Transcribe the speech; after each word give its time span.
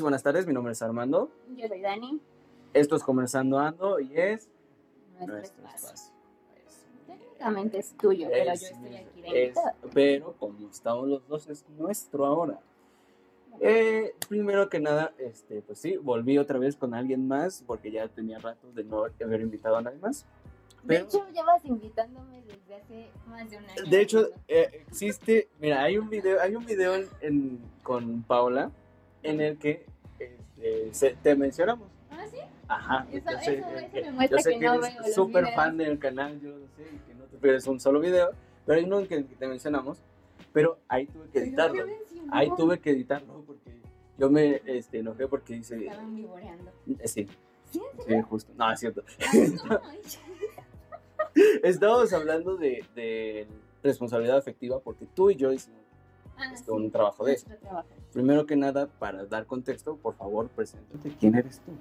Buenas 0.00 0.22
tardes. 0.22 0.46
Mi 0.46 0.52
nombre 0.52 0.72
es 0.72 0.82
Armando. 0.82 1.30
Yo 1.56 1.68
soy 1.68 1.80
Dani. 1.80 2.20
Esto 2.72 2.96
es 2.96 3.02
Conversando 3.02 3.58
Ando 3.58 4.00
y 4.00 4.10
es 4.18 4.48
Nuestro, 5.12 5.36
nuestro 5.36 5.66
espacio. 5.66 6.12
Técnicamente 7.06 7.78
es 7.78 7.96
tuyo, 7.96 8.28
pero 8.30 8.50
Es 8.52 8.60
yo 8.62 8.66
estoy 8.68 8.96
aquí 8.96 9.22
de 9.22 9.44
es- 9.46 9.58
pero 9.92 10.32
como 10.38 10.68
estamos 10.68 11.08
los 11.08 11.26
dos, 11.28 11.48
es 11.48 11.64
nuestro 11.78 12.26
ahora. 12.26 12.58
Eh, 13.60 14.14
primero 14.28 14.68
que 14.68 14.80
nada, 14.80 15.12
este, 15.18 15.62
pues 15.62 15.78
sí, 15.78 15.96
volví 15.96 16.38
otra 16.38 16.58
vez 16.58 16.74
con 16.76 16.92
alguien 16.92 17.28
más 17.28 17.62
porque 17.66 17.92
ya 17.92 18.08
tenía 18.08 18.38
rato 18.40 18.72
de 18.72 18.82
no 18.82 19.04
haber 19.04 19.40
invitado 19.40 19.76
a 19.76 19.82
nadie 19.82 19.98
más. 19.98 20.26
De 20.82 20.88
Pero, 20.88 21.04
hecho, 21.04 21.26
llevas 21.32 21.64
invitándome 21.64 22.42
desde 22.42 22.74
hace 22.74 23.10
más 23.28 23.48
de 23.48 23.56
un 23.58 23.64
año. 23.64 23.82
de 23.88 24.00
hecho, 24.00 24.28
eh, 24.48 24.84
existe, 24.88 25.48
mira, 25.60 25.82
hay 25.82 25.96
un 25.96 26.10
video, 26.10 26.40
hay 26.40 26.56
un 26.56 26.66
video 26.66 26.96
en- 26.96 27.08
en- 27.20 27.60
con 27.84 28.22
Paula 28.24 28.70
en 29.24 29.40
el 29.40 29.58
que 29.58 29.84
este, 30.18 30.94
se- 30.94 31.16
te 31.22 31.34
mencionamos. 31.34 31.88
¿Ah, 32.10 32.24
sí? 32.30 32.38
Ajá. 32.68 33.06
Eso- 33.12 33.30
yo 33.30 33.38
sé, 33.40 33.58
eso- 33.58 33.68
eso 33.68 33.90
que- 33.92 34.02
me 34.02 34.12
muestra 34.12 34.38
yo 34.38 34.42
sé 34.42 34.50
que 34.52 34.58
que, 34.60 34.64
no 34.66 34.74
eres 34.74 35.14
súper 35.14 35.54
fan 35.54 35.76
del 35.76 35.98
canal, 35.98 36.40
yo 36.40 36.50
lo 36.50 36.66
sé, 36.76 36.84
que 37.06 37.14
no 37.14 37.24
te 37.24 37.36
pierdes 37.38 37.66
un 37.66 37.80
solo 37.80 38.00
video, 38.00 38.30
pero 38.64 38.78
hay 38.78 38.84
uno 38.84 39.00
en 39.00 39.06
que, 39.06 39.24
que 39.26 39.34
te 39.34 39.46
mencionamos, 39.46 39.98
pero 40.52 40.78
ahí 40.88 41.06
tuve 41.06 41.28
que 41.32 41.38
editarlo. 41.40 41.84
Ahí 42.30 42.48
tuve 42.56 42.78
que 42.80 42.90
editarlo 42.90 43.42
porque 43.46 43.70
yo 44.18 44.30
me 44.30 44.62
este, 44.66 45.00
enojé 45.00 45.26
porque 45.28 45.54
dice, 45.54 45.76
Estaban 45.84 46.14
vivoreando. 46.14 46.70
eh, 47.00 47.08
sí, 47.08 47.26
¿Sí? 47.70 47.80
sí, 48.06 48.14
justo, 48.22 48.52
no, 48.56 48.70
es 48.72 48.80
cierto. 48.80 49.02
Ay, 49.82 50.00
Estábamos 51.62 52.12
hablando 52.12 52.56
de, 52.56 52.84
de 52.94 53.46
responsabilidad 53.82 54.36
afectiva 54.38 54.78
porque 54.80 55.06
tú 55.14 55.30
y 55.30 55.36
yo 55.36 55.52
hicimos 55.52 55.80
Ah, 56.36 56.52
este, 56.52 56.66
sí. 56.66 56.70
un 56.70 56.90
trabajo 56.90 57.24
de 57.24 57.34
eso. 57.34 57.46
Trabajo. 57.60 57.88
Primero 58.12 58.46
que 58.46 58.56
nada, 58.56 58.86
para 58.86 59.24
dar 59.24 59.46
contexto, 59.46 59.96
por 59.96 60.14
favor, 60.14 60.48
preséntate. 60.48 61.12
¿Quién 61.18 61.34
eres 61.34 61.60
tú? 61.60 61.72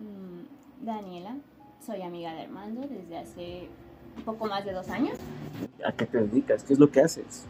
Mm, 0.00 0.84
Daniela, 0.84 1.36
soy 1.84 2.02
amiga 2.02 2.34
de 2.34 2.42
Armando 2.42 2.86
desde 2.88 3.18
hace 3.18 3.68
un 4.16 4.22
poco 4.24 4.46
más 4.46 4.64
de 4.64 4.72
dos 4.72 4.88
años. 4.88 5.18
¿A 5.84 5.92
qué 5.92 6.06
te 6.06 6.18
dedicas? 6.18 6.64
¿Qué 6.64 6.74
es 6.74 6.78
lo 6.78 6.90
que 6.90 7.00
haces? 7.00 7.46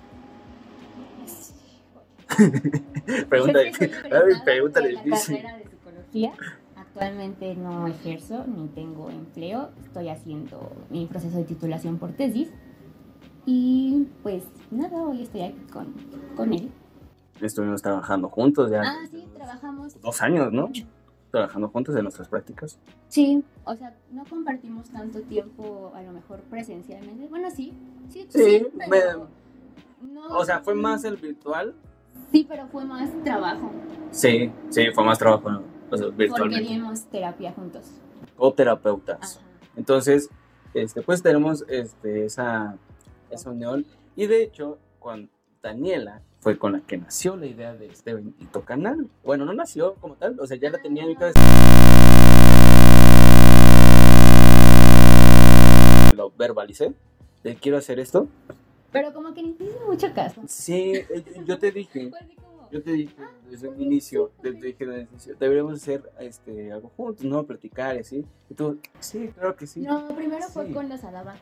Pregúntale, 3.29 3.69
egresada 3.69 4.45
pregúntale, 4.45 4.89
de 4.89 4.95
la 4.95 5.19
carrera 5.19 5.57
de 5.57 5.65
psicología. 5.65 6.33
Actualmente 6.77 7.55
no 7.55 7.87
ejerzo 7.87 8.45
ni 8.47 8.69
tengo 8.69 9.11
empleo. 9.11 9.71
Estoy 9.85 10.09
haciendo 10.09 10.73
mi 10.91 11.07
proceso 11.07 11.39
de 11.39 11.45
titulación 11.45 11.99
por 11.99 12.13
tesis. 12.13 12.51
Y 13.47 14.07
pues 14.23 14.45
nada, 14.71 15.03
hoy 15.03 15.23
estoy 15.23 15.43
aquí 15.43 15.61
con, 15.73 15.95
con 16.37 16.53
él. 16.53 16.71
Estuvimos 17.41 17.83
trabajando 17.83 18.29
juntos 18.29 18.71
ya. 18.71 18.83
Ah, 18.83 19.07
sí, 19.11 19.27
trabajamos. 19.35 20.01
Dos 20.01 20.21
años, 20.23 20.53
¿no? 20.53 20.71
Trabajando 21.31 21.69
juntos 21.69 21.97
en 21.97 22.03
nuestras 22.03 22.29
prácticas. 22.29 22.79
Sí, 23.09 23.43
o 23.65 23.75
sea, 23.75 23.97
no 24.11 24.25
compartimos 24.25 24.91
tanto 24.91 25.21
tiempo 25.23 25.93
a 25.95 26.03
lo 26.03 26.13
mejor 26.13 26.41
presencialmente. 26.51 27.29
Bueno, 27.29 27.51
sí, 27.51 27.73
sí, 28.09 28.27
Sí, 28.29 28.67
pero 28.89 29.29
no- 30.03 30.27
O 30.37 30.45
sea, 30.45 30.61
fue 30.61 30.75
más 30.75 31.05
el 31.05 31.17
virtual. 31.17 31.75
Sí, 32.33 32.45
pero 32.49 32.67
fue 32.69 32.85
más 32.85 33.11
trabajo. 33.25 33.71
Sí, 34.11 34.51
sí, 34.71 34.87
fue 34.93 35.05
más 35.05 35.19
trabajo 35.19 35.63
o 35.91 35.97
sea, 35.97 36.07
Porque 36.37 36.61
dimos 36.61 37.05
terapia 37.07 37.53
juntos. 37.53 37.91
O 38.37 38.53
terapeutas. 38.53 39.37
Ajá. 39.39 39.47
Entonces, 39.77 40.31
este, 40.75 41.03
pues 41.03 41.23
tenemos 41.23 41.65
este, 41.69 42.25
esa, 42.25 42.77
esa 43.31 43.51
unión. 43.51 43.87
Y 44.17 44.27
de 44.27 44.43
hecho, 44.43 44.79
con 44.99 45.31
Daniela 45.63 46.23
fue 46.41 46.59
con 46.59 46.73
la 46.73 46.81
que 46.81 46.97
nació 46.97 47.37
la 47.37 47.47
idea 47.47 47.75
de 47.75 47.87
este 47.87 48.15
bendito 48.15 48.63
canal. 48.63 49.09
Bueno, 49.25 49.45
no 49.45 49.53
nació 49.53 49.95
como 49.97 50.15
tal, 50.15 50.41
o 50.41 50.47
sea, 50.47 50.57
ya 50.57 50.71
la 50.71 50.79
tenía 50.79 51.03
en 51.03 51.11
mi 51.11 51.17
cabeza. 51.17 51.39
Lo 56.17 56.31
verbalicé. 56.31 56.95
De 57.45 57.57
quiero 57.57 57.79
hacer 57.79 58.01
esto. 58.01 58.29
Pero 58.93 59.13
como 59.13 59.33
que 59.35 59.43
ni 59.43 59.53
te 59.53 59.65
hice 59.65 59.79
mucho 59.87 60.13
caso. 60.15 60.43
Sí, 60.47 60.93
eh, 60.95 61.25
yo 61.47 61.59
te 61.59 61.71
dije, 61.71 62.11
yo 62.73 62.83
te 62.83 62.93
dije 62.93 63.15
desde 63.49 63.69
el 63.69 63.81
inicio, 63.81 64.31
te 64.43 64.53
dije 64.53 64.87
desde 64.87 65.01
el 65.03 65.09
inicio, 65.11 65.37
deberíamos 65.39 65.75
hacer 65.75 66.11
este, 66.19 66.73
algo 66.73 66.91
juntos, 66.97 67.25
¿no? 67.25 67.45
Platicar 67.45 67.97
y 67.97 68.01
así. 68.01 68.27
Y 68.49 68.55
tú, 68.55 68.79
sí, 68.99 69.29
claro 69.35 69.57
que 69.57 69.67
sí. 69.67 69.81
No, 69.81 70.09
primero 70.09 70.47
fue 70.49 70.73
con 70.73 70.89
los 70.89 71.05
Alaba. 71.05 71.37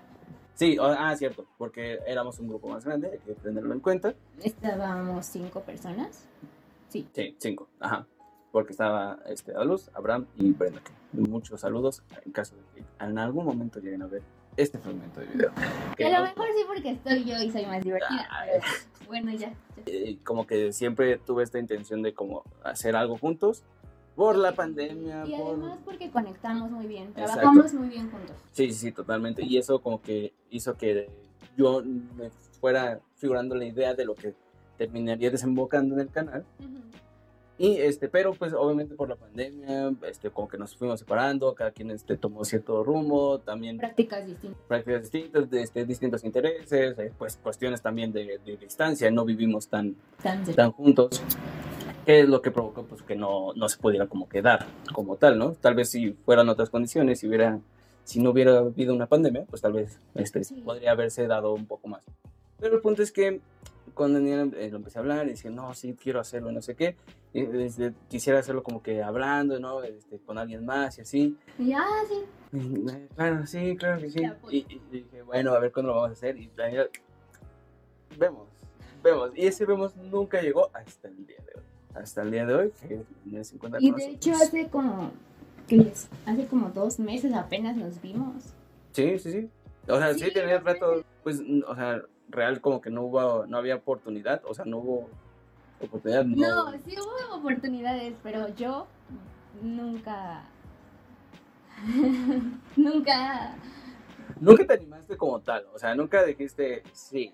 Sí, 0.58 0.76
ah, 0.80 1.14
cierto, 1.16 1.46
porque 1.56 2.00
éramos 2.04 2.40
un 2.40 2.48
grupo 2.48 2.68
más 2.68 2.84
grande, 2.84 3.10
hay 3.12 3.18
que 3.20 3.34
tenerlo 3.34 3.72
en 3.72 3.78
cuenta. 3.78 4.16
Estábamos 4.42 5.24
cinco 5.26 5.60
personas. 5.60 6.26
Sí. 6.88 7.06
Sí, 7.12 7.36
cinco, 7.38 7.68
ajá. 7.78 8.08
Porque 8.50 8.72
estaba 8.72 9.20
este, 9.26 9.52
Luz, 9.64 9.88
Abraham 9.94 10.26
y 10.36 10.50
Brenda. 10.50 10.80
Muchos 11.12 11.60
saludos 11.60 12.02
en 12.26 12.32
caso 12.32 12.56
de 12.56 12.62
que 12.74 13.04
en 13.04 13.18
algún 13.20 13.44
momento 13.44 13.78
lleguen 13.78 14.02
a 14.02 14.08
ver 14.08 14.22
este 14.56 14.78
fragmento 14.78 15.20
de 15.20 15.26
video. 15.26 15.52
A 15.52 16.18
lo 16.18 16.22
mejor 16.24 16.46
sí 16.48 16.64
porque 16.66 16.90
estoy 16.90 17.24
yo 17.24 17.40
y 17.40 17.52
soy 17.52 17.64
más 17.66 17.84
divertida. 17.84 18.28
Pero 18.44 19.06
bueno, 19.06 19.30
ya. 19.30 19.50
ya. 19.50 19.54
eh, 19.86 20.18
como 20.24 20.44
que 20.44 20.72
siempre 20.72 21.18
tuve 21.18 21.44
esta 21.44 21.60
intención 21.60 22.02
de 22.02 22.14
como 22.14 22.42
hacer 22.64 22.96
algo 22.96 23.16
juntos 23.16 23.62
por 24.18 24.36
la 24.36 24.50
pandemia, 24.52 25.24
Y 25.26 25.30
por... 25.30 25.54
además 25.54 25.78
porque 25.84 26.10
conectamos 26.10 26.72
muy 26.72 26.88
bien. 26.88 27.04
Exacto. 27.10 27.34
Trabajamos 27.34 27.72
muy 27.72 27.88
bien 27.88 28.10
juntos. 28.10 28.34
Sí, 28.50 28.66
sí, 28.72 28.74
sí, 28.74 28.92
totalmente. 28.92 29.44
Y 29.44 29.58
eso 29.58 29.80
como 29.80 30.02
que 30.02 30.32
hizo 30.50 30.76
que 30.76 31.08
yo 31.56 31.84
me 31.84 32.30
fuera 32.60 32.98
figurando 33.14 33.54
la 33.54 33.64
idea 33.64 33.94
de 33.94 34.04
lo 34.04 34.16
que 34.16 34.34
terminaría 34.76 35.30
desembocando 35.30 35.94
en 35.94 36.00
el 36.00 36.10
canal. 36.10 36.44
Y 37.58 37.76
este, 37.76 38.08
pero 38.08 38.34
pues 38.34 38.52
obviamente 38.54 38.96
por 38.96 39.08
la 39.08 39.14
pandemia, 39.14 39.92
este, 40.08 40.30
como 40.30 40.48
que 40.48 40.58
nos 40.58 40.76
fuimos 40.76 40.98
separando, 40.98 41.54
cada 41.54 41.70
quien 41.70 41.92
este, 41.92 42.16
tomó 42.16 42.44
cierto 42.44 42.82
rumbo, 42.82 43.38
también 43.38 43.78
Prácticas 43.78 44.26
distintas. 44.26 44.60
prácticas 44.66 45.02
distintas, 45.02 45.50
de, 45.50 45.62
este, 45.62 45.84
distintos 45.84 46.24
intereses, 46.24 46.98
eh, 46.98 47.12
pues 47.16 47.36
cuestiones 47.36 47.82
también 47.82 48.12
de, 48.12 48.40
de 48.44 48.56
distancia, 48.56 49.10
no 49.12 49.24
vivimos 49.24 49.68
tan, 49.68 49.94
Tan 50.22 50.44
tan 50.44 50.70
juntos, 50.72 51.20
que 52.08 52.20
es 52.20 52.28
lo 52.30 52.40
que 52.40 52.50
provocó 52.50 52.84
pues 52.84 53.02
que 53.02 53.16
no, 53.16 53.52
no 53.52 53.68
se 53.68 53.76
pudiera 53.76 54.06
como 54.06 54.30
quedar 54.30 54.64
como 54.94 55.16
tal, 55.16 55.38
¿no? 55.38 55.52
Tal 55.52 55.74
vez 55.74 55.90
si 55.90 56.12
fueran 56.12 56.48
otras 56.48 56.70
condiciones, 56.70 57.20
si 57.20 57.28
hubiera, 57.28 57.60
si 58.04 58.18
no 58.18 58.30
hubiera 58.30 58.60
habido 58.60 58.94
una 58.94 59.06
pandemia, 59.08 59.44
pues 59.44 59.60
tal 59.60 59.74
vez 59.74 60.00
este, 60.14 60.42
Sí. 60.42 60.62
podría 60.64 60.92
haberse 60.92 61.26
dado 61.26 61.52
un 61.52 61.66
poco 61.66 61.86
más. 61.86 62.02
Pero 62.58 62.76
el 62.76 62.80
punto 62.80 63.02
es 63.02 63.12
que 63.12 63.42
cuando 63.92 64.20
Daniel 64.20 64.54
eh, 64.56 64.70
lo 64.70 64.78
empecé 64.78 64.98
a 64.98 65.02
hablar 65.02 65.26
y 65.26 65.32
decía, 65.32 65.50
no, 65.50 65.74
sí, 65.74 65.98
quiero 66.02 66.18
hacerlo, 66.18 66.50
no 66.50 66.62
sé 66.62 66.74
qué, 66.74 66.96
y, 67.34 67.42
este, 67.60 67.92
quisiera 68.08 68.38
hacerlo 68.38 68.62
como 68.62 68.82
que 68.82 69.02
hablando, 69.02 69.60
¿no? 69.60 69.82
Este, 69.82 70.18
con 70.18 70.38
alguien 70.38 70.64
más 70.64 70.96
y 70.96 71.02
así. 71.02 71.36
Y 71.58 71.74
ah, 71.74 71.84
sí. 72.08 72.22
Y, 72.56 72.90
eh, 72.90 73.08
Claro, 73.16 73.46
sí, 73.46 73.76
claro 73.76 74.00
que 74.00 74.08
sí. 74.08 74.22
Y, 74.48 74.56
y 74.56 74.80
dije, 74.90 75.20
bueno, 75.24 75.52
a 75.52 75.58
ver 75.58 75.72
cuándo 75.72 75.88
lo 75.92 75.96
vamos 75.96 76.08
a 76.08 76.12
hacer. 76.14 76.38
Y 76.38 76.50
Daniel, 76.56 76.88
vemos, 78.16 78.48
vemos. 79.02 79.30
Y 79.34 79.46
ese 79.46 79.66
vemos 79.66 79.94
nunca 79.94 80.40
llegó 80.40 80.70
hasta 80.72 81.08
el 81.08 81.26
día 81.26 81.36
de 81.44 81.52
hoy. 81.60 81.68
Hasta 82.02 82.22
el 82.22 82.30
día 82.30 82.46
de 82.46 82.54
hoy, 82.54 82.72
que 82.80 83.44
se 83.44 83.54
encuentra 83.54 83.80
Y 83.80 83.90
con 83.90 83.98
de 84.00 84.06
nosotros. 84.06 84.14
hecho 84.14 84.32
hace 84.44 84.68
como. 84.68 85.10
Hace 86.26 86.46
como 86.46 86.70
dos 86.70 86.98
meses 86.98 87.32
apenas 87.34 87.76
nos 87.76 88.00
vimos. 88.00 88.54
Sí, 88.92 89.18
sí, 89.18 89.32
sí. 89.32 89.50
O 89.86 89.98
sea, 89.98 90.14
sí, 90.14 90.20
Sí, 90.20 90.32
tenía 90.32 90.58
rato, 90.60 91.04
pues, 91.22 91.42
o 91.66 91.74
sea, 91.74 92.02
real 92.30 92.60
como 92.60 92.80
que 92.80 92.90
no 92.90 93.02
hubo, 93.04 93.46
no 93.46 93.58
había 93.58 93.76
oportunidad, 93.76 94.42
o 94.46 94.54
sea, 94.54 94.64
no 94.64 94.78
hubo 94.78 95.08
oportunidad, 95.80 96.24
no. 96.24 96.72
No, 96.72 96.78
sí 96.84 96.94
hubo 96.98 97.36
oportunidades, 97.36 98.14
pero 98.22 98.48
yo 98.54 98.86
nunca, 99.62 100.44
nunca, 102.76 103.54
Nunca 104.40 104.66
te 104.66 104.74
animaste 104.74 105.16
como 105.16 105.40
tal, 105.40 105.66
o 105.74 105.78
sea, 105.78 105.94
nunca 105.94 106.22
dijiste, 106.24 106.82
sí, 106.92 107.32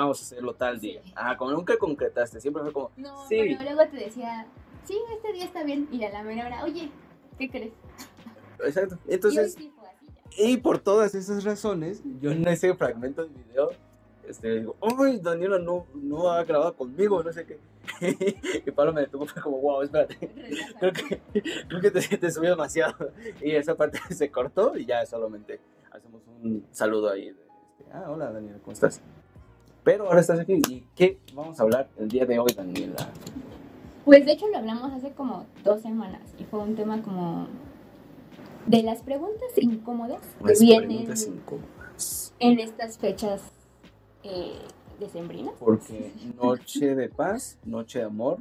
vamos 0.00 0.20
a 0.20 0.24
hacerlo 0.24 0.54
tal 0.54 0.78
día. 0.80 1.00
Sí. 1.04 1.12
Ajá, 1.16 1.36
como 1.36 1.50
nunca 1.52 1.76
concretaste, 1.78 2.40
siempre 2.40 2.62
fue 2.62 2.72
como, 2.72 2.90
no, 2.96 3.26
Sí. 3.28 3.56
pero 3.58 3.74
luego 3.74 3.90
te 3.90 3.96
decía, 3.96 4.46
sí, 4.84 4.98
este 5.12 5.32
día 5.32 5.44
está 5.44 5.64
bien, 5.64 5.88
y 5.90 6.04
a 6.04 6.10
la 6.10 6.22
mera 6.22 6.46
hora, 6.46 6.64
oye, 6.64 6.90
¿qué 7.38 7.50
crees? 7.50 7.72
exacto. 8.64 8.98
y 9.08 9.14
Entonces, 9.14 9.56
ya. 9.56 9.64
y 10.38 10.56
por 10.58 10.78
todas 10.78 11.14
esas 11.14 11.44
razones, 11.44 12.02
yo 12.20 12.30
en 12.30 12.46
ese 12.48 12.74
fragmento 12.74 13.24
de 13.24 13.30
video, 13.30 13.70
este, 14.26 14.60
digo, 14.60 14.76
¡ay, 14.80 15.20
Daniela 15.20 15.58
no, 15.58 15.86
no 15.94 16.30
ha 16.30 16.42
grabado 16.44 16.74
conmigo! 16.74 17.22
No 17.22 17.32
sé 17.32 17.46
qué. 17.46 17.60
y 18.66 18.70
Pablo 18.72 18.92
me 18.92 19.02
detuvo, 19.02 19.24
fue 19.26 19.40
como, 19.40 19.58
wow, 19.58 19.82
espérate. 19.82 20.16
creo 20.80 20.92
que, 20.92 21.22
creo 21.68 21.80
que 21.80 21.90
te, 21.92 22.00
te 22.18 22.30
subió 22.32 22.50
demasiado. 22.50 23.12
Y 23.40 23.52
esa 23.52 23.76
parte 23.76 24.00
se 24.14 24.30
cortó 24.30 24.76
y 24.76 24.84
ya 24.84 25.06
solamente 25.06 25.60
hacemos 25.92 26.22
un 26.42 26.66
saludo 26.72 27.10
ahí. 27.10 27.26
de, 27.26 27.30
este, 27.30 27.92
ah, 27.92 28.06
hola 28.10 28.32
Daniela, 28.32 28.58
¿cómo 28.58 28.72
estás? 28.72 29.00
Pero 29.86 30.08
ahora 30.08 30.20
estás 30.20 30.40
aquí. 30.40 30.60
¿Y 30.68 30.82
qué 30.96 31.20
vamos 31.32 31.60
a 31.60 31.62
hablar 31.62 31.88
el 31.96 32.08
día 32.08 32.26
de 32.26 32.40
hoy, 32.40 32.52
Daniela? 32.52 33.08
Pues 34.04 34.26
de 34.26 34.32
hecho 34.32 34.48
lo 34.48 34.58
hablamos 34.58 34.92
hace 34.92 35.12
como 35.12 35.46
dos 35.62 35.80
semanas, 35.80 36.22
y 36.40 36.44
fue 36.44 36.58
un 36.58 36.74
tema 36.74 37.00
como 37.02 37.46
de 38.66 38.82
las 38.82 39.02
preguntas 39.02 39.48
incómodas 39.56 40.20
que 40.40 40.48
Las 40.48 40.60
vienen 40.60 40.88
preguntas 40.88 41.26
incómodas. 41.28 42.34
en 42.40 42.58
estas 42.58 42.98
fechas 42.98 43.42
eh, 44.24 44.58
decembrinas. 44.98 45.54
Porque 45.60 46.10
noche 46.36 46.96
de 46.96 47.08
paz, 47.08 47.56
noche 47.64 48.00
de 48.00 48.06
amor, 48.06 48.38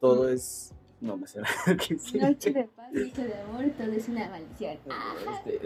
todo 0.00 0.28
es... 0.28 0.72
No 1.00 1.16
me 1.16 1.28
sí. 1.28 2.18
Noche 2.18 2.52
de 2.52 2.64
paz, 2.64 2.92
noche 2.92 3.24
de 3.24 3.40
amor, 3.40 3.70
todo 3.78 3.92
es 3.92 4.08
una 4.08 4.28
maldición. 4.30 4.78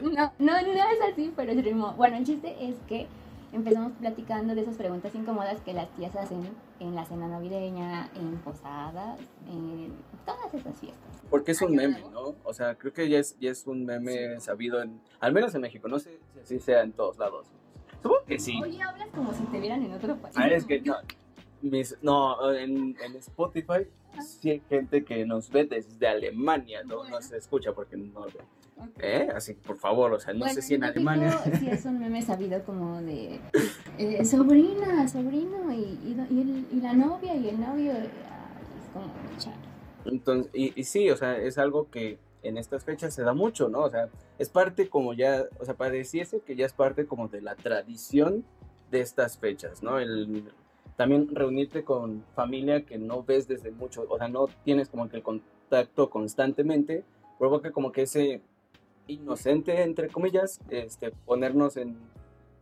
No, 0.02 0.30
no, 0.38 0.60
no 0.60 0.72
es 0.72 1.00
así, 1.10 1.32
pero 1.34 1.52
es 1.52 1.64
ritmo. 1.64 1.94
Bueno, 1.94 2.18
el 2.18 2.24
chiste 2.26 2.54
es 2.60 2.76
que 2.86 3.06
empezamos 3.52 3.92
platicando 4.00 4.54
de 4.54 4.62
esas 4.62 4.76
preguntas 4.76 5.14
incómodas 5.14 5.60
que 5.60 5.72
las 5.74 5.88
tías 5.96 6.14
hacen 6.16 6.40
en 6.80 6.94
la 6.94 7.04
cena 7.04 7.28
navideña, 7.28 8.10
en 8.14 8.38
posadas, 8.38 9.18
en 9.46 9.92
todas 10.26 10.52
esas 10.54 10.78
fiestas. 10.78 11.22
Porque 11.30 11.52
es 11.52 11.62
un 11.62 11.74
meme. 11.76 12.02
¿no? 12.12 12.34
O 12.44 12.52
sea, 12.54 12.74
creo 12.76 12.92
que 12.92 13.08
ya 13.08 13.18
es, 13.18 13.38
ya 13.38 13.50
es 13.50 13.66
un 13.66 13.84
meme 13.84 14.40
sabido, 14.40 14.82
en, 14.82 15.00
al 15.20 15.32
menos 15.32 15.54
en 15.54 15.60
México. 15.60 15.88
No 15.88 15.98
sé 15.98 16.18
si 16.44 16.58
sea 16.58 16.82
en 16.82 16.92
todos 16.92 17.18
lados. 17.18 17.46
Supongo 18.02 18.24
que 18.26 18.38
sí. 18.38 18.60
Oye, 18.62 18.82
hablas 18.82 19.08
como 19.14 19.32
si 19.32 19.44
te 19.44 19.60
vieran 19.60 19.82
en 19.82 19.92
otro 19.92 20.16
país. 20.16 20.34
Ah, 20.36 20.48
es 20.48 20.64
que 20.64 20.80
no, 20.80 20.96
mis- 21.62 21.96
no, 22.02 22.52
en, 22.52 22.96
en 23.04 23.16
Spotify 23.16 23.86
sí 24.20 24.50
hay 24.50 24.62
gente 24.68 25.04
que 25.04 25.24
nos 25.24 25.48
ve 25.50 25.64
desde 25.64 26.06
Alemania, 26.08 26.82
no, 26.84 27.04
no 27.08 27.22
se 27.22 27.36
escucha 27.36 27.72
porque 27.72 27.96
no 27.96 28.20
lo 28.20 28.26
ve. 28.26 28.40
¿Eh? 28.98 29.28
Así, 29.34 29.54
por 29.54 29.76
favor, 29.76 30.12
o 30.12 30.18
sea, 30.20 30.32
no 30.32 30.40
Bueno, 30.40 30.54
sé 30.54 30.62
si 30.62 30.74
en 30.74 30.84
Alemania. 30.84 31.38
Sí, 31.58 31.68
es 31.68 31.84
un 31.84 31.98
meme 31.98 32.22
sabido 32.22 32.62
como 32.64 33.00
de 33.02 33.40
eh, 33.98 34.24
sobrina, 34.24 35.06
sobrino, 35.08 35.72
y, 35.72 35.76
y, 36.04 36.16
y 36.30 36.40
el- 36.40 36.66
y 36.72 36.80
la 36.80 36.92
novia 36.92 37.34
y 37.34 37.48
el 37.48 37.60
novio. 37.60 37.92
ay, 37.92 38.06
es 38.06 38.88
como, 38.92 39.12
chale. 39.38 39.56
Entonces, 40.04 40.50
y, 40.54 40.78
y 40.78 40.84
sí, 40.84 41.10
o 41.10 41.16
sea, 41.16 41.36
es 41.38 41.58
algo 41.58 41.88
que 41.90 42.18
en 42.42 42.58
estas 42.58 42.84
fechas 42.84 43.14
se 43.14 43.22
da 43.22 43.34
mucho, 43.34 43.68
¿no? 43.68 43.80
O 43.80 43.90
sea, 43.90 44.08
es 44.38 44.48
parte 44.48 44.88
como 44.88 45.14
ya, 45.14 45.44
o 45.60 45.64
sea, 45.64 45.74
pareciese 45.74 46.40
que 46.40 46.56
ya 46.56 46.66
es 46.66 46.72
parte 46.72 47.06
como 47.06 47.28
de 47.28 47.40
la 47.40 47.54
tradición 47.54 48.44
de 48.90 49.00
estas 49.00 49.38
fechas, 49.38 49.82
¿no? 49.82 49.98
El 50.00 50.50
también 50.96 51.34
reunirte 51.34 51.84
con 51.84 52.24
familia 52.34 52.84
que 52.84 52.98
no 52.98 53.22
ves 53.22 53.46
desde 53.48 53.70
mucho, 53.70 54.04
o 54.08 54.18
sea, 54.18 54.28
no 54.28 54.48
tienes 54.64 54.88
como 54.88 55.08
que 55.08 55.16
el 55.16 55.22
contacto 55.22 56.10
constantemente, 56.10 57.04
provoca 57.38 57.70
como 57.70 57.92
que 57.92 58.02
ese 58.02 58.42
inocente, 59.06 59.82
entre 59.82 60.08
comillas, 60.08 60.60
este, 60.70 61.10
ponernos 61.10 61.76
en, 61.76 61.96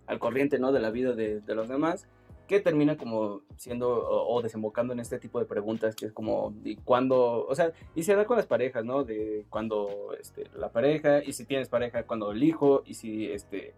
al 0.07 0.19
corriente, 0.19 0.59
¿no? 0.59 0.73
De 0.73 0.81
la 0.81 0.91
vida 0.91 1.13
de, 1.15 1.41
de 1.41 1.55
los 1.55 1.69
demás, 1.69 2.07
que 2.49 2.59
termina 2.59 2.97
como 2.97 3.43
siendo 3.57 3.89
o, 3.91 4.35
o 4.35 4.43
desembocando 4.43 4.93
en 4.93 4.99
este 4.99 5.21
tipo 5.21 5.39
de 5.39 5.45
preguntas, 5.45 5.95
que 5.95 6.07
es 6.07 6.13
como, 6.13 6.53
¿y 6.65 6.75
cuándo? 6.77 7.47
O 7.47 7.55
sea, 7.55 7.73
y 7.95 8.03
se 8.03 8.17
da 8.17 8.25
con 8.25 8.37
las 8.37 8.47
parejas, 8.47 8.85
¿no? 8.85 9.05
De 9.05 9.47
cuando 9.51 10.15
este, 10.19 10.45
la 10.57 10.71
pareja, 10.71 11.23
y 11.23 11.33
si 11.33 11.45
tienes 11.45 11.69
pareja, 11.69 12.03
cuando 12.03 12.33
el 12.33 12.43
hijo, 12.43 12.83
y 12.85 12.95
si, 12.95 13.31
este, 13.31 13.75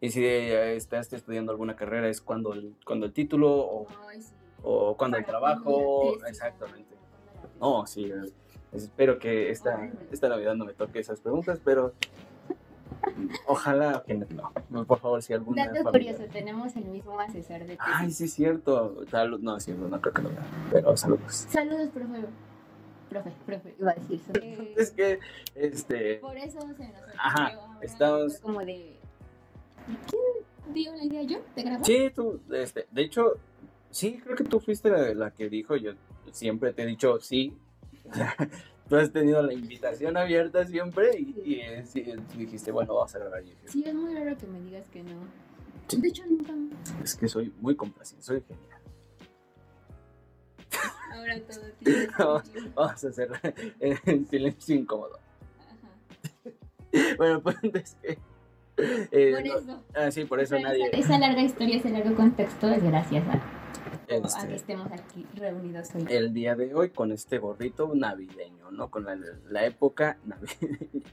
y 0.00 0.10
si 0.10 0.24
eh, 0.24 0.74
estás 0.74 1.12
estudiando 1.12 1.52
alguna 1.52 1.76
carrera, 1.76 2.08
es 2.08 2.22
cuando 2.22 2.54
el, 2.54 2.74
cuando 2.86 3.04
el 3.04 3.12
título, 3.12 3.50
o, 3.50 3.86
Ay, 4.08 4.22
sí. 4.22 4.32
o 4.62 4.96
cuando 4.96 5.18
el 5.18 5.26
trabajo, 5.26 6.14
exactamente. 6.26 6.94
No, 7.60 7.86
sí, 7.86 8.06
eh, 8.06 8.32
espero 8.74 9.18
que 9.18 9.50
esta, 9.50 9.90
esta 10.10 10.28
Navidad 10.28 10.54
no 10.54 10.64
me 10.64 10.72
toque 10.74 10.98
esas 10.98 11.20
preguntas, 11.20 11.60
pero 11.64 11.92
ojalá 13.46 14.02
que 14.06 14.14
no. 14.14 14.52
Por 14.86 14.98
favor, 14.98 15.22
si 15.22 15.32
alguna 15.32 15.66
Dato 15.66 15.82
familia- 15.84 16.12
curioso, 16.14 16.32
tenemos 16.32 16.74
el 16.76 16.84
mismo 16.86 17.18
asesor 17.20 17.60
de 17.60 17.76
tesis. 17.76 17.78
Ay, 17.80 18.10
sí, 18.10 18.28
cierto. 18.28 19.04
Salud, 19.10 19.40
no, 19.40 19.56
no, 19.58 19.88
no 19.88 20.00
creo 20.00 20.12
que 20.14 20.22
lo 20.22 20.28
vea, 20.30 20.42
pero 20.70 20.96
saludos. 20.96 21.46
Saludos, 21.50 21.88
profe. 21.90 22.24
Profe, 23.10 23.32
profe, 23.46 23.74
iba 23.78 23.90
a 23.92 23.94
decir. 23.94 24.20
Eh, 24.42 24.74
Es 24.76 24.90
que, 24.90 25.20
este, 25.54 26.14
Por 26.16 26.36
eso 26.36 26.58
se 26.76 26.88
nos 26.88 27.02
Ajá, 27.18 27.52
estamos- 27.82 28.38
como 28.38 28.60
de... 28.64 28.96
¿Quién 30.10 30.74
dio 30.74 30.92
la 30.96 31.04
idea 31.04 31.22
yo 31.22 31.38
de 31.54 31.62
grabar? 31.62 31.84
sí, 31.84 32.10
tú, 32.14 32.40
este, 32.50 32.86
de 32.90 33.02
hecho, 33.02 33.34
sí, 33.90 34.18
creo 34.24 34.34
que 34.34 34.44
tú 34.44 34.58
fuiste 34.58 34.88
la, 34.88 35.12
la 35.14 35.30
que 35.30 35.48
dijo, 35.50 35.76
yo 35.76 35.92
siempre 36.32 36.72
te 36.72 36.82
he 36.82 36.86
dicho 36.86 37.20
sí. 37.20 37.54
Tú 38.88 38.96
has 38.96 39.10
tenido 39.10 39.42
la 39.42 39.52
invitación 39.54 40.16
abierta 40.16 40.66
siempre 40.66 41.18
y, 41.18 41.34
y, 41.44 41.60
eh, 41.60 41.84
dijiste, 42.36 42.70
bueno, 42.70 42.94
vamos 42.94 43.14
a 43.14 43.18
grabar. 43.18 43.42
Sí, 43.64 43.82
es 43.86 43.94
muy 43.94 44.14
raro 44.14 44.36
que 44.36 44.46
me 44.46 44.60
digas 44.60 44.86
que 44.90 45.02
no. 45.02 45.22
Sí. 45.88 46.00
De 46.00 46.08
hecho, 46.08 46.22
nunca. 46.26 46.52
Es 47.02 47.14
que 47.14 47.26
soy 47.28 47.52
muy 47.60 47.74
complaciente, 47.76 48.24
soy 48.24 48.42
genial. 48.42 48.80
Ahora 51.12 51.40
todo 51.40 51.60
tiene 51.78 52.00
sentido. 52.00 52.42
Vamos 52.74 53.04
a 53.04 53.08
hacer 53.08 53.30
en 53.80 54.26
silencio 54.28 54.74
incómodo. 54.76 55.18
Ajá. 55.60 56.50
Bueno, 57.16 57.40
pues 57.42 57.56
es 57.62 57.94
que... 58.02 58.18
eh, 58.76 59.32
Por 59.32 59.46
no- 59.46 59.58
eso. 59.58 59.82
ah, 59.94 60.10
sí, 60.10 60.24
por 60.24 60.40
eso 60.40 60.56
Esa- 60.56 60.68
nadie... 60.68 60.90
Esa 60.92 61.18
larga 61.18 61.40
historia, 61.42 61.76
ese 61.78 61.90
largo 61.90 62.14
contexto 62.14 62.68
es 62.68 62.82
gracias 62.82 63.26
a, 63.28 63.40
a 64.16 64.46
que 64.46 64.54
este, 64.54 64.54
estemos 64.54 64.92
aquí 64.92 65.26
reunidos 65.34 65.94
hoy. 65.94 66.06
el 66.08 66.32
día 66.32 66.54
de 66.54 66.74
hoy 66.74 66.90
con 66.90 67.12
este 67.12 67.38
gorrito 67.38 67.92
navideño, 67.94 68.70
¿no? 68.70 68.90
Con 68.90 69.04
la, 69.04 69.16
la 69.48 69.66
época 69.66 70.18
navideña. 70.24 71.02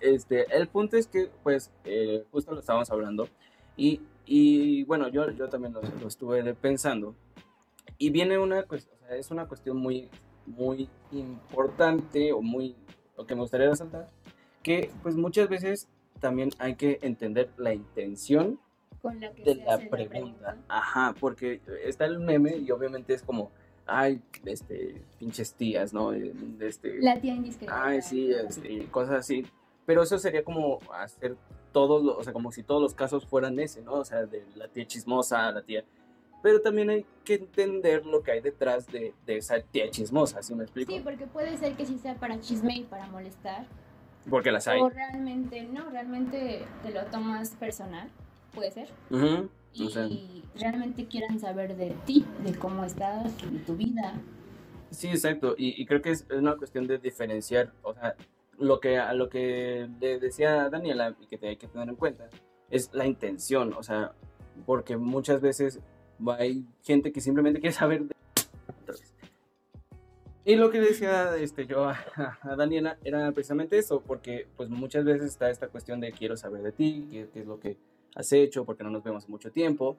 Este, 0.00 0.44
el 0.54 0.68
punto 0.68 0.98
es 0.98 1.06
que, 1.06 1.30
pues, 1.42 1.70
eh, 1.84 2.26
justo 2.30 2.52
lo 2.52 2.60
estábamos 2.60 2.90
hablando 2.90 3.26
y, 3.74 4.02
y, 4.26 4.84
bueno, 4.84 5.08
yo, 5.08 5.30
yo 5.30 5.48
también 5.48 5.72
lo, 5.72 5.80
lo 5.80 6.08
estuve 6.08 6.52
pensando 6.52 7.14
y 7.96 8.10
viene 8.10 8.36
una, 8.38 8.64
pues, 8.64 8.86
o 8.94 9.06
sea, 9.06 9.16
es 9.16 9.30
una 9.30 9.46
cuestión 9.46 9.78
muy, 9.78 10.10
muy 10.44 10.88
importante 11.12 12.32
o 12.32 12.42
muy, 12.42 12.76
lo 13.16 13.26
que 13.26 13.34
me 13.34 13.40
gustaría 13.40 13.70
resaltar, 13.70 14.10
que 14.62 14.90
pues 15.02 15.16
muchas 15.16 15.48
veces 15.48 15.88
también 16.20 16.50
hay 16.58 16.74
que 16.74 16.98
entender 17.02 17.50
la 17.56 17.72
intención 17.72 18.60
Con 19.02 19.20
la 19.20 19.30
que 19.32 19.42
de 19.44 19.54
se 19.54 19.64
la 19.64 19.74
hace 19.74 19.86
pregunta. 19.86 20.56
Ajá, 20.68 21.14
porque 21.20 21.60
está 21.84 22.04
el 22.04 22.18
meme 22.18 22.56
y 22.56 22.70
obviamente 22.70 23.14
es 23.14 23.22
como, 23.22 23.50
ay, 23.86 24.20
este, 24.44 25.00
pinches 25.18 25.54
tías, 25.54 25.92
¿no? 25.94 26.12
Este, 26.12 27.00
La 27.00 27.20
tía 27.20 27.34
indiscreta. 27.34 27.84
ay, 27.84 28.02
sí, 28.02 28.30
este, 28.32 28.86
cosas 28.90 29.16
así. 29.20 29.46
Pero 29.86 30.02
eso 30.02 30.18
sería 30.18 30.42
como 30.44 30.78
hacer 30.92 31.36
todos, 31.72 32.02
los- 32.02 32.16
o 32.18 32.22
sea, 32.24 32.32
como 32.32 32.50
si 32.52 32.62
todos 32.62 32.82
los 32.82 32.94
casos 32.94 33.24
fueran 33.26 33.58
ese, 33.58 33.82
¿no? 33.82 33.92
O 33.94 34.04
sea, 34.04 34.26
de 34.26 34.44
la 34.56 34.68
tía 34.68 34.86
chismosa, 34.86 35.50
la 35.52 35.62
tía... 35.62 35.84
Pero 36.42 36.60
también 36.60 36.88
hay 36.90 37.04
que 37.24 37.34
entender 37.34 38.06
lo 38.06 38.22
que 38.22 38.30
hay 38.32 38.40
detrás 38.40 38.86
de, 38.86 39.12
de 39.26 39.38
esa 39.38 39.60
tía 39.60 39.90
chismosa, 39.90 40.40
¿sí 40.42 40.54
me 40.54 40.64
explico? 40.64 40.92
Sí, 40.92 41.00
porque 41.02 41.26
puede 41.26 41.56
ser 41.56 41.74
que 41.74 41.84
sí 41.84 41.98
sea 41.98 42.14
para 42.14 42.38
chisme 42.40 42.76
y 42.76 42.84
para 42.84 43.06
molestar. 43.08 43.66
Porque 44.30 44.52
las 44.52 44.68
hay. 44.68 44.80
O 44.80 44.88
realmente 44.88 45.62
no, 45.62 45.88
realmente 45.90 46.64
te 46.82 46.90
lo 46.90 47.04
tomas 47.06 47.50
personal, 47.56 48.08
puede 48.58 48.70
ser. 48.72 48.88
Ujú, 49.10 49.48
Y 49.72 49.86
o 49.86 49.90
sea, 49.90 50.08
realmente 50.56 51.06
quieran 51.06 51.38
saber 51.38 51.76
de 51.76 51.94
ti, 52.04 52.26
de 52.44 52.54
cómo 52.54 52.84
estás, 52.84 53.24
de 53.50 53.58
tu 53.60 53.76
vida. 53.76 54.14
Sí, 54.90 55.08
exacto. 55.08 55.54
Y, 55.56 55.80
y 55.80 55.86
creo 55.86 56.02
que 56.02 56.10
es, 56.10 56.26
es 56.28 56.38
una 56.38 56.56
cuestión 56.56 56.86
de 56.86 56.98
diferenciar, 56.98 57.72
o 57.82 57.94
sea, 57.94 58.16
lo 58.58 58.80
que 58.80 58.98
a 58.98 59.12
lo 59.12 59.28
que 59.28 59.88
le 60.00 60.18
decía 60.18 60.68
Daniela 60.68 61.14
y 61.20 61.26
que 61.26 61.38
te 61.38 61.48
hay 61.48 61.56
que 61.56 61.68
tener 61.68 61.88
en 61.88 61.94
cuenta 61.94 62.28
es 62.70 62.92
la 62.92 63.06
intención, 63.06 63.72
o 63.74 63.82
sea, 63.82 64.12
porque 64.66 64.96
muchas 64.96 65.40
veces 65.40 65.80
hay 66.36 66.64
gente 66.82 67.12
que 67.12 67.20
simplemente 67.20 67.60
quiere 67.60 67.74
saber 67.74 68.02
de... 68.04 68.14
Y 70.44 70.56
lo 70.56 70.70
que 70.70 70.80
decía 70.80 71.36
este, 71.36 71.66
yo 71.66 71.84
a, 71.84 71.98
a 72.40 72.56
Daniela 72.56 72.96
era 73.04 73.30
precisamente 73.32 73.78
eso, 73.78 74.00
porque 74.00 74.48
pues 74.56 74.70
muchas 74.70 75.04
veces 75.04 75.26
está 75.26 75.50
esta 75.50 75.68
cuestión 75.68 76.00
de 76.00 76.10
quiero 76.10 76.36
saber 76.36 76.62
de 76.62 76.72
ti, 76.72 77.06
qué, 77.12 77.28
qué 77.32 77.40
es 77.40 77.46
lo 77.46 77.60
que 77.60 77.76
has 78.18 78.32
hecho, 78.32 78.64
porque 78.64 78.84
no 78.84 78.90
nos 78.90 79.02
vemos 79.02 79.28
mucho 79.28 79.50
tiempo, 79.50 79.96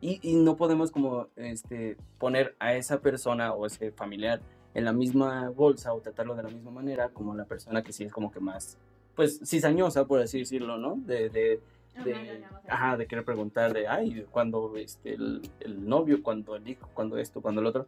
y, 0.00 0.20
y 0.22 0.34
no 0.34 0.56
podemos 0.56 0.90
como 0.90 1.28
este, 1.36 1.96
poner 2.18 2.54
a 2.58 2.74
esa 2.74 3.00
persona 3.00 3.52
o 3.52 3.66
ese 3.66 3.92
familiar 3.92 4.40
en 4.74 4.84
la 4.84 4.92
misma 4.92 5.50
bolsa 5.50 5.92
o 5.94 6.00
tratarlo 6.00 6.34
de 6.34 6.42
la 6.42 6.48
misma 6.50 6.70
manera 6.70 7.08
como 7.10 7.34
la 7.34 7.44
persona 7.44 7.82
que 7.82 7.92
sí 7.92 8.04
es 8.04 8.12
como 8.12 8.30
que 8.30 8.40
más, 8.40 8.76
pues 9.14 9.40
cizañosa, 9.44 10.06
por 10.06 10.20
así 10.20 10.40
decirlo, 10.40 10.78
¿no? 10.78 10.96
De, 10.96 11.28
de, 11.28 11.60
de, 12.04 12.44
ajá, 12.68 12.96
de 12.96 13.06
querer 13.06 13.24
preguntar 13.24 13.72
de, 13.72 13.86
ay, 13.86 14.26
cuando 14.30 14.76
este, 14.76 15.14
el, 15.14 15.42
el 15.60 15.88
novio, 15.88 16.22
cuando 16.22 16.56
el 16.56 16.66
hijo, 16.68 16.88
cuando 16.94 17.18
esto, 17.18 17.40
cuando 17.40 17.60
el 17.60 17.66
otro. 17.66 17.86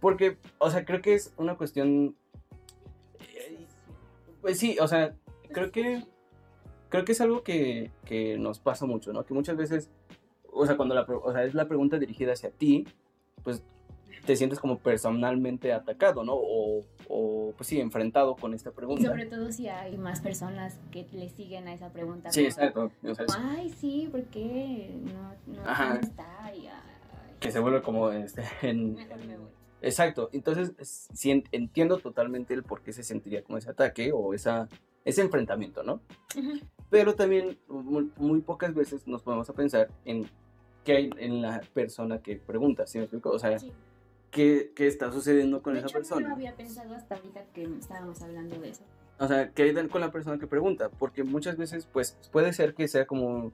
Porque, 0.00 0.36
o 0.58 0.70
sea, 0.70 0.84
creo 0.84 1.00
que 1.02 1.14
es 1.14 1.32
una 1.38 1.56
cuestión, 1.56 2.14
eh, 3.34 3.66
pues 4.40 4.58
sí, 4.58 4.76
o 4.80 4.86
sea, 4.86 5.14
creo 5.50 5.72
que, 5.72 6.04
creo 6.88 7.04
que 7.04 7.12
es 7.12 7.20
algo 7.20 7.42
que, 7.42 7.90
que 8.04 8.38
nos 8.38 8.58
pasa 8.58 8.86
mucho, 8.86 9.12
¿no? 9.12 9.24
Que 9.24 9.34
muchas 9.34 9.56
veces, 9.56 9.90
o 10.52 10.66
sea, 10.66 10.76
cuando 10.76 10.94
la, 10.94 11.02
o 11.02 11.32
sea, 11.32 11.44
es 11.44 11.54
la 11.54 11.66
pregunta 11.68 11.98
dirigida 11.98 12.32
hacia 12.32 12.50
ti, 12.50 12.86
pues 13.42 13.62
te 14.26 14.36
sientes 14.36 14.58
como 14.60 14.78
personalmente 14.78 15.72
atacado, 15.72 16.22
¿no? 16.24 16.34
O, 16.34 16.84
o 17.08 17.52
pues 17.56 17.66
sí, 17.68 17.80
enfrentado 17.80 18.36
con 18.36 18.52
esta 18.52 18.70
Y 18.70 18.72
pregunta. 18.72 19.08
sobre 19.08 19.24
todo 19.26 19.50
si 19.52 19.68
hay 19.68 19.96
más 19.96 20.20
personas 20.20 20.78
que 20.90 21.06
le 21.12 21.30
siguen 21.30 21.66
a 21.68 21.72
esa 21.74 21.90
pregunta. 21.90 22.30
Sí, 22.30 22.40
como, 22.42 22.48
exacto. 22.50 22.92
O 23.04 23.14
sea, 23.14 23.24
Ay, 23.38 23.70
sí, 23.70 24.08
¿por 24.10 24.24
qué? 24.24 24.90
No, 25.04 25.54
no 25.54 25.62
Ajá. 25.68 25.92
¿dónde 25.92 26.06
está? 26.08 26.54
Y, 26.54 26.66
ay, 26.66 26.72
que 27.40 27.50
se 27.52 27.58
vuelve 27.60 27.80
como 27.82 28.10
este, 28.10 28.42
en, 28.62 28.94
Mejor 28.96 29.24
me 29.24 29.38
voy. 29.38 29.48
Exacto, 29.80 30.28
entonces 30.32 30.72
es- 30.78 31.08
sí 31.14 31.30
en- 31.30 31.44
entiendo 31.52 31.98
totalmente 31.98 32.52
el 32.52 32.64
por 32.64 32.82
qué 32.82 32.92
se 32.92 33.04
sentiría 33.04 33.42
como 33.44 33.56
ese 33.58 33.70
ataque 33.70 34.10
o 34.12 34.34
esa, 34.34 34.68
ese 35.08 35.22
enfrentamiento, 35.22 35.82
¿no? 35.82 36.00
Pero 36.90 37.14
también 37.14 37.58
muy, 37.68 38.10
muy 38.16 38.40
pocas 38.40 38.74
veces 38.74 39.06
nos 39.06 39.22
ponemos 39.22 39.48
a 39.48 39.52
pensar 39.52 39.88
en 40.04 40.26
qué 40.84 40.92
hay 40.96 41.10
en 41.18 41.42
la 41.42 41.60
persona 41.72 42.20
que 42.22 42.36
pregunta, 42.36 42.86
¿sí 42.86 42.98
me 42.98 43.04
explico? 43.04 43.30
O 43.30 43.38
sea, 43.38 43.58
Sí. 43.58 43.72
qué, 44.30 44.72
qué 44.74 44.86
está 44.86 45.10
sucediendo 45.12 45.62
con 45.62 45.74
de 45.74 45.80
esa 45.80 45.88
hecho, 45.88 45.98
no 45.98 46.00
persona. 46.00 46.28
lo 46.28 46.34
había 46.34 46.54
pensado 46.56 46.94
hasta 46.94 47.14
ahorita 47.16 47.44
que 47.54 47.64
estábamos 47.64 48.20
hablando 48.22 48.58
de 48.60 48.70
eso. 48.70 48.82
O 49.18 49.26
sea, 49.26 49.50
¿qué 49.50 49.62
hay 49.64 49.88
con 49.88 50.00
la 50.00 50.12
persona 50.12 50.38
que 50.38 50.46
pregunta? 50.46 50.90
Porque 50.90 51.24
muchas 51.24 51.56
veces, 51.56 51.86
pues, 51.92 52.16
puede 52.30 52.52
ser 52.52 52.74
que 52.74 52.86
sea 52.86 53.06
como 53.06 53.50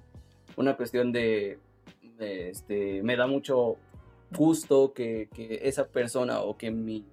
una 0.57 0.77
cuestión 0.77 1.11
de, 1.13 1.59
de, 2.19 2.51
este, 2.51 3.03
me 3.03 3.17
da 3.17 3.27
mucho 3.27 3.77
gusto 4.37 4.93
que, 4.93 5.29
que 5.33 5.61
esa 5.63 5.87
persona 5.87 6.41
o 6.41 6.57
que 6.57 6.71
mi 6.71 7.05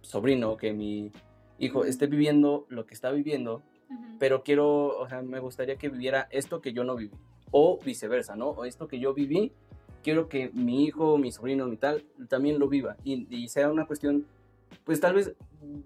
sobrino 0.00 0.50
o 0.52 0.56
que 0.56 0.72
mi 0.72 1.12
hijo 1.58 1.84
esté 1.84 2.06
viviendo 2.06 2.66
lo 2.68 2.86
que 2.86 2.94
está 2.94 3.10
viviendo, 3.12 3.62
Pero 4.18 4.42
quiero, 4.42 4.98
o 4.98 5.08
sea, 5.08 5.22
me 5.22 5.40
gustaría 5.40 5.76
que 5.76 5.88
viviera 5.88 6.28
esto 6.30 6.60
que 6.60 6.72
yo 6.72 6.84
no 6.84 6.96
viví. 6.96 7.12
O 7.50 7.78
viceversa, 7.84 8.36
¿no? 8.36 8.50
O 8.50 8.64
esto 8.64 8.88
que 8.88 8.98
yo 8.98 9.14
viví, 9.14 9.52
quiero 10.02 10.28
que 10.28 10.50
mi 10.54 10.84
hijo, 10.84 11.18
mi 11.18 11.32
sobrino, 11.32 11.66
mi 11.66 11.76
tal, 11.76 12.04
también 12.28 12.58
lo 12.58 12.68
viva. 12.68 12.96
Y, 13.04 13.26
y 13.34 13.48
sea 13.48 13.70
una 13.70 13.86
cuestión, 13.86 14.26
pues 14.84 15.00
tal 15.00 15.14
vez 15.14 15.34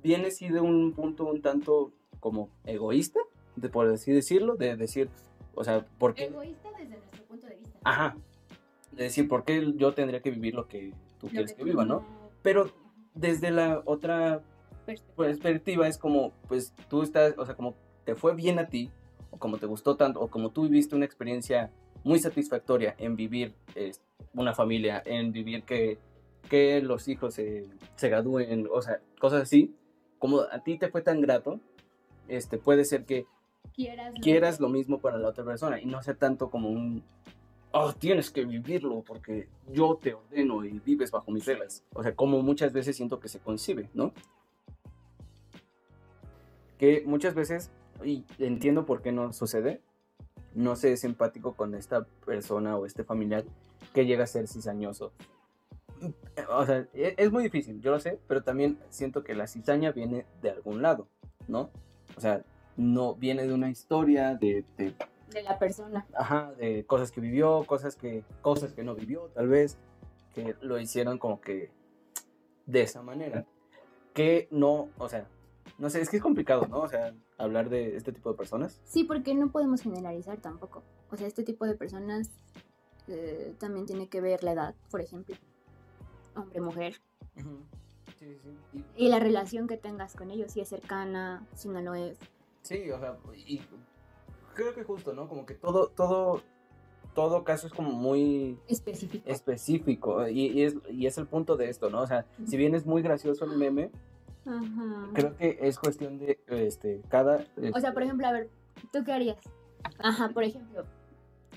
viene 0.03 0.31
sí 0.31 0.49
de 0.49 0.61
un 0.61 0.93
punto 0.93 1.25
un 1.25 1.43
tanto 1.43 1.93
como 2.21 2.51
egoísta, 2.65 3.21
de, 3.57 3.69
por 3.69 3.89
así 3.89 4.13
decirlo, 4.13 4.57
de 4.57 4.77
decir, 4.77 5.09
o 5.55 5.65
sea, 5.65 5.87
¿por 5.99 6.15
qué? 6.15 6.25
Egoísta 6.25 6.69
desde 6.79 6.97
nuestro 6.99 7.25
punto 7.25 7.47
de 7.47 7.57
vista. 7.57 7.79
Ajá. 7.85 8.17
De 8.93 9.05
decir, 9.05 9.29
¿por 9.29 9.45
qué 9.45 9.73
yo 9.77 9.93
tendría 9.93 10.21
que 10.21 10.31
vivir 10.31 10.55
lo 10.55 10.69
que 10.69 10.93
tú 11.19 11.27
Lo 11.27 11.31
quieres 11.31 11.53
que 11.53 11.61
tú 11.61 11.65
viva, 11.65 11.85
no? 11.85 12.05
Pero 12.43 12.71
desde 13.15 13.51
la 13.51 13.83
otra 13.85 14.43
Perspectiva. 14.85 15.27
perspectiva 15.27 15.89
es 15.89 15.99
como, 15.99 16.33
pues 16.49 16.73
tú 16.89 17.03
estás, 17.03 17.35
o 17.39 17.45
sea, 17.45 17.57
como 17.57 17.75
te 18.07 18.15
fue 18.15 18.35
bien 18.35 18.59
a 18.59 18.69
ti, 18.69 18.91
o 19.31 19.37
como 19.39 19.59
te 19.59 19.67
gustó 19.67 19.97
tanto, 19.97 20.21
o 20.21 20.29
como 20.29 20.51
tú 20.51 20.63
viviste 20.63 20.97
una 20.97 21.05
experiencia 21.05 21.71
muy 22.05 22.19
satisfactoria 22.21 22.95
en 22.99 23.17
vivir 23.17 23.53
eh, 23.75 23.93
una 24.33 24.55
familia, 24.55 25.03
en 25.05 25.33
vivir 25.33 25.65
que, 25.65 25.99
que 26.49 26.81
los 26.81 27.09
hijos 27.09 27.35
se, 27.35 27.67
se 27.97 28.09
gradúen, 28.09 28.69
o 28.73 28.81
sea, 28.81 29.01
cosas 29.21 29.43
así, 29.43 29.75
como 30.19 30.41
a 30.41 30.61
ti 30.63 30.79
te 30.79 30.89
fue 30.89 31.03
tan 31.03 31.21
grato, 31.21 31.61
este, 32.29 32.57
puede 32.59 32.85
ser 32.85 33.05
que 33.05 33.27
quieras, 33.75 34.15
lo- 34.15 34.21
quieras 34.21 34.61
lo 34.61 34.69
mismo 34.69 34.99
para 35.01 35.19
la 35.19 35.29
otra 35.29 35.45
persona 35.45 35.81
y 35.81 35.85
no 35.87 36.03
sea 36.03 36.15
tanto 36.15 36.49
como 36.51 36.71
un, 36.71 37.03
oh, 37.73 37.93
tienes 37.93 38.31
que 38.31 38.45
vivirlo 38.45 39.03
porque 39.03 39.49
yo 39.73 39.99
te 40.01 40.15
ordeno 40.15 40.65
y 40.65 40.79
vives 40.79 41.11
bajo 41.11 41.31
mis 41.33 41.45
reglas. 41.45 41.85
O 41.93 42.03
sea, 42.03 42.15
como 42.15 42.41
muchas 42.43 42.73
veces 42.73 42.97
siento 42.97 43.19
que 43.21 43.29
se 43.29 43.41
concibe, 43.41 43.91
¿no? 43.95 44.13
Que 46.79 47.03
muchas 47.07 47.35
veces, 47.35 47.71
y 48.05 48.25
entiendo 48.39 48.87
por 48.87 49.03
qué 49.03 49.13
no 49.13 49.33
sucede, 49.33 49.81
no 50.55 50.77
se 50.77 50.93
es 50.93 51.05
empático 51.05 51.55
con 51.55 51.75
esta 51.75 52.05
persona 52.25 52.77
o 52.77 52.87
este 52.87 53.05
familiar 53.05 53.45
que 53.93 54.07
llega 54.07 54.25
a 54.25 54.27
ser 54.27 54.49
cizañoso. 54.49 55.13
O 56.51 56.67
sea, 56.67 56.87
e- 56.95 57.15
es 57.17 57.33
muy 57.33 57.43
difícil, 57.45 57.81
yo 57.81 57.91
lo 57.91 58.01
sé, 58.01 58.19
pero 58.29 58.43
también 58.43 58.79
siento 58.91 59.25
que 59.25 59.35
la 59.35 59.47
cizaña 59.47 59.93
viene 59.93 60.27
de 60.43 60.51
algún 60.51 60.83
lado, 60.83 61.09
¿no? 61.49 61.71
O 62.17 62.21
sea, 62.21 62.43
no 62.77 63.15
viene 63.15 63.47
de 63.47 63.55
una 63.55 63.71
historia, 63.71 64.35
de, 64.35 64.65
de, 64.77 64.95
de 65.33 65.43
la 65.43 65.59
persona. 65.59 66.07
ajá, 66.15 66.53
de 66.59 66.85
cosas 66.85 67.11
que 67.11 67.21
vivió, 67.23 67.65
cosas 67.65 67.97
que, 67.97 68.25
cosas 68.43 68.73
que 68.75 68.85
no 68.85 68.95
vivió, 68.95 69.31
tal 69.35 69.49
vez, 69.49 69.79
que 70.35 70.55
lo 70.61 70.79
hicieron 70.79 71.19
como 71.19 71.41
que 71.41 71.71
de 72.67 72.83
esa 72.83 73.01
manera. 73.03 73.47
Que 74.13 74.49
no, 74.51 74.89
o 74.99 75.09
sea, 75.09 75.27
no 75.79 75.89
sé, 75.91 76.01
es 76.03 76.11
que 76.11 76.19
es 76.19 76.23
complicado, 76.23 76.67
¿no? 76.69 76.81
O 76.81 76.89
sea, 76.89 77.15
hablar 77.39 77.69
de 77.71 77.97
este 77.97 78.13
tipo 78.13 78.31
de 78.31 78.37
personas. 78.37 78.81
Sí, 78.85 79.05
porque 79.05 79.35
no 79.35 79.51
podemos 79.51 79.83
generalizar 79.83 80.39
tampoco. 80.41 80.83
O 81.11 81.17
sea, 81.17 81.27
este 81.27 81.43
tipo 81.45 81.67
de 81.67 81.75
personas 81.75 82.31
eh, 83.09 83.55
también 83.59 83.87
tiene 83.87 84.09
que 84.09 84.21
ver 84.21 84.43
la 84.43 84.53
edad, 84.53 84.75
por 84.91 85.01
ejemplo. 85.01 85.37
Hombre, 86.35 86.61
mujer. 86.61 86.97
Sí, 87.37 87.45
sí, 88.19 88.37
sí. 88.73 88.85
Y- 88.97 89.05
Y 89.07 89.09
la 89.09 89.19
relación 89.19 89.67
que 89.69 89.77
tengas 89.77 90.15
con 90.17 90.31
ellos, 90.31 90.53
si 90.53 90.61
es 90.61 90.69
cercana, 90.69 91.47
si 91.55 91.69
no 91.69 91.81
lo 91.83 91.95
es. 91.95 92.19
Sí, 92.63 92.91
o 92.91 92.99
sea, 92.99 93.17
y 93.47 93.61
creo 94.55 94.75
que 94.75 94.83
justo, 94.85 95.13
¿no? 95.13 95.29
Como 95.29 95.47
que 95.47 95.55
todo, 95.55 95.89
todo, 95.89 96.43
todo 97.15 97.45
caso 97.45 97.67
es 97.67 97.73
como 97.73 97.93
muy 97.93 98.59
Específico. 98.67 99.23
específico 99.29 100.27
y, 100.29 100.47
y 100.49 100.63
es, 100.65 100.75
y 100.91 101.07
es 101.07 101.17
el 101.19 101.27
punto 101.27 101.57
de 101.57 101.69
esto, 101.69 101.91
¿no? 101.91 102.03
O 102.03 102.07
sea, 102.07 102.27
si 102.47 102.57
bien 102.57 102.75
es 102.75 102.87
muy 102.87 103.03
gracioso 103.03 103.45
el 103.45 103.57
meme, 103.57 103.91
Ajá. 104.47 105.11
creo 105.15 105.37
que 105.37 105.59
es 105.61 105.79
cuestión 105.79 106.19
de, 106.19 106.39
este, 106.47 107.03
cada... 107.09 107.45
O 107.75 107.81
sea, 107.81 107.93
por 107.93 108.03
ejemplo, 108.03 108.27
a 108.27 108.33
ver, 108.33 108.49
¿tú 108.93 109.03
qué 109.05 109.13
harías? 109.13 109.39
Ajá, 109.99 110.29
por 110.31 110.45
ejemplo, 110.45 110.85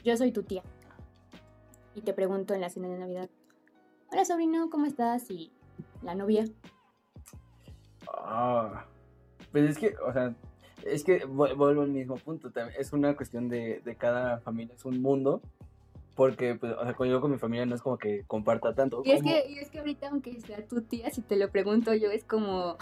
yo 0.04 0.18
soy 0.18 0.32
tu 0.32 0.44
tía. 0.44 0.64
Y 1.96 2.02
te 2.02 2.14
pregunto 2.14 2.54
en 2.54 2.62
la 2.62 2.70
cena 2.70 2.88
de 2.88 2.98
Navidad, 2.98 3.30
hola 4.12 4.26
sobrino, 4.26 4.70
¿cómo 4.70 4.86
estás? 4.86 5.30
Y 5.30 5.52
la 6.02 6.16
novia. 6.16 6.46
Ah, 8.08 8.86
pues 9.52 9.70
es 9.72 9.78
que, 9.78 9.96
o 9.98 10.14
sea, 10.14 10.34
es 10.86 11.04
que 11.04 11.26
vu- 11.28 11.56
vuelvo 11.56 11.82
al 11.82 11.90
mismo 11.90 12.16
punto, 12.16 12.52
es 12.78 12.94
una 12.94 13.16
cuestión 13.16 13.50
de, 13.50 13.82
de 13.84 13.96
cada 13.96 14.40
familia, 14.40 14.76
es 14.76 14.86
un 14.86 15.02
mundo, 15.02 15.42
porque, 16.20 16.56
pues, 16.56 16.74
o 16.74 16.84
sea, 16.84 16.94
yo 17.08 17.22
con 17.22 17.32
mi 17.32 17.38
familia 17.38 17.66
no 17.66 17.76
es 17.76 17.82
como 17.82 17.98
que 17.98 18.26
comparta 18.28 18.76
tanto. 18.76 19.02
Y 19.06 19.12
es, 19.12 19.24
que, 19.24 19.46
y 19.48 19.60
es 19.60 19.70
que 19.70 19.80
ahorita, 19.80 20.10
aunque 20.10 20.38
sea 20.42 20.68
tu 20.68 20.82
tía, 20.82 21.10
si 21.12 21.22
te 21.22 21.38
lo 21.38 21.50
pregunto 21.50 21.94
yo, 21.94 22.12
es 22.12 22.26
como, 22.26 22.78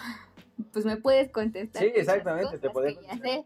pues 0.74 0.86
me 0.86 0.98
puedes 0.98 1.32
contestar. 1.32 1.84
Sí, 1.84 1.91
exactamente, 1.94 2.58
te 2.58 2.67
ya 3.03 3.17
sé. 3.20 3.46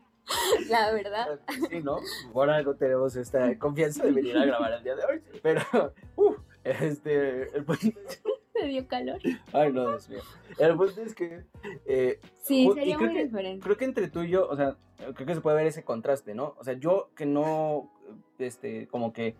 La 0.70 0.92
verdad. 0.92 1.38
Sí, 1.68 1.80
¿no? 1.84 1.98
Por 2.32 2.50
algo 2.50 2.74
tenemos 2.74 3.14
esta 3.14 3.56
confianza 3.60 4.04
de 4.04 4.10
venir 4.10 4.36
a 4.36 4.46
grabar 4.46 4.72
el 4.72 4.82
día 4.82 4.96
de 4.96 5.04
hoy. 5.04 5.22
Pero, 5.40 5.60
uh, 6.16 6.34
este, 6.64 7.56
el 7.56 7.64
punto 7.64 7.86
es, 7.86 8.22
Me 8.60 8.68
dio 8.68 8.86
calor. 8.88 9.18
ay, 9.52 9.72
no, 9.72 9.88
Dios 9.90 10.08
mío. 10.08 10.20
El 10.58 10.76
punto 10.76 11.00
es 11.02 11.14
que, 11.14 11.44
eh, 11.86 12.18
Sí, 12.42 12.68
sería 12.74 12.98
muy 12.98 13.12
que- 13.12 13.24
diferente. 13.24 13.62
creo 13.64 13.76
que 13.76 13.84
entre 13.84 14.08
tú 14.08 14.22
y 14.22 14.30
yo, 14.30 14.48
o 14.48 14.56
sea, 14.56 14.76
creo 15.14 15.26
que 15.26 15.34
se 15.34 15.40
puede 15.40 15.56
ver 15.56 15.66
ese 15.66 15.84
contraste, 15.84 16.34
¿no? 16.34 16.54
O 16.58 16.64
sea, 16.64 16.74
yo 16.74 17.10
que 17.16 17.26
no, 17.26 17.90
este, 18.38 18.86
como 18.88 19.12
que 19.12 19.34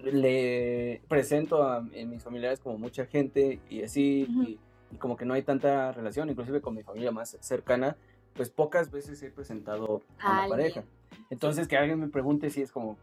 le 0.00 1.02
presento 1.08 1.62
a, 1.64 1.80
mis 1.80 2.22
familiares 2.22 2.60
como 2.60 2.78
mucha 2.78 3.06
gente 3.06 3.60
y 3.68 3.82
así, 3.82 4.26
y, 4.28 4.58
y 4.94 4.96
como 4.98 5.16
que 5.16 5.24
no 5.24 5.34
hay 5.34 5.42
tanta 5.42 5.92
relación, 5.92 6.30
inclusive 6.30 6.60
con 6.60 6.74
mi 6.74 6.82
familia 6.82 7.10
más 7.10 7.36
cercana, 7.40 7.96
pues 8.34 8.50
pocas 8.50 8.90
veces 8.90 9.20
he 9.22 9.30
presentado 9.30 10.02
a 10.20 10.30
una 10.30 10.42
Alguien. 10.44 10.50
pareja. 10.50 10.84
Entonces, 11.30 11.66
que 11.66 11.76
alguien 11.76 11.98
me 11.98 12.08
pregunte 12.08 12.50
si 12.50 12.62
es 12.62 12.70
como, 12.70 12.96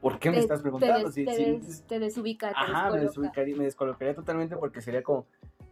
¿por 0.00 0.18
qué 0.18 0.30
me 0.30 0.36
Te- 0.36 0.42
estás 0.42 0.58
te, 0.58 0.62
preguntando? 0.62 1.04
des- 1.06 1.14
Si- 1.14 1.24
te 1.24 1.36
des- 1.36 1.82
te 1.86 1.98
desubica, 1.98 2.48
te 2.50 2.54
Ajá, 2.56 2.90
me 2.90 3.00
descoloca. 3.00 3.00
descolocaría, 3.00 3.56
me 3.56 3.64
descolocaría 3.64 4.14
totalmente 4.14 4.56
porque 4.56 4.80
sería 4.80 5.02
como, 5.02 5.26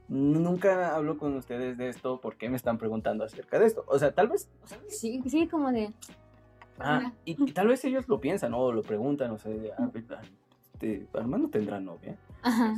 nunca 0.08 0.94
hablo 0.94 1.18
con 1.18 1.36
ustedes 1.36 1.76
de 1.76 1.88
esto, 1.88 2.20
¿por 2.20 2.36
qué 2.36 2.48
me 2.48 2.56
están 2.56 2.78
preguntando 2.78 3.24
acerca 3.24 3.58
de 3.58 3.66
esto? 3.66 3.84
O 3.86 3.98
sea, 3.98 4.12
tal 4.12 4.28
vez, 4.28 4.48
o 4.62 4.66
sea, 4.66 4.78
Sí, 4.88 5.22
sí, 5.26 5.46
como 5.48 5.70
de... 5.72 5.92
ah, 6.78 7.12
y, 7.24 7.42
y 7.42 7.52
tal 7.52 7.68
vez 7.68 7.84
ellos 7.84 8.08
lo 8.08 8.20
piensan 8.20 8.54
o 8.54 8.72
lo 8.72 8.82
preguntan, 8.82 9.30
o 9.32 9.38
sea, 9.38 9.52
de, 9.52 9.72
ah, 9.72 9.90
este, 10.74 11.06
Armando 11.14 11.48
tendrá 11.48 11.80
novia. 11.80 12.16
Ajá. 12.42 12.74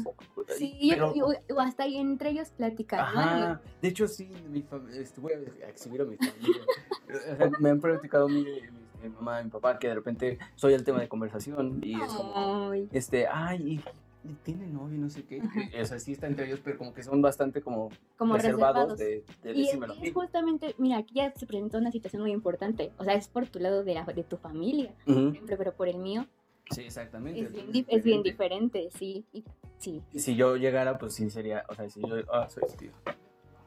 Sí, 0.56 0.88
pero, 0.90 1.12
y- 1.14 1.20
o 1.52 1.60
hasta 1.60 1.82
ahí 1.84 1.98
entre 1.98 2.30
ellos 2.30 2.48
platicar, 2.50 3.00
¿no? 3.14 3.20
ajá, 3.20 3.60
de 3.82 3.88
hecho 3.88 4.08
sí, 4.08 4.30
mi 4.50 4.62
fam- 4.62 4.88
este, 4.90 5.20
voy 5.20 5.32
a 5.34 5.68
exhibir 5.68 6.00
a 6.00 6.04
mi 6.04 6.16
familia. 6.16 6.62
O 7.32 7.36
sea, 7.36 7.50
me 7.58 7.70
han 7.70 7.80
platicado 7.80 8.28
mi, 8.28 8.44
mi- 8.44 8.79
mi 9.08 9.08
mamá 9.14 9.40
y 9.40 9.44
mi 9.44 9.50
papá 9.50 9.78
que 9.78 9.88
de 9.88 9.94
repente 9.94 10.38
soy 10.56 10.74
el 10.74 10.84
tema 10.84 11.00
de 11.00 11.08
conversación 11.08 11.80
y 11.82 12.00
es 12.00 12.12
como... 12.12 12.32
Ay, 12.34 12.88
este, 12.92 13.26
ay, 13.26 13.80
y, 14.24 14.28
tiene 14.44 14.66
novio, 14.66 14.98
no 14.98 15.08
sé 15.08 15.24
qué. 15.24 15.40
O 15.80 15.84
sea, 15.86 15.98
sí 15.98 16.12
está 16.12 16.26
entre 16.26 16.46
ellos, 16.46 16.60
pero 16.62 16.76
como 16.76 16.92
que 16.92 17.02
son 17.02 17.22
bastante 17.22 17.62
como, 17.62 17.88
como 18.18 18.34
reservados, 18.34 18.98
reservados. 18.98 18.98
de, 18.98 19.24
de 19.42 19.58
Y 19.58 19.64
decírmelo 19.64 19.94
y 20.02 20.10
justamente, 20.12 20.74
mira, 20.76 20.98
aquí 20.98 21.14
ya 21.14 21.32
se 21.34 21.46
presentó 21.46 21.78
una 21.78 21.90
situación 21.90 22.20
muy 22.22 22.32
importante. 22.32 22.92
O 22.98 23.04
sea, 23.04 23.14
es 23.14 23.28
por 23.28 23.46
tu 23.46 23.58
lado 23.60 23.82
de, 23.82 23.94
la, 23.94 24.04
de 24.04 24.22
tu 24.22 24.36
familia, 24.36 24.94
por 25.06 25.16
Ujú. 25.16 25.28
ejemplo, 25.30 25.56
pero 25.56 25.72
por 25.74 25.88
el 25.88 25.96
mío 25.98 26.26
Sí, 26.70 26.82
exactamente. 26.82 27.40
es 27.40 27.52
bien, 27.52 27.86
es 27.88 28.04
bien 28.04 28.22
diferente. 28.22 28.90
sí. 28.92 29.24
y- 29.32 29.42
sí, 29.78 30.02
Y 30.12 30.18
Si 30.20 30.36
yo 30.36 30.56
llegara, 30.56 30.98
pues 30.98 31.14
sí 31.14 31.30
sería, 31.30 31.64
o 31.70 31.74
sea, 31.74 31.88
si 31.88 32.02
yo, 32.02 32.16
ahora 32.30 32.50
soy 32.50 32.64
tío. 32.78 32.90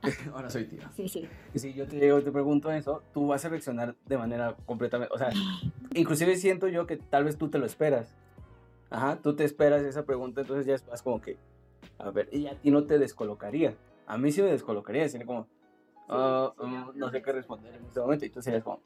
Ahora 0.34 0.50
soy 0.50 0.66
tío. 0.66 0.82
sí, 0.96 1.08
sí. 1.08 1.28
Y 1.54 1.60
si 1.60 1.74
yo 1.74 1.88
te 1.88 1.98
llego 1.98 2.20
y 2.20 2.24
te 2.24 2.32
pregunto 2.32 2.72
eso, 2.72 3.02
tú 3.14 3.28
vas 3.28 3.44
a 3.46 3.50
reaccionar 3.50 3.96
de 4.06 4.18
manera 4.18 4.56
completamente, 4.66 5.14
o 5.14 5.18
sea, 5.18 5.30
inclusive 5.94 6.36
siento 6.36 6.68
yo 6.68 6.86
que 6.86 6.98
tal 6.98 7.24
vez 7.24 7.38
tú 7.38 7.50
te 7.50 7.58
lo 7.58 7.66
esperas. 7.66 8.16
Ajá, 8.90 9.18
tú 9.22 9.36
te 9.36 9.44
esperas 9.44 9.82
esa 9.84 10.06
pregunta, 10.06 10.42
entonces 10.42 10.66
ya 10.66 10.76
es 10.76 10.88
más 10.88 11.02
como 11.02 11.20
que, 11.20 11.38
a 11.98 12.12
ver, 12.12 12.30
y 12.32 12.46
a 12.48 12.60
ti 12.60 12.70
no 12.70 12.84
te 12.84 13.00
descolocaría. 13.00 13.76
A 14.06 14.18
mí 14.18 14.32
sí 14.32 14.42
me 14.42 14.52
descolocaría, 14.52 15.08
sería 15.10 15.26
como, 15.26 15.48
mm, 16.08 16.92
sí, 16.94 17.00
no 17.00 17.12
sé 17.12 17.22
qué 17.22 17.32
responder 17.32 17.76
en 17.76 17.86
este 17.86 18.00
momento, 18.00 18.26
y 18.26 18.30
tú 18.30 18.42
serías 18.42 18.64
como, 18.64 18.80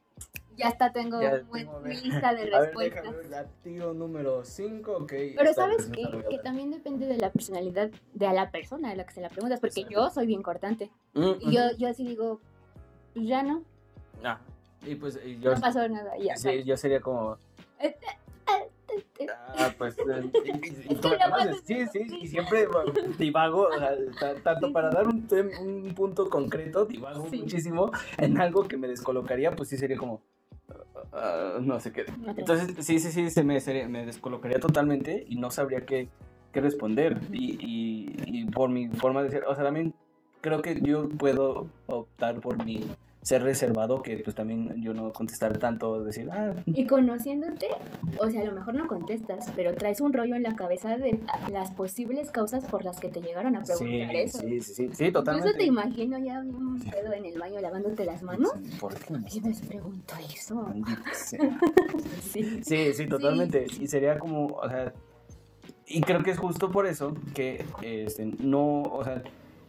Ya 0.55 0.69
está, 0.69 0.91
tengo 0.91 1.21
Ya 1.21 1.39
tengo, 1.39 1.77
a 1.77 1.79
mi 1.81 1.95
lista 1.95 2.33
de 2.33 2.41
a 2.53 2.59
ver, 2.59 2.69
respuestas. 2.69 3.03
déjame 3.03 3.29
latido 3.29 3.93
número 3.93 4.43
5, 4.43 4.97
ok. 4.97 5.13
Pero 5.35 5.53
sabes 5.53 5.89
qué? 5.93 6.05
a 6.05 6.29
que 6.29 6.39
también 6.39 6.71
depende 6.71 7.05
de 7.07 7.17
la 7.17 7.31
personalidad 7.31 7.89
de 8.13 8.27
a 8.27 8.33
la 8.33 8.49
persona 8.51 8.91
a 8.91 8.95
la 8.95 9.05
que 9.05 9.13
se 9.13 9.21
la 9.21 9.29
preguntas, 9.29 9.59
porque 9.59 9.81
Exacto. 9.81 9.91
yo 10.01 10.09
soy 10.09 10.25
bien 10.27 10.41
cortante. 10.41 10.89
Mm, 11.13 11.31
Y 11.39 11.55
yo, 11.55 11.65
ujú. 11.67 11.77
yo 11.77 11.87
así 11.89 12.03
digo, 12.07 12.39
pues 13.13 13.27
ya 13.27 13.43
no, 13.43 13.63
Ah, 14.23 14.39
y 14.85 14.95
pues 14.95 15.19
y 15.23 15.39
yo, 15.39 15.53
no 15.53 15.61
pasó 15.61 15.87
nada. 15.87 16.17
y 16.17 16.25
Ya, 16.25 16.35
sí, 16.37 16.63
yo 16.63 16.75
sería 16.77 16.99
como, 17.01 17.37
Ah, 19.57 19.73
pues. 19.77 19.97
eh, 19.97 20.29
y- 20.45 20.49
y- 20.49 20.93
y 20.93 21.55
sí, 21.65 21.87
sí, 21.91 22.17
y 22.21 22.27
siempre 22.27 22.67
divago, 23.17 23.67
o 23.67 23.77
sea, 23.79 23.91
ta- 24.19 24.35
tanto 24.41 24.71
para 24.71 24.89
dar 24.89 25.07
un, 25.07 25.27
un 25.61 25.93
punto 25.95 26.29
concreto, 26.29 26.85
divago 26.85 27.27
Sí. 27.29 27.39
muchísimo 27.41 27.91
en 28.17 28.39
algo 28.39 28.67
que 28.67 28.77
me 28.77 28.87
descolocaría, 28.87 29.51
pues 29.55 29.69
sí 29.69 29.77
sería 29.77 29.97
como. 29.97 30.21
ah, 31.13 31.57
no 31.61 31.79
sé 31.79 31.91
qué. 31.91 32.05
Entonces, 32.37 32.85
sí, 32.85 32.99
sí, 32.99 33.11
sí, 33.11 33.29
se 33.29 33.43
me, 33.43 33.59
sería- 33.61 33.87
me 33.87 34.05
descolocaría 34.05 34.59
totalmente 34.59 35.25
y 35.27 35.37
no 35.37 35.49
sabría 35.51 35.85
qué, 35.85 36.07
qué 36.51 36.61
responder. 36.61 37.19
Y, 37.31 37.53
y, 37.59 38.15
y 38.25 38.45
por 38.45 38.69
mi 38.69 38.87
forma 38.89 39.23
de 39.23 39.29
ser, 39.31 39.45
o 39.45 39.55
sea, 39.55 39.63
también 39.63 39.93
creo 40.41 40.61
que 40.61 40.79
yo 40.81 41.09
puedo 41.09 41.67
optar 41.87 42.39
por 42.41 42.63
mi 42.63 42.85
ser 43.27 43.43
reservado, 43.43 44.01
que 44.01 44.19
pues 44.19 44.37
también 44.37 44.81
yo 44.81 44.93
no 44.93 45.11
contestar 45.11 45.57
tanto, 45.57 46.01
decir, 46.01 46.29
ah, 46.31 46.53
Y 46.65 46.87
conociéndote, 46.87 47.67
o 48.21 48.29
sea, 48.29 48.41
a 48.41 48.45
lo 48.45 48.53
mejor 48.53 48.75
no 48.75 48.87
contestas, 48.87 49.51
pero 49.53 49.75
traes 49.75 49.99
un 49.99 50.13
rollo 50.13 50.35
en 50.35 50.43
la 50.43 50.55
cabeza 50.55 50.95
de 50.95 51.19
las 51.51 51.71
posibles 51.71 52.31
causas 52.31 52.63
por 52.63 52.85
las 52.85 53.01
que 53.01 53.09
te 53.09 53.19
llegaron 53.19 53.57
a 53.57 53.65
sí, 53.65 53.73
preguntar 53.83 54.15
eso. 54.15 54.39
sí, 54.39 54.61
sí, 54.61 54.61
sí, 54.61 54.73
sí, 54.75 54.83
Incluso 55.07 55.11
totalmente. 55.11 55.57
te 55.57 55.65
imagino 55.65 56.17
ya 56.19 56.39
un 56.39 56.79
pedo 56.79 57.11
en 57.11 57.25
el 57.25 57.37
baño 57.37 57.59
lavándote 57.59 58.05
las 58.05 58.23
manos. 58.23 58.53
¿Por 58.79 58.95
qué 58.95 59.13
me 59.13 59.25
¿Quién 59.25 59.43
les 59.43 59.59
preguntó 59.59 60.13
eso? 60.33 60.65
Sí. 62.21 62.61
Sí, 62.63 62.93
sí, 62.93 63.07
totalmente. 63.07 63.67
Y 63.77 63.87
sería 63.87 64.17
como, 64.17 64.45
o 64.45 64.69
sea, 64.69 64.93
y 65.85 65.99
creo 65.99 66.23
que 66.23 66.31
es 66.31 66.37
justo 66.37 66.71
por 66.71 66.85
eso 66.87 67.13
que 67.33 67.65
este, 67.81 68.25
no, 68.25 68.83
o 68.83 69.03
sea, 69.03 69.21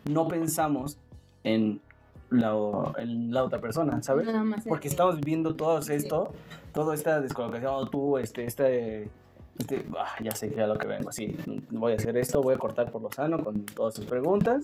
no 0.08 0.28
pensamos 0.28 0.96
en 1.42 1.80
la, 2.30 2.54
en 2.98 3.32
la 3.32 3.44
otra 3.44 3.60
persona, 3.60 4.02
¿sabes? 4.02 4.26
Nada 4.26 4.44
más 4.44 4.64
en 4.64 4.70
Porque 4.70 4.88
estamos 4.88 5.16
viviendo 5.16 5.54
todo 5.54 5.78
esto, 5.78 6.32
toda 6.72 6.94
esta 6.94 7.20
descolocación, 7.20 7.90
tú, 7.90 8.18
este, 8.18 8.44
este, 8.44 9.10
este, 9.58 9.84
ah, 9.98 10.14
ya 10.22 10.32
sé 10.32 10.50
que 10.52 10.60
a 10.60 10.66
lo 10.66 10.76
que 10.78 10.86
vengo, 10.86 11.08
así, 11.08 11.36
voy 11.70 11.92
a 11.92 11.96
hacer 11.96 12.16
esto, 12.16 12.42
voy 12.42 12.54
a 12.54 12.58
cortar 12.58 12.90
por 12.90 13.02
lo 13.02 13.10
sano 13.10 13.42
con 13.42 13.64
todas 13.66 13.94
tus 13.94 14.04
preguntas, 14.04 14.60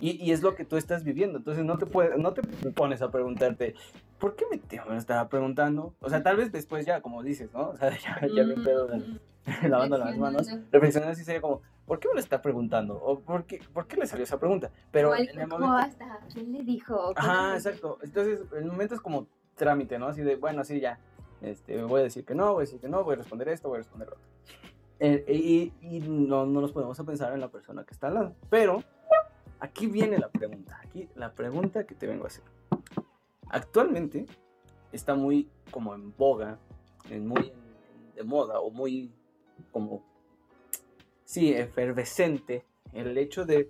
y, 0.00 0.22
y 0.24 0.32
es 0.32 0.42
lo 0.42 0.54
que 0.54 0.64
tú 0.64 0.76
estás 0.76 1.04
viviendo, 1.04 1.38
entonces 1.38 1.64
no 1.64 1.78
te, 1.78 1.86
puedes, 1.86 2.18
no 2.18 2.32
te 2.32 2.42
pones 2.72 3.00
a 3.02 3.10
preguntarte, 3.10 3.74
¿por 4.18 4.34
qué 4.36 4.44
me, 4.50 4.58
te- 4.58 4.80
me 4.88 4.96
estaba 4.96 5.28
preguntando? 5.28 5.94
O 6.00 6.10
sea, 6.10 6.22
tal 6.22 6.36
vez 6.36 6.50
después 6.52 6.84
ya, 6.86 7.00
como 7.00 7.22
dices, 7.22 7.50
¿no? 7.52 7.70
O 7.70 7.76
sea, 7.76 7.90
ya, 7.98 8.20
ya 8.34 8.42
bien 8.42 8.62
pedo, 8.62 8.88
Mm, 8.88 9.18
lavando 9.68 9.98
las 9.98 10.16
manos, 10.16 10.48
reflexionando. 10.72 11.12
así 11.12 11.22
sería 11.22 11.42
como, 11.42 11.60
¿por 11.84 11.98
qué 12.00 12.08
me 12.08 12.14
lo 12.14 12.20
está 12.20 12.40
preguntando? 12.40 12.94
¿O 12.94 13.20
por 13.20 13.44
qué, 13.44 13.60
por 13.74 13.86
qué 13.86 13.98
le 13.98 14.06
salió 14.06 14.24
esa 14.24 14.38
pregunta? 14.40 14.70
Pero 14.90 15.10
O 15.10 15.14
en 15.14 15.28
el 15.38 15.46
momento... 15.46 15.76
hasta, 15.76 16.18
¿quién 16.32 16.50
le 16.50 16.62
dijo? 16.62 17.12
Ajá, 17.14 17.52
exacto. 17.54 17.98
Entonces, 18.02 18.40
el 18.56 18.64
momento 18.64 18.94
es 18.94 19.02
como 19.02 19.26
trámite, 19.54 19.98
¿no? 19.98 20.06
Así 20.06 20.22
de, 20.22 20.36
bueno, 20.36 20.64
sí, 20.64 20.80
ya. 20.80 20.98
Este, 21.44 21.82
voy 21.82 22.00
a 22.00 22.04
decir 22.04 22.24
que 22.24 22.34
no, 22.34 22.54
voy 22.54 22.62
a 22.62 22.66
decir 22.66 22.80
que 22.80 22.88
no, 22.88 23.04
voy 23.04 23.14
a 23.14 23.18
responder 23.18 23.48
esto, 23.48 23.68
voy 23.68 23.76
a 23.76 23.78
responder 23.78 24.08
lo 24.08 24.14
otro. 24.14 24.28
Eh, 25.00 25.24
y 25.28 25.72
y 25.82 26.00
no, 26.00 26.46
no 26.46 26.60
nos 26.60 26.72
podemos 26.72 26.98
pensar 26.98 27.32
en 27.34 27.40
la 27.40 27.48
persona 27.48 27.84
que 27.84 27.92
está 27.92 28.06
al 28.06 28.14
lado. 28.14 28.34
Pero 28.48 28.82
aquí 29.60 29.86
viene 29.86 30.18
la 30.18 30.30
pregunta. 30.30 30.80
Aquí 30.82 31.08
la 31.14 31.34
pregunta 31.34 31.84
que 31.84 31.94
te 31.94 32.06
vengo 32.06 32.24
a 32.24 32.28
hacer. 32.28 32.44
Actualmente 33.48 34.26
está 34.92 35.14
muy 35.14 35.48
como 35.70 35.94
en 35.94 36.16
boga, 36.16 36.58
en 37.10 37.26
muy 37.26 37.52
de 38.14 38.22
moda 38.22 38.60
o 38.60 38.70
muy 38.70 39.12
como, 39.70 40.02
sí, 41.24 41.52
efervescente 41.52 42.64
el 42.92 43.18
hecho 43.18 43.44
de 43.44 43.68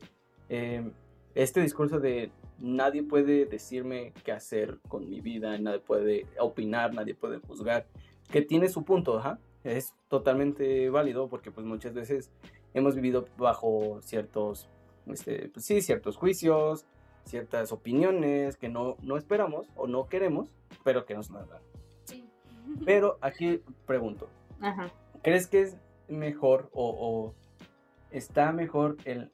eh, 0.48 0.90
este 1.34 1.60
discurso 1.60 1.98
de 1.98 2.30
nadie 2.64 3.02
puede 3.02 3.44
decirme 3.44 4.12
qué 4.24 4.32
hacer 4.32 4.78
con 4.88 5.08
mi 5.08 5.20
vida, 5.20 5.56
nadie 5.58 5.80
puede 5.80 6.26
opinar, 6.38 6.94
nadie 6.94 7.14
puede 7.14 7.38
juzgar, 7.38 7.86
que 8.30 8.42
tiene 8.42 8.68
su 8.68 8.84
punto, 8.84 9.18
ajá, 9.18 9.38
es 9.62 9.94
totalmente 10.08 10.88
válido 10.90 11.28
porque 11.28 11.50
pues 11.50 11.66
muchas 11.66 11.94
veces 11.94 12.30
hemos 12.72 12.94
vivido 12.94 13.26
bajo 13.36 14.00
ciertos, 14.02 14.68
este, 15.06 15.50
pues, 15.50 15.66
sí, 15.66 15.80
ciertos 15.82 16.16
juicios, 16.16 16.86
ciertas 17.24 17.72
opiniones 17.72 18.56
que 18.56 18.68
no, 18.68 18.96
no 19.02 19.16
esperamos 19.16 19.68
o 19.76 19.86
no 19.86 20.08
queremos, 20.08 20.48
pero 20.82 21.04
que 21.04 21.14
nos 21.14 21.30
las 21.30 21.48
dan. 21.48 21.62
Sí. 22.04 22.28
Pero 22.84 23.18
aquí 23.20 23.62
pregunto, 23.86 24.28
Ajá. 24.60 24.90
¿crees 25.22 25.46
que 25.46 25.62
es 25.62 25.76
mejor 26.08 26.70
o, 26.72 26.90
o 26.98 27.34
está 28.10 28.52
mejor 28.52 28.96
el 29.04 29.30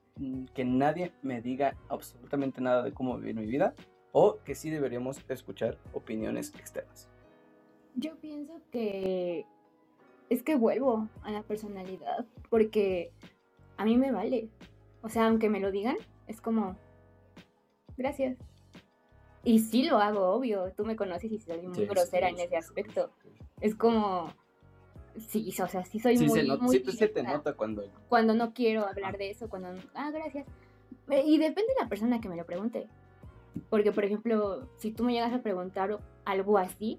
que 0.55 0.65
nadie 0.65 1.13
me 1.23 1.41
diga 1.41 1.77
absolutamente 1.89 2.61
nada 2.61 2.83
de 2.83 2.93
cómo 2.93 3.17
vivir 3.19 3.37
mi 3.37 3.47
vida? 3.47 3.75
¿O 4.13 4.39
que 4.45 4.55
sí 4.55 4.71
deberíamos 4.71 5.23
escuchar 5.29 5.79
opiniones 5.93 6.55
externas? 6.57 7.09
Yo 7.95 8.17
pienso 8.17 8.61
que 8.71 9.47
es 10.29 10.43
que 10.43 10.57
vuelvo 10.57 11.09
a 11.23 11.31
la 11.31 11.43
personalidad, 11.43 12.25
porque 12.49 13.13
a 13.77 13.85
mí 13.85 13.97
me 13.97 14.13
vale. 14.13 14.49
O 15.03 15.09
sea, 15.09 15.27
aunque 15.27 15.49
me 15.49 15.61
lo 15.61 15.71
digan, 15.71 15.97
es 16.27 16.41
como, 16.41 16.77
gracias. 17.97 18.37
Y 19.43 19.61
sí 19.61 19.85
lo 19.85 19.99
hago, 19.99 20.29
obvio. 20.31 20.73
Tú 20.77 20.85
me 20.85 20.97
conoces 20.97 21.33
y 21.33 21.39
soy 21.39 21.63
muy 21.63 21.75
Sí, 21.75 21.87
grosera 21.87 22.29
sí, 22.29 22.33
en 22.35 22.37
sí, 22.37 22.43
ese 22.43 22.51
sí, 22.51 22.57
aspecto. 22.57 23.11
sí. 23.23 23.31
Es 23.61 23.75
como, 23.75 24.33
sí, 25.21 25.49
o 25.63 25.67
sea, 25.69 25.85
sí 25.85 25.99
soy 26.01 26.17
Sí, 26.17 26.27
muy, 26.27 26.41
se, 26.41 26.47
muy 26.59 26.79
sí 26.79 26.93
se 26.93 27.09
te 27.09 27.23
nota 27.23 27.53
cuando... 27.55 27.85
cuando 28.09 28.35
no 28.35 28.53
quiero 28.53 28.87
hablar 28.87 29.17
de 29.19 29.31
eso, 29.31 29.49
cuando, 29.49 29.69
ah, 29.95 30.11
gracias. 30.11 30.47
Eh, 31.09 31.23
Y 31.27 31.39
depende 31.39 31.73
de 31.77 31.83
la 31.83 31.89
persona 31.89 32.21
que 32.21 32.29
me 32.29 32.37
lo 32.37 32.45
pregunte. 32.45 32.89
Porque, 33.69 33.93
por 33.93 34.05
ejemplo, 34.05 34.69
si 34.79 34.93
tú 34.93 35.05
me 35.05 35.13
llegas 35.13 35.33
a 35.33 35.43
preguntar 35.43 35.99
algo 36.25 36.59
así, 36.59 36.99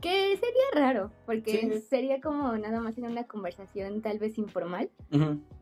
que 0.00 0.36
sería 0.36 0.64
raro, 0.74 1.10
porque 1.26 1.50
Sí. 1.60 1.80
sería 1.88 2.20
como 2.20 2.56
nada 2.56 2.80
más 2.80 2.96
en 2.98 3.04
una 3.06 3.24
conversación 3.24 4.00
tal 4.00 4.18
vez 4.18 4.38
informal, 4.38 4.90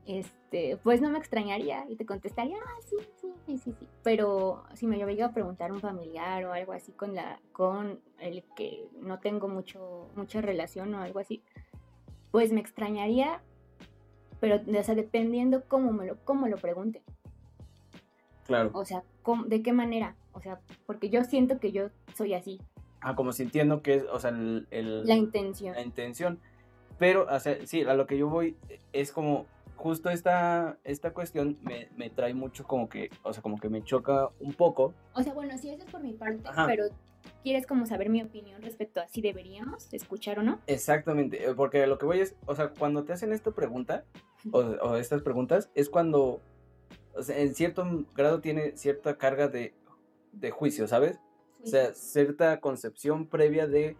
este, 0.07 0.77
pues 0.83 1.01
no 1.01 1.09
me 1.11 1.19
extrañaría 1.19 1.85
y 1.89 1.97
te 1.97 2.05
contestaría, 2.07 2.57
ah, 2.59 2.81
sí, 2.85 2.97
sí, 3.21 3.29
sí, 3.47 3.59
sí, 3.59 3.75
sí. 3.79 3.87
Pero 4.03 4.63
si 4.75 4.87
me 4.87 4.99
llega 4.99 5.27
a 5.27 5.33
preguntar 5.33 5.73
un 5.73 5.81
familiar 5.81 6.45
o 6.45 6.53
algo 6.53 6.73
así 6.73 6.93
con 6.93 7.15
la, 7.15 7.41
con 7.53 8.01
el 8.21 8.45
que 8.55 8.89
no 9.01 9.19
tengo 9.21 9.49
mucho, 9.49 10.09
mucha 10.17 10.41
relación 10.41 10.95
o 10.95 11.01
algo 11.03 11.19
así, 11.19 11.43
pues 12.37 12.53
me 12.53 12.61
extrañaría, 12.61 13.41
pero, 14.41 14.57
o 14.57 14.83
sea, 14.83 14.95
dependiendo 14.95 15.63
cómo 15.69 15.91
me 15.91 16.05
lo, 16.05 16.19
cómo 16.23 16.49
lo 16.49 16.59
pregunte. 16.59 17.03
Claro. 18.45 18.73
O 18.75 18.85
sea, 18.85 19.03
cómo- 19.23 19.45
de 19.45 19.63
qué 19.63 19.73
manera. 19.73 20.17
O 20.35 20.43
sea, 20.43 20.61
porque 20.85 21.09
yo 21.09 21.25
siento 21.25 21.59
que 21.59 21.73
yo 21.73 21.89
soy 22.15 22.35
así, 22.35 22.61
Ah, 23.01 23.15
como 23.17 23.33
sintiendo 23.33 23.81
que 23.81 23.95
es, 23.95 24.05
o 24.13 24.21
sea, 24.21 24.29
el... 24.33 24.67
el- 24.71 25.07
la 25.07 25.15
intención. 25.15 25.75
la 25.77 25.81
intención. 25.81 26.39
Pero, 26.99 27.27
o 27.27 27.41
sea, 27.41 27.57
sí, 27.67 27.85
a 27.85 27.95
lo 27.95 28.07
que 28.07 28.19
yo 28.19 28.29
voy 28.29 28.55
es 28.93 29.13
como, 29.13 29.47
justo 29.77 30.11
esta, 30.11 30.77
esta 30.85 31.15
cuestión 31.15 31.57
me, 31.63 31.89
me 31.97 32.11
trae 32.11 32.35
mucho 32.35 32.65
como 32.67 32.91
que, 32.91 33.09
o 33.23 33.33
sea, 33.33 33.43
como 33.43 33.57
que 33.59 33.71
me 33.71 33.83
choca 33.83 34.29
un 34.41 34.53
poco. 34.53 34.93
O 35.15 35.23
sea, 35.23 35.33
bueno, 35.33 35.57
sí, 35.57 35.71
eso 35.71 35.85
es 35.87 35.91
por 35.91 36.03
mi 36.03 36.13
parte, 36.13 36.47
Ajá. 36.47 36.67
pero 36.67 36.85
¿quieres 37.47 37.65
como 37.65 37.87
saber 37.87 38.11
mi 38.11 38.21
opinión 38.23 38.61
respecto 38.61 39.01
a 39.01 39.07
si 39.07 39.21
deberíamos 39.21 39.87
escuchar 39.95 40.41
o 40.41 40.43
no? 40.43 40.59
Exactamente, 40.67 41.49
eh, 41.49 41.55
porque 41.55 41.87
lo 41.87 41.97
que 41.97 42.05
voy 42.05 42.19
es, 42.19 42.35
o 42.45 42.57
sea, 42.57 42.71
cuando 42.71 43.05
te 43.05 43.13
hacen 43.13 43.33
esta 43.33 43.53
pregunta, 43.53 44.03
o, 44.51 44.59
o 44.59 44.97
estas 44.97 45.23
preguntas, 45.23 45.71
es 45.77 45.89
cuando, 45.89 46.41
o 47.15 47.23
sea, 47.23 47.39
en 47.39 47.55
cierto 47.55 48.05
grado 48.17 48.41
tiene 48.41 48.77
cierta 48.77 49.17
carga 49.17 49.47
de, 49.47 49.75
de 50.33 50.51
juicio, 50.51 50.89
¿sabes? 50.89 51.21
O 51.63 51.67
sea, 51.69 51.95
cierta 51.95 52.59
concepción 52.59 53.29
previa 53.29 53.69
de 53.69 53.97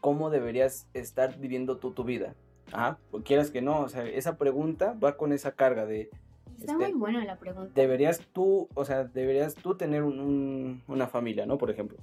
cómo 0.00 0.28
deberías 0.28 0.88
estar 0.92 1.38
viviendo 1.38 1.76
tú 1.78 1.92
tu 1.92 2.02
vida. 2.02 2.34
Ajá, 2.72 2.98
o 3.12 3.20
quieras 3.20 3.52
que 3.52 3.62
no, 3.62 3.82
o 3.82 3.88
sea, 3.88 4.04
esa 4.08 4.36
pregunta 4.38 4.92
va 5.02 5.16
con 5.16 5.32
esa 5.32 5.52
carga 5.52 5.86
de, 5.86 6.10
Está 6.58 6.72
este, 6.72 6.74
muy 6.88 6.92
buena 6.98 7.24
la 7.24 7.36
pregunta. 7.38 7.70
deberías 7.76 8.18
tú, 8.32 8.68
o 8.74 8.84
sea, 8.84 9.04
deberías 9.04 9.54
tú 9.54 9.76
tener 9.76 10.02
un- 10.02 10.18
un- 10.18 10.82
una 10.88 11.06
familia, 11.06 11.46
¿no? 11.46 11.58
Por 11.58 11.70
ejemplo. 11.70 11.96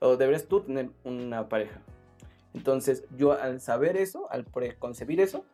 O 0.00 0.16
deberías 0.16 0.46
tú 0.46 0.60
tener 0.60 0.90
una 1.04 1.48
pareja. 1.48 1.80
Entonces, 2.54 3.04
yo 3.16 3.32
al 3.32 3.60
saber 3.60 3.96
eso, 3.96 4.30
al 4.30 4.44
preconcebir 4.44 5.20
eso, 5.20 5.44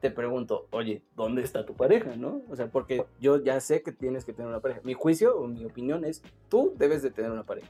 te 0.00 0.10
pregunto, 0.10 0.68
oye, 0.70 1.02
¿dónde 1.16 1.42
está 1.42 1.66
tu 1.66 1.74
pareja, 1.74 2.14
no? 2.16 2.42
O 2.48 2.54
sea, 2.56 2.68
porque 2.70 3.04
yo 3.20 3.42
ya 3.42 3.60
sé 3.60 3.82
que 3.82 3.90
tienes 3.92 4.24
que 4.24 4.32
tener 4.32 4.48
una 4.48 4.60
pareja. 4.60 4.80
Mi 4.84 4.94
juicio 4.94 5.36
o 5.36 5.48
mi 5.48 5.64
opinión 5.64 6.04
es, 6.04 6.22
tú 6.48 6.72
debes 6.76 7.02
de 7.02 7.10
tener 7.10 7.30
una 7.32 7.44
pareja. 7.44 7.68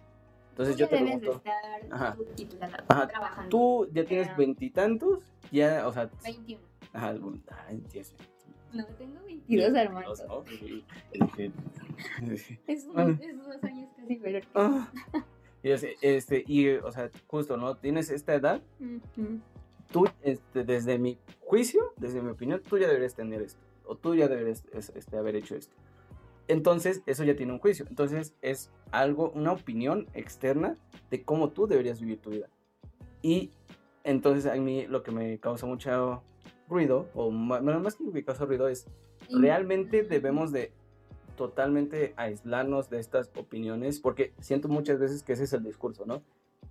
Entonces, 0.50 0.74
Tú 0.74 0.80
yo 0.80 0.88
te 0.88 0.96
debes 0.96 1.18
pregunto, 1.20 1.30
de 1.44 1.50
estar 1.50 1.92
Ajá. 1.92 2.16
tú 2.16 2.24
Ajá. 2.88 3.08
trabajando. 3.08 3.48
tú 3.48 3.88
ya 3.92 4.04
tienes 4.04 4.36
veintitantos, 4.36 5.32
ya, 5.52 5.86
o 5.86 5.92
sea, 5.92 6.10
21. 6.22 6.60
ajá, 6.92 7.08
ay, 7.68 7.76
mío. 7.76 8.02
No, 8.74 8.84
tengo 8.98 9.20
22, 9.24 9.74
Armando. 9.74 10.08
Dos, 10.10 10.24
¿no? 10.26 10.44
Y- 10.50 10.84
y 11.12 11.18
dije- 11.24 11.52
dije, 12.22 12.60
Es, 12.66 12.86
Ah. 12.94 13.04
un, 13.04 13.10
es 13.22 13.38
dos 13.38 13.64
años 13.64 13.88
casi, 13.96 14.16
pero... 14.16 14.46
Ah. 14.54 14.88
Y, 15.68 15.72
así, 15.72 15.88
este, 16.00 16.44
y, 16.46 16.68
o 16.70 16.90
sea, 16.90 17.10
justo, 17.26 17.58
¿no? 17.58 17.76
Tienes 17.76 18.08
esta 18.08 18.34
edad, 18.34 18.62
Ujú. 18.80 19.40
tú, 19.92 20.06
este, 20.22 20.64
desde 20.64 20.98
mi 20.98 21.18
juicio, 21.40 21.92
desde 21.98 22.22
mi 22.22 22.30
opinión, 22.30 22.62
tú 22.66 22.78
ya 22.78 22.86
deberías 22.86 23.14
tener 23.14 23.42
esto, 23.42 23.60
o 23.84 23.94
tú 23.94 24.14
ya 24.14 24.28
deberías 24.28 24.64
es- 24.72 24.90
este, 24.96 25.18
haber 25.18 25.36
hecho 25.36 25.56
esto. 25.56 25.76
Entonces, 26.46 27.02
eso 27.04 27.22
ya 27.24 27.36
tiene 27.36 27.52
un 27.52 27.58
juicio. 27.58 27.84
Entonces, 27.90 28.34
es 28.40 28.70
algo, 28.92 29.30
una 29.34 29.52
opinión 29.52 30.06
externa 30.14 30.74
de 31.10 31.22
cómo 31.22 31.50
tú 31.50 31.66
deberías 31.66 32.00
vivir 32.00 32.18
tu 32.18 32.30
vida. 32.30 32.48
Y 33.20 33.50
entonces, 34.04 34.46
a 34.46 34.54
mí 34.54 34.86
lo 34.86 35.02
que 35.02 35.10
me 35.10 35.38
causa 35.38 35.66
mucha 35.66 36.22
ruido, 36.66 37.10
o 37.14 37.30
bueno, 37.30 37.80
más 37.80 37.94
que 37.96 38.04
lo 38.04 38.12
que 38.12 38.24
causa 38.24 38.46
ruido, 38.46 38.68
es 38.68 38.86
realmente 39.30 40.02
debemos 40.02 40.50
de 40.50 40.72
totalmente 41.38 42.12
aislarnos 42.16 42.90
de 42.90 42.98
estas 42.98 43.30
opiniones, 43.36 44.00
porque 44.00 44.34
siento 44.40 44.68
muchas 44.68 44.98
veces 44.98 45.22
que 45.22 45.32
ese 45.32 45.44
es 45.44 45.52
el 45.52 45.62
discurso, 45.62 46.04
¿no? 46.04 46.20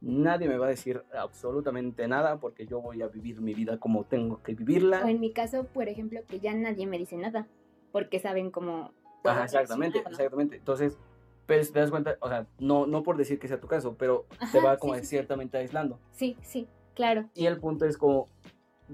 Nadie 0.02 0.48
me 0.48 0.58
va 0.58 0.68
a 0.68 0.70
decir 0.70 1.04
absolutamente 1.18 2.08
nada 2.08 2.40
porque 2.40 2.68
yo 2.68 2.82
voy 2.82 3.02
a 3.02 3.08
vivir 3.08 3.42
mi 3.42 3.56
vida 3.56 3.80
como 3.80 4.04
tengo 4.04 4.44
que 4.44 4.54
vivirla. 4.54 5.04
O 5.04 5.08
en 5.08 5.22
mi 5.22 5.32
caso, 5.32 5.64
por 5.64 5.88
ejemplo, 5.88 6.20
que 6.28 6.40
ya 6.40 6.54
nadie 6.54 6.86
me 6.86 7.00
dice 7.00 7.16
nada, 7.18 7.48
porque 7.92 8.20
saben 8.20 8.52
cómo... 8.52 8.92
Ajá, 9.24 9.46
exactamente, 9.46 10.00
exactamente. 10.00 10.58
Entonces, 10.58 10.98
pero 11.48 11.64
si 11.64 11.72
te 11.72 11.80
das 11.80 11.90
cuenta, 11.90 12.18
o 12.20 12.28
sea, 12.28 12.46
no, 12.60 12.86
no 12.86 13.04
por 13.04 13.16
decir 13.18 13.40
que 13.40 13.48
sea 13.48 13.60
tu 13.60 13.68
caso, 13.68 13.96
pero 13.98 14.26
te 14.52 14.60
Ajá, 14.60 14.68
va 14.68 14.76
sí, 14.76 14.82
como 14.82 14.94
sí, 14.96 15.00
sí. 15.00 15.06
ciertamente 15.08 15.58
aislando. 15.58 15.98
Sí, 16.12 16.38
sí, 16.42 16.68
claro. 16.94 17.30
Y 17.34 17.46
el 17.46 17.58
punto 17.58 17.86
es 17.86 17.98
como, 17.98 18.28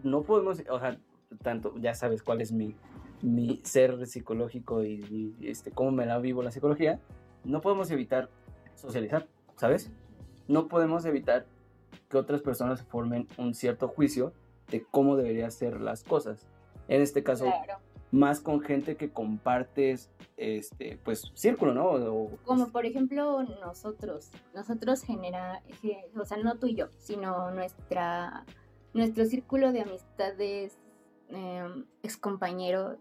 no 0.04 0.22
podemos, 0.22 0.64
o 0.70 0.80
sea, 0.80 1.00
tanto, 1.42 1.74
ya 1.80 1.96
sabes 1.96 2.22
cuál 2.22 2.42
es 2.42 2.52
mi, 2.52 2.76
mi 3.24 3.62
ser 3.64 4.06
psicológico 4.06 4.84
y, 4.84 5.34
y, 5.40 5.48
este, 5.48 5.72
cómo 5.72 5.92
me 5.92 6.06
la 6.06 6.20
vivo 6.20 6.44
la 6.44 6.52
psicología, 6.52 7.00
no 7.44 7.62
podemos 7.62 7.90
evitar 7.90 8.30
socializar, 8.76 9.28
¿sabes? 9.56 9.90
No 10.48 10.68
podemos 10.68 11.06
evitar 11.06 11.46
que 12.10 12.18
otras 12.18 12.42
personas 12.42 12.84
formen 12.84 13.28
un 13.38 13.54
cierto 13.56 13.88
juicio 13.88 14.34
de 14.70 14.84
cómo 14.92 15.16
deberían 15.16 15.52
ser 15.52 15.80
las 15.82 16.04
cosas. 16.04 16.46
En 16.90 17.02
este 17.02 17.24
caso, 17.24 17.46
Claro. 17.46 17.80
más 18.12 18.40
con 18.42 18.60
gente 18.62 18.96
que 18.98 19.10
compartes, 19.10 20.10
este, 20.38 21.00
pues, 21.04 21.32
círculo, 21.34 21.74
¿no? 21.74 21.86
O- 21.92 22.32
Como 22.44 22.68
por 22.72 22.86
ejemplo 22.86 23.42
nosotros, 23.62 24.32
nosotros 24.54 25.02
genera, 25.04 25.62
ge- 25.82 26.10
o 26.20 26.26
sea, 26.26 26.38
no 26.38 26.56
tú 26.58 26.68
y 26.68 26.76
yo, 26.76 26.88
sino 26.98 27.52
nuestra, 27.52 28.46
nuestro 28.94 29.26
círculo 29.26 29.72
de 29.72 29.82
amistades, 29.82 30.78
eh, 31.30 31.64
excompañeros, 32.04 32.98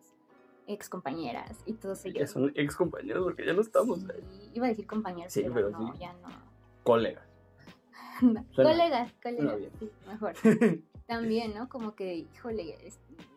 excompañeras 0.67 1.59
y 1.67 1.75
todos 1.75 2.05
ellos. 2.05 2.31
son 2.31 2.53
ex 2.55 2.77
compañeros 2.77 3.25
porque 3.25 3.45
ya 3.45 3.53
no 3.53 3.61
estamos 3.63 4.01
Sí, 4.01 4.51
iba 4.55 4.67
a 4.67 4.69
decir 4.71 4.87
compañeros, 4.87 5.33
Sí, 5.33 5.43
pero, 5.43 5.55
pero 5.55 5.71
no, 5.71 5.93
sí. 5.93 5.99
ya 6.01 6.13
no. 6.15 6.29
colegas. 6.85 7.27
Colegas, 8.55 9.13
colegas, 9.23 9.59
sí, 9.81 9.91
mejor. 10.07 10.35
También, 11.07 11.55
¿no? 11.55 11.69
Como 11.69 11.95
que, 11.97 12.15
híjole, 12.15 12.79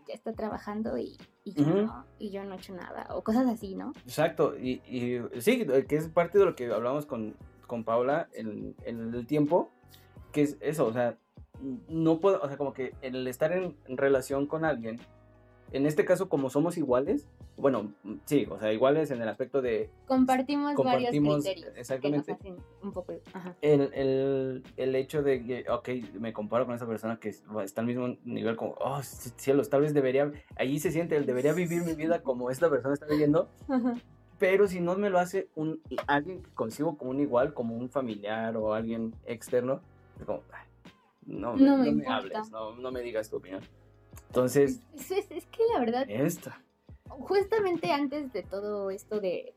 ya 0.07 0.13
está 0.13 0.33
trabajando 0.33 0.97
y, 0.97 1.17
y, 1.43 1.53
yo 1.53 1.65
no, 1.65 2.05
y 2.19 2.29
yo 2.29 2.43
no 2.43 2.53
he 2.53 2.57
hecho 2.57 2.73
nada, 2.75 3.07
o 3.09 3.23
cosas 3.23 3.47
así, 3.47 3.75
¿no? 3.75 3.91
Exacto, 4.05 4.55
y, 4.57 4.81
y 4.87 5.19
sí, 5.41 5.65
que 5.87 5.95
es 5.95 6.07
parte 6.09 6.37
de 6.37 6.45
lo 6.45 6.55
que 6.55 6.71
hablamos 6.71 7.05
con, 7.07 7.35
con 7.65 7.83
Paula 7.83 8.29
en, 8.33 8.75
en 8.83 9.13
el 9.13 9.25
tiempo, 9.25 9.71
que 10.31 10.43
es 10.43 10.57
eso, 10.59 10.85
o 10.85 10.93
sea, 10.93 11.17
no 11.89 12.19
puedo, 12.19 12.39
o 12.41 12.47
sea, 12.47 12.57
como 12.57 12.73
que 12.73 12.93
el 13.01 13.25
estar 13.27 13.51
en 13.51 13.75
relación 13.87 14.45
con 14.45 14.63
alguien, 14.65 14.99
en 15.71 15.85
este 15.85 16.05
caso 16.05 16.29
como 16.29 16.49
somos 16.49 16.77
iguales, 16.77 17.27
bueno, 17.57 17.93
sí, 18.25 18.45
o 18.49 18.59
sea, 18.59 18.71
iguales 18.71 19.11
en 19.11 19.21
el 19.21 19.27
aspecto 19.29 19.61
de 19.61 19.89
Compartimos, 20.07 20.73
Compartimos, 20.75 21.43
varios 21.43 21.43
criterios 21.43 21.77
exactamente. 21.77 22.25
que 22.37 22.49
nos 22.51 22.57
hacen 22.57 22.65
un 22.83 22.91
poco, 22.91 23.13
ajá. 23.33 23.55
el, 23.61 23.81
el, 23.93 24.63
el 24.77 24.95
hecho 24.95 25.23
de 25.23 25.43
que, 25.43 25.65
ok, 25.69 25.89
me 26.19 26.33
comparo 26.33 26.65
con 26.65 26.75
esa 26.75 26.85
persona 26.87 27.17
que 27.19 27.29
está 27.29 27.81
al 27.81 27.87
mismo 27.87 28.15
nivel 28.23 28.55
como, 28.55 28.75
oh, 28.79 29.01
cielos, 29.03 29.69
tal 29.69 29.81
vez 29.81 29.93
debería, 29.93 30.31
allí 30.57 30.79
se 30.79 30.91
siente, 30.91 31.15
el 31.17 31.25
debería 31.25 31.53
vivir 31.53 31.83
mi 31.83 31.93
vida 31.93 32.21
como 32.21 32.49
esta 32.51 32.69
persona 32.69 32.93
está 32.93 33.05
viviendo, 33.07 33.49
Ajá. 33.67 33.95
pero 34.37 34.67
si 34.67 34.79
no 34.81 34.95
me 34.95 35.09
lo 35.09 35.19
hace 35.19 35.49
un 35.55 35.81
alguien 36.07 36.41
que 36.43 36.51
consigo 36.51 36.97
como 36.97 37.11
un 37.11 37.19
igual, 37.21 37.53
como 37.53 37.75
un 37.75 37.89
familiar 37.89 38.55
o 38.57 38.73
alguien 38.73 39.13
externo, 39.25 39.81
es 40.19 40.25
como, 40.25 40.41
"Ay, 40.51 40.67
no, 41.25 41.55
No 41.55 41.77
me, 41.77 41.83
me 41.85 41.91
no 41.91 41.97
me 41.97 42.07
hables, 42.07 42.51
no, 42.51 42.75
no 42.75 42.91
me 42.91 43.01
digas 43.01 43.29
tu 43.29 43.37
opinión. 43.37 43.61
Entonces, 44.27 44.81
Es, 44.95 45.11
es- 45.11 45.31
es 45.31 45.45
que 45.47 45.63
la 45.73 45.79
verdad, 45.79 46.05
esta. 46.09 46.61
justamente 47.07 47.91
antes 47.91 48.31
de 48.33 48.43
todo 48.43 48.89
esto 48.91 49.19
de... 49.19 49.53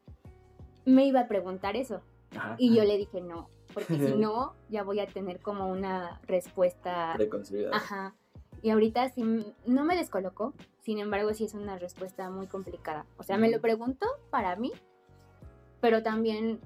Me 0.84 1.04
iba 1.06 1.20
a 1.20 1.28
preguntar 1.28 1.76
eso 1.76 2.00
Ajá, 2.36 2.54
y 2.58 2.68
yo 2.74 2.82
ajá, 2.82 2.88
le 2.92 2.96
dije 2.98 3.20
no, 3.20 3.48
porque 3.74 3.98
si 3.98 4.14
no, 4.16 4.54
ya 4.70 4.82
voy 4.82 5.00
a 5.00 5.06
tener 5.06 5.40
como 5.40 5.68
una 5.68 6.20
respuesta... 6.26 7.12
preconcebida. 7.16 7.70
Ajá. 7.74 8.14
Y 8.62 8.70
ahorita 8.70 9.08
sí 9.10 9.22
no 9.66 9.84
me 9.84 9.94
descolocó, 9.96 10.52
sin 10.82 10.98
embargo 10.98 11.32
sí 11.34 11.44
es 11.44 11.54
una 11.54 11.78
respuesta 11.78 12.28
muy 12.30 12.46
complicada. 12.48 13.06
O 13.16 13.22
sea, 13.22 13.36
me 13.38 13.50
lo 13.50 13.60
pregunto 13.60 14.06
para 14.30 14.56
mí, 14.56 14.72
pero 15.80 16.02
también 16.02 16.58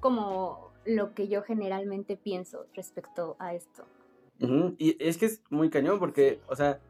como 0.00 0.70
lo 0.84 1.14
que 1.14 1.28
yo 1.28 1.42
generalmente 1.42 2.16
pienso 2.16 2.66
respecto 2.74 3.36
a 3.38 3.54
esto. 3.54 3.84
Ujú, 4.40 4.74
Y 4.78 4.96
es 5.02 5.16
que 5.18 5.26
es 5.26 5.42
muy 5.50 5.70
cañón 5.70 5.98
porque, 5.98 6.40
o 6.48 6.56
sea, 6.56 6.80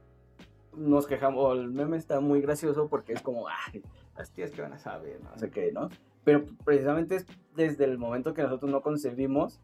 nos 0.76 1.06
quejamos, 1.06 1.44
o 1.44 1.52
el 1.52 1.70
meme 1.70 1.96
está 1.96 2.20
muy 2.20 2.40
gracioso 2.40 2.88
porque 2.88 3.12
es 3.12 3.22
como, 3.22 3.46
ay, 3.48 3.82
las 4.16 4.30
tías 4.30 4.50
que 4.50 4.62
van 4.62 4.72
a 4.72 4.78
saber, 4.78 5.20
no 5.22 5.36
sé 5.38 5.50
qué, 5.50 5.72
¿no? 5.72 5.88
Pero 6.24 6.44
precisamente 6.64 7.16
es 7.16 7.26
desde 7.54 7.84
el 7.84 7.98
momento 7.98 8.34
que 8.34 8.42
nosotros 8.42 8.70
no 8.70 8.82
concebimos 8.82 9.60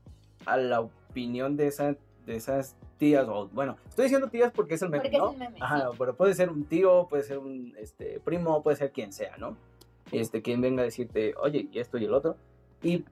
a 0.46 0.56
la 0.56 0.80
opinión 0.80 1.56
de, 1.56 1.66
esa, 1.66 1.96
de 2.24 2.36
esas 2.36 2.76
tías, 2.98 3.26
o 3.28 3.48
bueno, 3.48 3.76
estoy 3.88 4.04
diciendo 4.04 4.28
tías 4.28 4.52
porque 4.52 4.74
es 4.74 4.82
el 4.82 4.90
meme, 4.90 5.02
Porque 5.04 5.16
es 5.16 5.22
¿no? 5.22 5.32
el 5.32 5.38
meme, 5.38 5.58
Ajá, 5.60 5.90
sí. 5.90 5.96
pero 5.98 6.16
puede 6.16 6.34
ser 6.34 6.50
un 6.50 6.64
tío, 6.64 7.06
puede 7.08 7.22
ser 7.22 7.38
un 7.38 7.74
este, 7.78 8.20
primo, 8.20 8.62
puede 8.62 8.76
ser 8.76 8.92
quien 8.92 9.12
sea, 9.12 9.36
¿no? 9.36 9.56
Este, 10.12 10.40
quien 10.42 10.60
venga 10.60 10.82
a 10.82 10.84
decirte, 10.84 11.34
oye, 11.40 11.68
y 11.70 11.78
esto 11.78 11.98
y 11.98 12.04
el 12.04 12.14
otro. 12.14 12.36
Y 12.82 13.04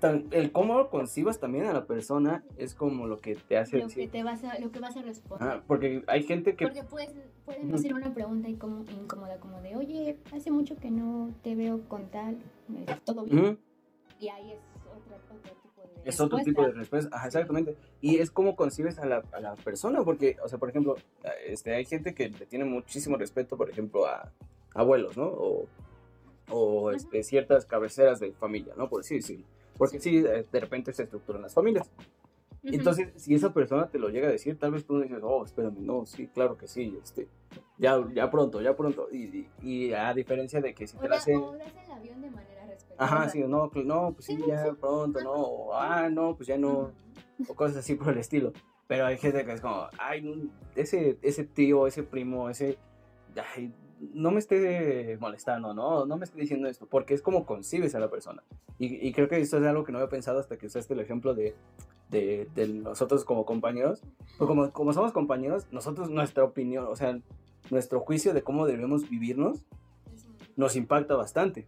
tan- 0.00 0.26
el 0.30 0.52
cómo 0.52 0.88
concibas 0.88 1.38
también 1.38 1.66
a 1.66 1.72
la 1.72 1.86
persona 1.86 2.44
es 2.56 2.74
como 2.74 3.06
lo 3.06 3.18
que 3.18 3.34
te 3.34 3.56
hace 3.58 3.78
Lo 3.78 3.88
que 3.88 4.08
te 4.08 4.22
vas 4.22 4.42
a, 4.44 4.58
lo 4.58 4.70
que 4.70 4.80
vas 4.80 4.96
a 4.96 5.02
responder. 5.02 5.48
Ah, 5.48 5.62
porque 5.66 6.02
hay 6.06 6.22
gente 6.22 6.54
que... 6.56 6.66
Porque 6.66 6.84
puedes, 6.84 7.14
pueden 7.44 7.74
hacer 7.74 7.94
una 7.94 8.12
pregunta 8.12 8.48
incómo- 8.48 8.84
incómoda 8.90 9.38
como 9.38 9.60
de, 9.60 9.76
oye, 9.76 10.18
hace 10.34 10.50
mucho 10.50 10.76
que 10.76 10.90
no 10.90 11.30
te 11.42 11.54
veo 11.54 11.80
con 11.88 12.06
tal, 12.10 12.36
¿es 12.86 13.00
¿todo 13.04 13.24
bien? 13.24 13.58
Y 14.18 14.28
ahí 14.28 14.52
es 14.52 14.60
tipo 14.72 14.90
de 14.94 16.08
Es 16.08 16.20
otro 16.20 16.38
tipo 16.38 16.62
de 16.64 16.72
respuesta, 16.72 17.14
Ajá, 17.16 17.26
exactamente. 17.26 17.76
Y 18.00 18.16
es 18.18 18.30
como 18.30 18.56
concibes 18.56 18.98
a 18.98 19.06
la, 19.06 19.22
a 19.32 19.40
la 19.40 19.54
persona, 19.56 20.02
porque, 20.04 20.36
o 20.42 20.48
sea, 20.48 20.58
por 20.58 20.70
ejemplo, 20.70 20.96
este, 21.46 21.74
hay 21.74 21.84
gente 21.84 22.14
que 22.14 22.28
le 22.30 22.46
tiene 22.46 22.64
muchísimo 22.64 23.16
respeto, 23.16 23.56
por 23.56 23.68
ejemplo, 23.70 24.06
a 24.06 24.32
abuelos, 24.74 25.16
¿no? 25.16 25.26
O, 25.26 25.66
o 26.50 26.92
este, 26.92 27.22
ciertas 27.24 27.66
cabeceras 27.66 28.20
de 28.20 28.32
familia, 28.32 28.72
¿no? 28.76 28.88
Por 28.88 29.00
así 29.00 29.16
decirlo. 29.16 29.44
Porque 29.76 30.00
sí, 30.00 30.20
de 30.20 30.42
de 30.44 30.60
repente 30.60 30.92
se 30.92 31.02
estructuran 31.04 31.42
las 31.42 31.54
familias. 31.54 31.90
Entonces, 32.62 33.10
si 33.16 33.32
esa 33.34 33.52
persona 33.52 33.86
te 33.88 33.98
lo 33.98 34.08
llega 34.08 34.26
a 34.26 34.32
decir, 34.32 34.58
tal 34.58 34.72
vez 34.72 34.84
tú 34.84 35.00
dices, 35.00 35.20
oh, 35.22 35.44
espérame, 35.44 35.78
no, 35.78 36.04
sí, 36.04 36.26
claro 36.26 36.56
que 36.56 36.66
sí, 36.66 36.98
este, 37.00 37.28
ya, 37.78 38.04
ya 38.12 38.28
pronto, 38.28 38.60
ya 38.60 38.74
pronto. 38.74 39.06
Y, 39.12 39.24
y, 39.24 39.48
y 39.62 39.92
a 39.92 40.12
diferencia 40.12 40.60
de 40.60 40.74
que 40.74 40.86
si 40.88 40.96
te 40.96 41.06
o, 41.06 41.08
la 41.08 41.10
da- 41.10 41.16
hace... 41.18 41.36
o 41.36 41.54
el 41.54 41.60
avión 41.92 42.20
de 42.22 42.30
manera 42.30 42.66
respetuosa. 42.66 43.04
Ajá, 43.04 43.28
sí, 43.28 43.40
no, 43.46 43.70
no, 43.84 44.12
pues 44.12 44.24
sí, 44.26 44.36
ya 44.48 44.74
pronto, 44.80 45.20
no, 45.20 45.32
o, 45.32 45.74
ah, 45.74 46.08
no, 46.10 46.34
pues 46.34 46.48
ya 46.48 46.58
no, 46.58 46.90
o 47.46 47.54
cosas 47.54 47.76
así 47.76 47.94
por 47.94 48.12
el 48.12 48.18
estilo. 48.18 48.52
Pero 48.88 49.06
hay 49.06 49.16
gente 49.18 49.44
que 49.44 49.52
es 49.52 49.60
como, 49.60 49.86
ay, 49.98 50.50
ese, 50.74 51.18
ese 51.22 51.44
tío, 51.44 51.86
ese 51.86 52.02
primo, 52.02 52.50
ese, 52.50 52.78
ay, 53.54 53.72
no 54.00 54.30
me 54.30 54.38
esté 54.38 55.16
molestando, 55.20 55.74
¿no? 55.74 56.06
No 56.06 56.16
me 56.16 56.24
esté 56.24 56.40
diciendo 56.40 56.68
esto, 56.68 56.86
porque 56.86 57.14
es 57.14 57.22
como 57.22 57.46
concibes 57.46 57.94
a 57.94 57.98
la 57.98 58.10
persona. 58.10 58.42
Y, 58.78 59.06
y 59.06 59.12
creo 59.12 59.28
que 59.28 59.38
esto 59.38 59.58
es 59.58 59.64
algo 59.64 59.84
que 59.84 59.92
no 59.92 59.98
había 59.98 60.10
pensado 60.10 60.38
hasta 60.38 60.56
que 60.56 60.66
usaste 60.66 60.94
el 60.94 61.00
ejemplo 61.00 61.34
de, 61.34 61.54
de, 62.10 62.48
de 62.54 62.68
nosotros 62.68 63.24
como 63.24 63.44
compañeros. 63.44 64.02
Pues 64.38 64.48
como, 64.48 64.72
como 64.72 64.92
somos 64.92 65.12
compañeros, 65.12 65.66
nosotros, 65.72 66.10
nuestra 66.10 66.44
opinión, 66.44 66.86
o 66.88 66.96
sea, 66.96 67.18
nuestro 67.70 68.00
juicio 68.00 68.34
de 68.34 68.42
cómo 68.42 68.66
debemos 68.66 69.08
vivirnos, 69.08 69.64
nos 70.56 70.76
impacta 70.76 71.14
bastante. 71.14 71.66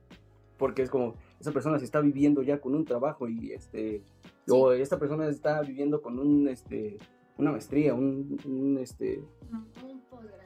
Porque 0.56 0.82
es 0.82 0.90
como, 0.90 1.14
esa 1.40 1.52
persona 1.52 1.78
se 1.78 1.84
está 1.84 2.00
viviendo 2.00 2.42
ya 2.42 2.60
con 2.60 2.74
un 2.74 2.84
trabajo 2.84 3.28
y 3.28 3.52
este, 3.52 4.02
o 4.48 4.72
esta 4.72 4.98
persona 4.98 5.28
está 5.28 5.60
viviendo 5.62 6.02
con 6.02 6.18
un, 6.18 6.48
este, 6.48 6.98
una 7.36 7.52
maestría, 7.52 7.94
un, 7.94 8.38
un, 8.44 8.78
este. 8.78 9.22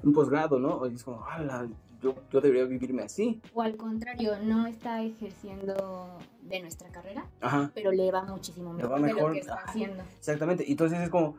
Un 0.02 0.12
posgrado, 0.12 0.58
¿no? 0.58 0.86
Y 0.86 0.94
es 0.94 1.04
como, 1.04 1.24
"Ala, 1.24 1.68
yo, 2.02 2.14
yo 2.30 2.40
debería 2.40 2.64
vivirme 2.64 3.02
así. 3.02 3.40
O 3.54 3.62
al 3.62 3.76
contrario, 3.76 4.32
no 4.42 4.66
está 4.66 5.02
ejerciendo 5.02 6.18
de 6.42 6.60
nuestra 6.60 6.88
carrera, 6.90 7.26
Ajá, 7.40 7.70
pero 7.74 7.92
le 7.92 8.10
va 8.10 8.24
muchísimo 8.24 8.72
Le 8.74 8.82
mejor, 8.82 8.92
va 8.92 8.96
de 8.96 9.02
mejor, 9.14 9.28
lo 9.28 9.32
que 9.34 9.38
está 9.40 9.54
haciendo. 9.54 10.02
exactamente. 10.18 10.64
Y 10.66 10.72
entonces 10.72 10.98
es 11.00 11.10
como, 11.10 11.36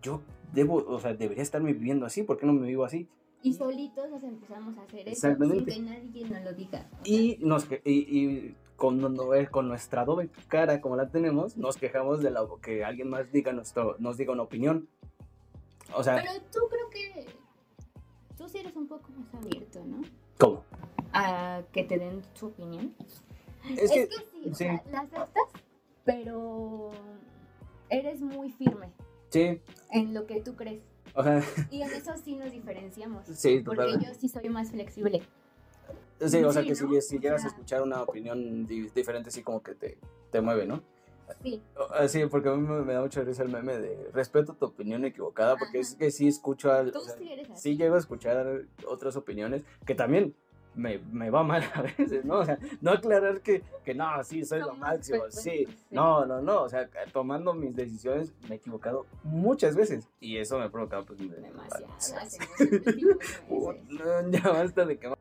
yo 0.00 0.20
debo, 0.52 0.76
o 0.76 1.00
sea, 1.00 1.14
debería 1.14 1.42
estarme 1.42 1.72
viviendo 1.72 2.06
así, 2.06 2.22
¿por 2.22 2.38
qué 2.38 2.46
no 2.46 2.52
me 2.52 2.66
vivo 2.66 2.84
así? 2.84 3.08
Y 3.42 3.54
solitos 3.54 4.08
nos 4.10 4.22
empezamos 4.22 4.76
a 4.78 4.82
hacer 4.82 5.00
eso 5.08 5.10
Exactamente. 5.26 5.72
sin 5.72 5.86
que 5.86 5.90
nadie 5.90 6.28
nos 6.28 6.44
lo 6.44 6.52
diga. 6.52 6.88
Y, 7.04 7.38
nos, 7.40 7.66
y, 7.84 7.90
y 7.92 8.54
con, 8.76 9.02
eh, 9.34 9.48
con 9.50 9.66
nuestra 9.68 10.04
doble 10.04 10.28
cara 10.48 10.80
como 10.80 10.94
la 10.96 11.08
tenemos, 11.08 11.56
nos 11.56 11.76
quejamos 11.76 12.22
de 12.22 12.30
lo 12.30 12.60
que 12.60 12.84
alguien 12.84 13.08
más 13.08 13.32
diga 13.32 13.52
nuestro, 13.52 13.96
nos 13.98 14.16
diga 14.18 14.32
una 14.32 14.42
opinión. 14.42 14.88
O 15.94 16.04
sea, 16.04 16.16
Pero 16.16 16.32
tú 16.52 16.60
creo 16.68 16.88
que 16.90 17.26
sí 18.50 18.58
eres 18.58 18.76
un 18.76 18.86
poco 18.86 19.10
más 19.12 19.32
abierto, 19.34 19.82
¿no? 19.84 20.02
¿cómo? 20.38 20.64
A 21.12 21.62
que 21.72 21.84
te 21.84 21.98
den 21.98 22.22
su 22.34 22.46
opinión. 22.46 22.94
Es 23.68 23.90
que, 23.90 24.06
sí, 24.06 24.48
o 24.50 24.54
sí. 24.54 24.64
sea, 24.64 24.82
la 24.90 25.00
aceptas, 25.00 25.44
pero 26.04 26.90
eres 27.88 28.20
muy 28.20 28.50
firme 28.52 28.90
sí, 29.30 29.60
en 29.90 30.14
lo 30.14 30.26
que 30.26 30.40
tú 30.40 30.54
crees. 30.56 30.82
O 31.14 31.22
sea, 31.22 31.42
Y 31.70 31.82
en 31.82 31.90
eso 31.92 32.12
sí 32.24 32.36
nos 32.36 32.52
diferenciamos. 32.52 33.26
sí, 33.34 33.60
Porque 33.60 33.92
yo 34.00 34.14
sí 34.18 34.28
soy 34.28 34.48
más 34.48 34.70
flexible. 34.70 35.22
Sí, 36.20 36.44
o 36.44 36.52
sea, 36.52 36.62
Sí, 36.62 36.68
que 36.68 36.74
¿no? 36.74 37.00
si, 37.00 37.00
si 37.02 37.16
O 37.16 37.20
llegas 37.20 37.44
a 37.44 37.48
escuchar 37.48 37.82
una 37.82 38.02
opinión 38.02 38.66
di- 38.66 38.90
diferente, 38.94 39.30
sí 39.30 39.42
como 39.42 39.62
que 39.62 39.74
te, 39.74 39.98
te 40.30 40.40
mueve, 40.40 40.66
¿no? 40.66 40.82
Sí. 41.42 41.62
Ah, 41.90 42.08
Sí, 42.08 42.24
porque 42.26 42.48
a 42.48 42.54
mí 42.54 42.66
me, 42.66 42.92
da 42.92 43.00
mucha 43.00 43.22
risa 43.22 43.42
el 43.42 43.48
meme 43.48 43.78
de 43.78 44.10
respeto 44.12 44.54
tu 44.54 44.66
opinión 44.66 45.04
equivocada, 45.04 45.56
porque 45.56 45.78
Ajá. 45.78 45.88
es 45.88 45.94
que 45.94 46.10
sí 46.10 46.28
escucho, 46.28 46.72
al, 46.72 46.92
Tú 46.92 46.98
o 46.98 47.02
sea, 47.02 47.16
sí 47.16 47.32
eres 47.32 47.50
así. 47.50 47.62
sí 47.70 47.76
llego 47.76 47.94
a 47.94 47.98
escuchar 47.98 48.62
otras 48.86 49.16
opiniones 49.16 49.64
que 49.84 49.94
también 49.94 50.34
me, 50.74 50.98
me 50.98 51.30
va 51.30 51.42
mal 51.42 51.62
a 51.74 51.82
veces, 51.82 52.24
¿no? 52.24 52.38
O 52.38 52.44
sea, 52.44 52.58
no 52.80 52.92
aclarar 52.92 53.40
que, 53.40 53.62
que 53.84 53.94
no, 53.94 54.22
sí, 54.24 54.44
soy 54.44 54.60
lo 54.60 54.74
máximo, 54.74 55.24
sí, 55.30 55.66
sí. 55.66 55.76
no, 55.90 56.24
no, 56.26 56.40
no, 56.40 56.62
o 56.62 56.68
sea, 56.68 56.88
tomando 57.12 57.54
mis 57.54 57.74
decisiones 57.74 58.32
me 58.48 58.54
he 58.54 58.58
equivocado 58.58 59.06
muchas 59.24 59.74
veces 59.74 60.08
y 60.20 60.36
eso 60.36 60.58
me 60.58 60.64
ha 60.64 60.70
provocado 60.70 61.04
pues... 61.04 61.18
Demasiadas 61.18 62.38
no, 63.48 64.30
ya 64.30 64.42
basta 64.42 64.84
de 64.84 64.98
que... 64.98 65.12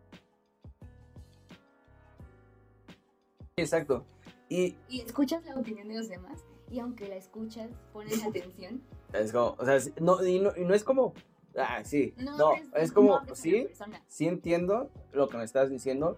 Exacto. 3.57 4.05
Y 4.49 4.75
Y 4.89 5.01
escuchas 5.01 5.45
la 5.45 5.55
opinión 5.55 5.87
de 5.87 5.95
los 5.95 6.09
demás 6.09 6.43
y 6.71 6.79
aunque 6.79 7.07
la 7.07 7.15
escuchas, 7.15 7.69
pones 7.93 8.23
atención. 8.23 8.81
es 9.13 9.31
como, 9.31 9.55
o 9.57 9.65
sea, 9.65 9.79
no, 9.99 10.25
y 10.25 10.39
no, 10.39 10.51
y 10.55 10.65
no 10.65 10.73
es 10.73 10.83
como, 10.83 11.13
ah, 11.55 11.83
sí, 11.83 12.13
no, 12.17 12.37
No, 12.37 12.53
es, 12.75 12.91
como, 12.91 13.17
hables 13.17 13.41
con 13.41 13.51
la 13.51 13.99
sí, 13.99 14.03
sí 14.07 14.27
entiendo 14.27 14.89
lo 15.11 15.29
que 15.29 15.37
me 15.37 15.43
estás 15.43 15.69
diciendo, 15.69 16.17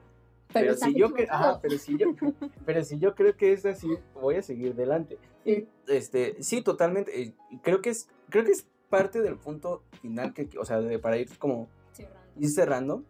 pero, 0.53 0.75
pero, 0.75 0.77
si 0.77 0.99
yo 0.99 1.13
que, 1.13 1.27
ajá, 1.29 1.59
pero 1.61 1.77
si 1.77 1.97
yo, 1.97 2.07
pero 2.65 2.83
si 2.83 2.99
yo 2.99 3.15
creo 3.15 3.35
que 3.37 3.53
es 3.53 3.65
así, 3.65 3.87
voy 4.13 4.35
a 4.35 4.41
seguir 4.41 4.75
delante. 4.75 5.17
Sí. 5.45 5.67
Este, 5.87 6.41
sí, 6.43 6.61
totalmente. 6.61 7.33
creo 7.63 7.81
que 7.81 7.91
es, 7.91 8.09
creo 8.29 8.43
que 8.43 8.51
es 8.51 8.67
parte 8.89 9.21
del 9.21 9.37
punto 9.37 9.83
final 10.01 10.33
que, 10.33 10.49
o 10.59 10.65
sea, 10.65 10.81
de, 10.81 10.99
para 10.99 11.17
ir 11.17 11.37
como 11.37 11.69
Cerrando. 11.93 12.19
ir 12.37 12.49
cerrando, 12.49 13.03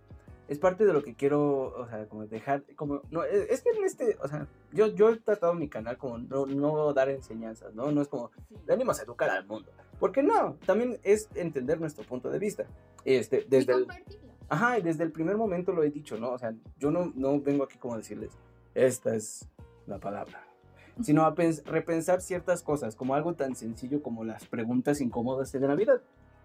es 0.51 0.59
parte 0.59 0.85
de 0.85 0.91
lo 0.91 1.01
que 1.01 1.15
quiero, 1.15 1.73
o 1.77 1.87
sea, 1.87 2.09
como 2.09 2.27
dejar, 2.27 2.63
como, 2.75 3.03
no, 3.09 3.23
es, 3.23 3.49
es 3.49 3.61
que 3.63 3.69
en 3.69 3.85
este, 3.85 4.17
o 4.21 4.27
sea, 4.27 4.47
yo, 4.73 4.87
yo 4.87 5.09
he 5.09 5.15
tratado 5.15 5.53
mi 5.53 5.69
canal 5.69 5.97
como 5.97 6.17
no, 6.17 6.45
no 6.45 6.91
dar 6.91 7.07
enseñanzas, 7.07 7.73
¿no? 7.73 7.89
No 7.93 8.01
es 8.01 8.09
como, 8.09 8.31
venimos 8.65 8.99
a 8.99 9.03
educar 9.03 9.29
al 9.29 9.47
mundo. 9.47 9.71
Porque 9.97 10.21
no, 10.21 10.57
también 10.65 10.99
es 11.03 11.29
entender 11.35 11.79
nuestro 11.79 12.03
punto 12.03 12.29
de 12.29 12.37
vista. 12.37 12.65
Este, 13.05 13.45
desde 13.47 13.71
el, 13.71 13.87
ajá, 14.49 14.77
y 14.77 14.81
desde 14.81 15.05
el 15.05 15.13
primer 15.13 15.37
momento 15.37 15.71
lo 15.71 15.83
he 15.83 15.89
dicho, 15.89 16.17
¿no? 16.17 16.31
O 16.31 16.37
sea, 16.37 16.53
yo 16.77 16.91
no, 16.91 17.13
no 17.15 17.39
vengo 17.39 17.63
aquí 17.63 17.77
como 17.77 17.93
a 17.93 17.97
decirles, 17.97 18.33
esta 18.75 19.15
es 19.15 19.47
la 19.87 19.99
palabra. 19.99 20.45
Sino 21.01 21.23
a 21.23 21.33
pens- 21.33 21.63
repensar 21.63 22.19
ciertas 22.19 22.61
cosas, 22.61 22.97
como 22.97 23.15
algo 23.15 23.35
tan 23.35 23.55
sencillo 23.55 24.03
como 24.03 24.25
las 24.25 24.45
preguntas 24.47 24.99
incómodas 24.99 25.49
de 25.53 25.61
Navidad. 25.61 26.01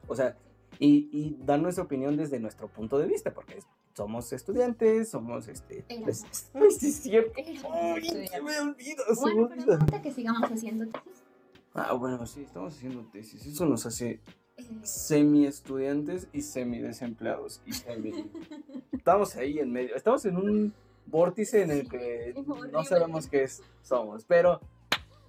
O 0.06 0.14
sea, 0.14 0.36
y, 0.78 1.08
y 1.10 1.36
dar 1.44 1.58
nuestra 1.58 1.82
opinión 1.82 2.16
desde 2.16 2.38
nuestro 2.38 2.68
punto 2.68 2.98
de 2.98 3.06
vista, 3.06 3.34
porque 3.34 3.58
somos 3.96 4.32
estudiantes, 4.32 5.10
somos 5.10 5.48
este. 5.48 5.84
Pues- 6.04 6.24
ay, 6.54 6.70
sí, 6.70 6.88
es 6.88 6.96
cierto. 6.96 7.32
Ay, 7.36 7.44
se 7.56 8.24
estudiantes. 8.24 8.42
me 8.42 8.58
olvida, 8.60 9.02
Bueno, 9.20 9.48
pero 9.48 9.78
falta 9.78 10.02
que 10.02 10.12
sigamos 10.12 10.50
haciendo 10.50 10.86
tesis. 10.86 11.22
Ah, 11.74 11.92
bueno, 11.94 12.24
sí, 12.26 12.42
estamos 12.42 12.74
haciendo 12.74 13.02
tesis. 13.10 13.44
Eso 13.46 13.64
nos 13.66 13.84
hace 13.86 14.20
Eh, 14.58 14.64
semi-estudiantes 14.82 16.28
y 16.32 16.40
semi-desempleados. 16.42 17.60
Y 17.66 17.72
semi... 17.72 18.12
estamos 18.92 19.36
ahí 19.36 19.58
en 19.58 19.72
medio. 19.72 19.94
Estamos 19.94 20.24
en 20.26 20.36
un 20.36 20.74
vórtice 21.06 21.62
en 21.62 21.70
el 21.70 21.88
que 21.88 22.34
no 22.72 22.84
sabemos 22.84 23.28
qué 23.28 23.44
es, 23.44 23.62
somos, 23.82 24.24
pero 24.24 24.60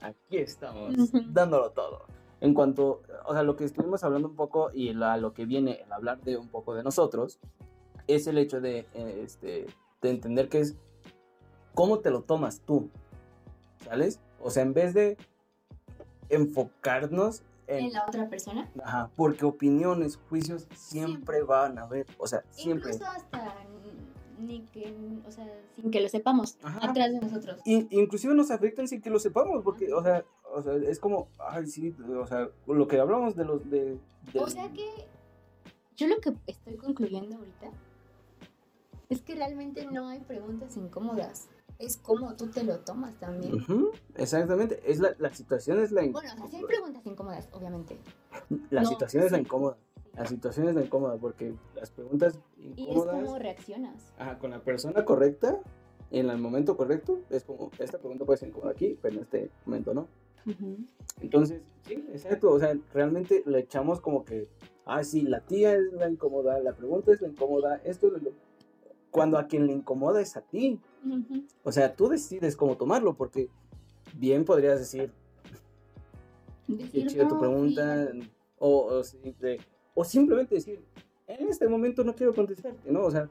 aquí 0.02 0.38
estamos 0.38 0.94
dándolo 1.34 1.72
todo. 1.72 2.06
En 2.42 2.54
cuanto, 2.54 3.02
o 3.26 3.34
sea, 3.34 3.44
lo 3.44 3.56
que 3.56 3.66
estuvimos 3.66 4.04
hablando 4.04 4.28
un 4.30 4.36
poco 4.36 4.72
y 4.74 4.94
la- 4.94 5.18
lo 5.18 5.34
que 5.34 5.46
viene 5.46 5.82
el 5.84 5.92
hablar 5.92 6.22
de 6.22 6.38
un 6.38 6.48
poco 6.50 6.74
de 6.76 6.84
nosotros 6.84 7.40
es 8.08 8.28
el 8.28 8.38
hecho 8.38 8.62
de, 8.62 8.88
eh, 8.94 9.22
este, 9.24 9.66
de 10.02 10.10
entender 10.10 10.50
que 10.50 10.60
es 10.60 10.76
cómo 11.74 12.00
te 12.00 12.10
lo 12.10 12.22
tomas 12.24 12.62
tú, 12.62 12.90
¿sabes? 13.84 14.20
O 14.40 14.50
sea, 14.50 14.64
en 14.64 14.74
vez 14.74 14.94
de 14.94 15.18
enfocarnos 16.30 17.44
en, 17.68 17.86
en 17.86 17.94
la 17.94 18.06
otra 18.08 18.30
persona. 18.30 18.70
Ajá, 18.84 19.10
porque 19.16 19.46
opiniones, 19.46 20.18
juicios 20.30 20.68
siempre, 20.76 21.38
Siempre. 21.38 21.44
van 21.44 21.78
a 21.78 21.84
haber, 21.84 22.06
o 22.18 22.28
sea, 22.28 22.44
siempre. 22.52 22.92
Incluso 22.94 23.12
hasta 23.12 23.56
ni 24.40 24.62
que, 24.68 24.94
o 25.28 25.32
sea, 25.32 25.48
sin 25.76 25.90
que 25.90 26.00
lo 26.00 26.08
sepamos, 26.10 26.58
Ajá. 26.62 26.90
atrás 26.92 27.12
de 27.12 27.20
nosotros. 27.20 27.60
In- 27.66 27.88
inclusive 27.90 28.36
nos 28.36 28.52
afectan 28.52 28.88
sin 28.88 29.02
que 29.02 29.10
lo 29.10 29.20
sepamos, 29.20 29.64
porque, 29.64 29.92
o 29.92 30.02
sea, 30.04 30.24
o 30.54 30.62
sea, 30.62 30.76
es 30.76 31.00
como, 31.00 31.28
ay, 31.40 31.66
sí, 31.66 31.94
o 32.18 32.26
sea, 32.28 32.48
lo 32.68 32.88
que 32.88 33.00
hablamos 33.00 33.36
de 33.36 33.46
los, 33.46 33.68
de... 33.70 34.00
O 34.40 34.48
sea 34.48 34.72
que 34.72 34.86
yo 35.96 36.08
lo 36.08 36.18
que 36.20 36.34
estoy 36.46 36.76
concluyendo 36.78 37.36
ahorita 37.38 37.72
es 39.10 39.22
que 39.22 39.36
realmente 39.36 39.86
no 39.86 40.08
hay 40.10 40.20
preguntas 40.22 40.76
incómodas. 40.78 41.50
Es 41.80 41.98
como 41.98 42.36
tú 42.36 42.48
te 42.48 42.64
lo 42.64 42.80
tomas 42.80 43.16
también. 43.20 43.54
Exactamente, 44.16 44.82
es 44.86 45.00
la, 45.00 45.16
la 45.20 45.32
situación 45.34 45.80
es 45.80 45.92
la, 45.92 46.04
in- 46.04 46.12
Bueno, 46.12 46.30
o 46.34 46.38
sea, 46.38 46.48
sí 46.48 46.56
hay 46.58 46.64
preguntas 46.66 47.06
incómodas, 47.06 47.50
obviamente. 47.52 47.98
la 48.72 48.82
no, 48.82 48.90
situación 48.90 49.24
es 49.24 49.32
la 49.32 49.38
incómoda, 49.40 49.78
la 50.16 50.26
situación 50.26 50.68
es 50.70 50.76
la 50.76 50.82
incómoda, 50.84 51.18
porque 51.18 51.54
las 51.76 51.92
preguntas 51.92 52.40
Y 52.58 52.72
es 52.72 52.78
incómodas, 52.80 53.24
como 53.26 53.38
reaccionas. 53.38 54.12
ajá, 54.18 54.40
con 54.40 54.50
la 54.52 54.60
persona 54.62 55.06
correcta, 55.06 55.60
en 56.10 56.30
el 56.30 56.38
momento 56.40 56.76
correcto, 56.78 57.20
es 57.30 57.44
como, 57.44 57.70
esta 57.78 58.00
pregunta 58.00 58.26
puede 58.26 58.38
ser 58.40 58.50
incómoda 58.50 58.72
aquí, 58.72 58.98
pero 59.00 59.16
en 59.16 59.22
este 59.22 59.52
momento 59.66 59.94
no. 59.94 60.08
Entonces, 61.22 61.62
sí, 61.86 61.94
exacto. 62.12 62.52
O 62.52 62.60
sea, 62.60 62.76
realmente 62.94 63.44
le 63.46 63.60
echamos 63.60 64.00
como 64.02 64.24
que, 64.24 64.48
ah, 64.86 65.04
sí, 65.04 65.22
la 65.24 65.42
tía 65.42 65.74
es 65.74 65.92
la 65.94 66.10
incómoda, 66.10 66.60
la 66.60 66.74
pregunta 66.74 67.12
es 67.12 67.22
la 67.22 67.28
incómoda, 67.28 67.82
esto 67.84 68.08
es 68.16 68.24
lo... 68.24 68.32
Cuando 69.18 69.38
a 69.38 69.48
quien 69.48 69.68
le 69.68 69.74
incomoda 69.74 70.22
es 70.22 70.38
a 70.38 70.42
ti. 70.42 70.80
Ujú. 71.06 71.44
O 71.64 71.72
sea, 71.72 71.96
tú 71.96 72.08
decides 72.08 72.56
cómo 72.56 72.78
tomarlo, 72.78 73.16
porque 73.16 73.50
bien 74.16 74.46
podrías 74.46 74.80
decir, 74.80 75.12
qué 76.68 76.74
Decir, 76.76 77.08
chida 77.08 77.28
tu 77.28 77.36
"No, 77.36 77.40
pregunta, 77.42 78.12
sí, 78.12 78.30
o, 78.60 78.70
o, 79.00 79.04
o 79.96 80.04
simplemente 80.04 80.56
decir, 80.56 80.84
en 81.28 81.48
este 81.50 81.68
momento 81.68 82.04
no 82.04 82.14
quiero 82.16 82.34
contestarte, 82.34 82.92
¿no? 82.92 83.04
O 83.06 83.12
sea, 83.12 83.30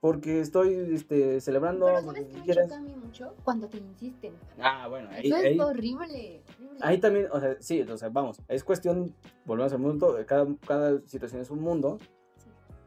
porque 0.00 0.40
estoy 0.40 0.74
este, 0.94 1.40
celebrando... 1.40 1.86
Pero 1.86 2.02
¿sabes 2.02 2.26
qué 2.26 2.38
me 2.38 2.54
choca 2.54 2.76
a 2.76 2.80
mí 2.80 2.94
mucho? 2.94 3.34
Cuando 3.42 3.68
te 3.68 3.78
insisten. 3.78 4.34
Ah, 4.60 4.86
bueno, 4.88 5.08
ahí, 5.10 5.26
Eso 5.28 5.36
ahí- 5.36 5.54
es 5.54 5.60
horrible. 5.60 6.42
horrible. 6.58 6.78
Ahí 6.82 6.98
también, 6.98 7.28
o 7.32 7.40
sea, 7.40 7.56
sí, 7.60 7.80
o 7.82 7.96
sea, 7.96 8.10
vamos, 8.10 8.40
es 8.48 8.62
cuestión, 8.64 9.14
volvemos 9.46 9.72
al 9.72 9.78
mundo, 9.78 10.16
cada, 10.26 10.46
cada 10.66 11.00
situación 11.06 11.40
es 11.40 11.50
un 11.50 11.60
mundo 11.60 11.98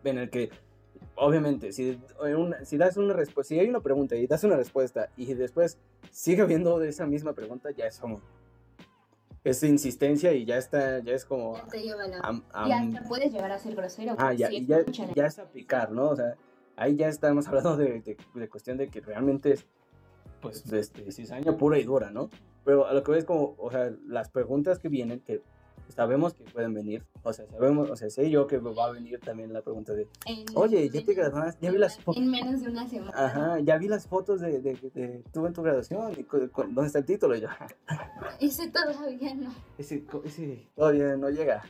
en 0.03 0.19
el 0.19 0.29
que, 0.29 0.51
obviamente, 1.17 1.71
si, 1.71 1.99
una- 2.19 2.63
si 2.65 2.77
das 2.77 2.97
una 2.97 3.13
respuesta, 3.13 3.49
si 3.55 3.59
hay 3.59 3.67
una 3.69 3.81
pregunta 3.81 4.15
y 4.15 4.27
das 4.27 4.43
una 4.43 4.55
respuesta 4.55 5.09
y 5.17 5.33
después 5.33 5.77
sigue 6.11 6.41
habiendo 6.41 6.81
esa 6.83 7.05
misma 7.05 7.33
pregunta, 7.33 7.69
ya 7.71 7.85
es 7.87 7.99
como, 7.99 8.21
es 9.43 9.63
insistencia 9.63 10.33
y 10.33 10.45
ya 10.45 10.57
está, 10.57 10.99
ya 10.99 11.13
es 11.13 11.25
como, 11.25 11.55
Ya 11.57 11.67
te 11.67 11.81
lleva 11.81 12.07
la... 12.07 12.19
am- 12.19 12.43
y 12.67 12.71
am- 12.71 12.95
hasta 12.95 13.07
puedes 13.07 13.31
llegar 13.31 13.51
a 13.51 13.57
ser 13.59 13.75
grosero. 13.75 14.15
ah, 14.17 14.33
ya, 14.33 14.47
si 14.47 14.65
ya, 14.65 14.79
ya 15.15 15.25
es 15.25 15.39
aplicar, 15.39 15.91
¿no? 15.91 16.09
O 16.09 16.15
sea, 16.15 16.35
ahí 16.75 16.95
ya 16.95 17.07
estamos 17.07 17.47
hablando 17.47 17.77
de, 17.77 18.01
de, 18.01 18.17
de 18.33 18.49
cuestión 18.49 18.77
de 18.77 18.89
que 18.89 19.01
realmente 19.01 19.53
es, 19.53 19.65
pues, 20.41 20.71
este, 20.71 21.11
cizaña 21.11 21.57
pura 21.57 21.79
y 21.79 21.83
dura, 21.83 22.11
¿no? 22.11 22.29
Pero 22.65 22.85
a 22.87 22.93
lo 22.93 23.01
que 23.03 23.11
ves 23.13 23.25
como, 23.25 23.55
o 23.57 23.71
sea, 23.71 23.91
las 24.07 24.29
preguntas 24.29 24.79
que 24.79 24.89
vienen, 24.89 25.21
que 25.21 25.41
sabemos 25.89 26.33
que 26.33 26.43
pueden 26.45 26.73
venir, 26.73 27.03
o 27.23 27.33
sea, 27.33 27.45
sabemos, 27.47 27.89
o 27.89 27.95
sea, 27.95 28.09
sé 28.09 28.29
yo 28.29 28.47
que 28.47 28.57
va 28.57 28.85
a 28.87 28.91
venir 28.91 29.19
también 29.19 29.51
la 29.53 29.61
pregunta 29.61 29.93
de, 29.93 30.07
en 30.25 30.45
Oye, 30.55 30.85
¿ya 30.89 31.01
te 31.03 31.13
menos- 31.13 31.15
graduaste? 31.15 31.65
Ya 31.65 31.71
vi 31.71 31.77
las 31.77 31.97
en- 31.97 32.03
fotos. 32.03 32.21
En 32.23 32.29
menos 32.31 32.61
de 32.61 32.69
una 32.69 32.87
semana. 32.87 33.11
ajá, 33.15 33.59
ya 33.59 33.77
vi 33.77 33.87
las 33.87 34.07
fotos 34.07 34.41
de, 34.41 34.59
de, 34.61 34.73
de 34.93 35.23
tú 35.33 35.45
en 35.45 35.53
tu 35.53 35.61
graduación, 35.63 36.11
y 36.13 36.23
¿dónde 36.23 36.85
está 36.87 36.99
el 36.99 37.05
título? 37.05 37.35
Y 37.35 37.41
yo, 37.41 37.47
Ese 38.39 38.69
todavía 38.69 39.33
no. 39.35 39.53
ese, 39.77 40.03
ese 40.23 40.67
todavía 40.75 41.15
no 41.17 41.29
llega. 41.29 41.63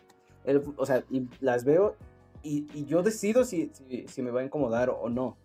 El- 0.44 0.64
o 0.78 0.86
sea, 0.86 1.04
y 1.10 1.28
las 1.42 1.64
veo 1.66 1.96
y, 2.44 2.68
y 2.74 2.86
yo 2.86 3.04
decido 3.04 3.44
si, 3.44 3.72
si, 3.74 4.08
si 4.08 4.22
me 4.22 4.32
va 4.32 4.42
a 4.42 4.44
incomodar 4.44 4.90
o 4.90 5.10
no, 5.10 5.38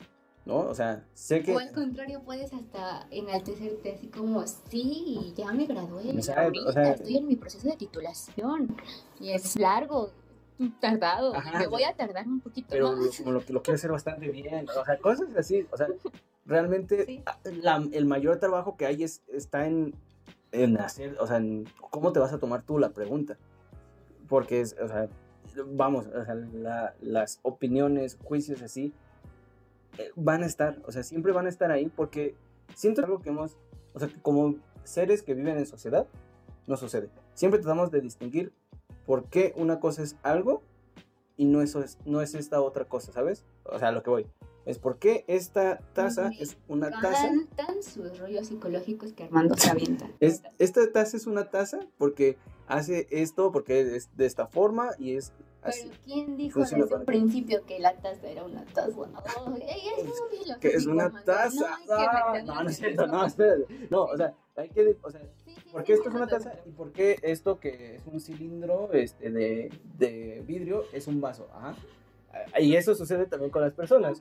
¿no? 0.45 0.57
O 0.59 0.75
sea, 0.75 1.05
sé 1.15 1.43
que... 1.43 1.55
O 1.55 1.59
al 1.59 1.73
contrario, 1.73 2.21
puedes 2.25 2.53
hasta 2.53 3.07
enaltecerte 3.11 3.93
así 3.93 4.09
como, 4.09 4.45
sí, 4.47 5.33
ya 5.37 5.53
me 5.53 5.67
gradué, 5.67 6.11
Exacto, 6.11 6.43
ahorita 6.43 6.69
o 6.69 6.73
sea- 6.73 6.93
estoy 6.93 7.17
en 7.19 7.27
mi 7.29 7.37
proceso 7.37 7.69
de 7.69 7.77
titulación 7.77 8.77
y 9.21 9.31
es 9.31 9.57
largo, 9.57 10.11
tardado, 10.81 11.35
Ajá, 11.35 11.59
me 11.59 11.67
voy 11.67 11.83
a 11.85 11.95
tardar 11.95 12.27
un 12.27 12.41
poquito 12.41 12.69
pero 12.71 12.93
lo, 12.93 12.97
más. 13.07 13.17
como 13.19 13.33
lo, 13.33 13.45
que 13.45 13.53
lo 13.53 13.63
quiero 13.63 13.75
hacer 13.77 13.91
bastante 13.91 14.29
bien, 14.31 14.67
o 14.69 14.85
sea, 14.85 14.97
cosas 14.99 15.29
así, 15.37 15.67
o 15.73 15.77
sea, 15.77 15.89
realmente 16.45 17.05
Sí. 17.07 17.23
a- 17.27 17.39
la- 17.51 17.89
el 17.93 18.05
mayor 18.07 18.39
trabajo 18.39 18.77
que 18.77 18.87
hay 18.87 19.03
es, 19.05 19.23
está 19.29 19.67
en, 19.67 19.95
en 20.53 20.77
hacer, 20.79 21.17
o 21.21 21.27
sea, 21.27 21.39
en 21.39 21.65
cómo 21.91 22.13
te 22.13 22.19
vas 22.21 22.33
a 22.33 22.39
tomar 22.39 22.63
tú 22.63 22.79
la 22.79 22.91
pregunta, 22.91 23.39
porque 24.29 24.61
es, 24.61 24.77
o 24.81 24.87
sea, 24.89 25.09
vamos, 25.67 26.07
o 26.07 26.25
sea, 26.25 26.35
la- 26.35 26.95
las 27.01 27.39
opiniones, 27.43 28.19
juicios 28.23 28.63
así, 28.63 28.93
van 30.17 30.43
a 30.43 30.47
estar, 30.47 30.81
o 30.87 30.93
sea, 30.93 31.03
siempre 31.03 31.33
van 31.33 31.47
a 31.47 31.49
estar 31.49 31.71
ahí, 31.71 31.91
porque 31.95 32.35
siento 32.75 33.03
algo 33.05 33.21
que 33.21 33.31
hemos, 33.31 33.59
o 33.93 33.99
sea, 33.99 34.09
como 34.23 34.57
seres 34.85 35.23
que 35.23 35.35
viven 35.35 35.59
en 35.59 35.67
sociedad, 35.67 36.07
no 36.67 36.77
sucede, 36.77 37.11
siempre 37.35 37.61
tratamos 37.61 37.91
de 37.91 38.01
distinguir 38.01 38.53
por 39.07 39.25
qué 39.25 39.53
una 39.57 39.81
cosa 39.81 40.03
es 40.03 40.17
algo 40.23 40.63
y 41.37 41.45
no, 41.45 41.63
eso 41.63 41.83
es, 41.83 41.99
no 42.05 42.21
es 42.21 42.35
esta 42.35 42.61
otra 42.61 42.85
cosa, 42.85 43.13
¿sabes? 43.13 43.45
O 43.65 43.79
sea, 43.79 43.89
a 43.89 43.93
lo 43.93 44.03
que 44.03 44.11
voy. 44.11 44.27
Es 44.65 44.79
por 44.79 44.99
qué 44.99 45.25
esta 45.27 45.79
taza 45.93 46.31
es 46.39 46.57
una 46.69 46.91
taza. 46.91 47.29
Tan, 47.29 47.47
tan 47.49 47.83
sus 47.83 48.17
rollos 48.19 48.47
psicológicos 48.47 49.13
que 49.13 49.25
Armando 49.25 49.57
se 49.57 49.71
avienta. 49.71 50.09
Es, 50.21 50.43
esta 50.59 50.93
taza 50.93 51.17
es 51.17 51.27
una 51.27 51.51
taza 51.51 51.81
porque 51.99 52.39
hace 52.69 53.09
esto, 53.11 53.51
porque 53.51 53.97
es 53.97 54.17
de 54.17 54.27
esta 54.27 54.47
forma 54.47 54.91
y 54.99 55.17
es 55.17 55.33
así. 55.63 55.89
Pero 55.89 56.01
¿quién 56.05 56.37
dijo 56.37 56.61
Funciona 56.61 56.85
desde 56.85 56.97
un 56.97 57.05
principio 57.05 57.65
que 57.67 57.79
la 57.79 57.95
taza 57.95 58.29
era 58.29 58.45
una 58.45 58.65
taza? 58.67 59.01
Ey, 59.61 59.83
es 59.99 60.57
Que 60.61 60.69
es 60.69 60.87
una 60.87 61.11
taza. 61.25 61.79
No, 61.87 62.43
no, 62.45 62.63
no 62.63 62.71
es 62.71 62.77
cierto, 62.77 63.07
no, 63.07 63.25
espérate. 63.25 63.67
No, 63.91 64.05
o 64.05 64.17
sea, 64.17 64.35
hay 64.57 64.69
que, 64.69 64.97
o 65.03 65.11
sea, 65.11 65.21
Sí, 65.45 65.55
sí, 65.55 65.71
¿por 65.71 65.81
sí, 65.81 65.87
qué 65.87 65.93
esto 65.95 66.09
es 66.09 66.15
una 66.15 66.27
taza 66.27 66.55
y 66.65 66.71
por 66.71 66.93
qué 66.93 67.19
esto 67.23 67.59
que 67.59 67.97
es 67.97 68.03
un 68.07 68.21
cilindro 68.21 68.93
este, 68.93 69.31
de, 69.31 69.71
de 69.99 70.43
vidrio 70.47 70.85
es 70.93 71.07
un 71.07 71.21
vaso? 71.21 71.49
Ajá. 71.53 71.75
Y 72.59 72.77
eso 72.77 72.95
sucede 72.95 73.27
también 73.27 73.51
con 73.51 73.63
las 73.63 73.73
personas. 73.73 74.21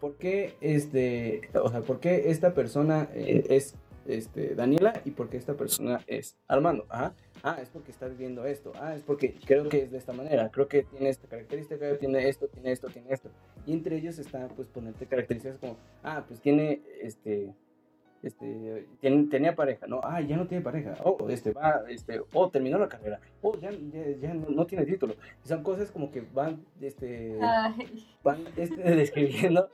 ¿Por 0.00 0.16
qué, 0.16 0.56
este, 0.60 1.48
o 1.54 1.70
sea, 1.70 1.80
por 1.80 2.00
qué 2.00 2.30
esta 2.30 2.52
persona 2.52 3.08
eh, 3.14 3.44
es 3.48 3.74
este, 4.08 4.54
Daniela 4.54 5.00
y 5.04 5.10
por 5.10 5.28
qué 5.28 5.36
esta 5.36 5.54
persona 5.54 6.00
es 6.06 6.36
Armando? 6.48 6.86
Ajá. 6.88 7.14
Ah, 7.42 7.58
es 7.62 7.68
porque 7.68 7.90
está 7.90 8.08
viviendo 8.08 8.44
esto. 8.44 8.72
Ah, 8.80 8.94
es 8.94 9.02
porque 9.02 9.34
creo 9.44 9.68
que 9.68 9.82
es 9.82 9.90
de 9.90 9.98
esta 9.98 10.12
manera. 10.12 10.50
Creo 10.50 10.68
que 10.68 10.82
tiene 10.82 11.10
esta 11.10 11.28
característica, 11.28 11.96
tiene 11.98 12.28
esto, 12.28 12.48
tiene 12.48 12.72
esto, 12.72 12.88
tiene 12.88 13.12
esto. 13.12 13.30
Y 13.66 13.72
entre 13.72 13.96
ellos 13.96 14.18
está, 14.18 14.48
pues, 14.48 14.68
ponerte 14.68 15.06
características 15.06 15.58
como, 15.58 15.76
ah, 16.02 16.24
pues 16.26 16.40
tiene, 16.40 16.82
este, 17.00 17.54
este, 18.22 18.88
tenía 19.00 19.54
pareja, 19.54 19.86
¿no? 19.86 20.00
Ah, 20.02 20.20
ya 20.20 20.36
no 20.36 20.46
tiene 20.46 20.64
pareja. 20.64 20.94
Oh, 21.04 21.28
este, 21.28 21.52
va, 21.52 21.84
este, 21.88 22.20
oh, 22.32 22.50
terminó 22.50 22.78
la 22.78 22.88
carrera. 22.88 23.20
Oh, 23.42 23.56
ya, 23.58 23.70
ya, 23.70 24.10
ya 24.20 24.34
no, 24.34 24.48
no 24.48 24.66
tiene 24.66 24.84
título. 24.84 25.14
Y 25.44 25.48
son 25.48 25.62
cosas 25.62 25.90
como 25.90 26.10
que 26.10 26.22
van, 26.34 26.64
este 26.80 27.38
Ay, 27.40 28.08
van 28.24 28.44
este, 28.56 28.82
describiendo. 28.96 29.70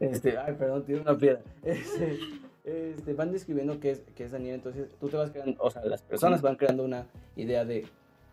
Este, 0.00 0.36
ay, 0.36 0.54
perdón, 0.54 0.84
tiene 0.84 1.02
una 1.02 1.16
piedra. 1.16 1.42
Este, 1.62 2.18
este, 2.64 3.14
van 3.14 3.32
describiendo 3.32 3.78
qué 3.80 3.90
es, 3.92 4.02
qué 4.14 4.24
es 4.24 4.32
Daniel. 4.32 4.54
Entonces, 4.56 4.94
tú 5.00 5.08
te 5.08 5.16
vas 5.16 5.30
creando, 5.30 5.56
o 5.62 5.70
sea, 5.70 5.84
las 5.84 6.02
personas 6.02 6.42
van 6.42 6.56
creando 6.56 6.84
una 6.84 7.06
idea 7.36 7.64
de. 7.64 7.86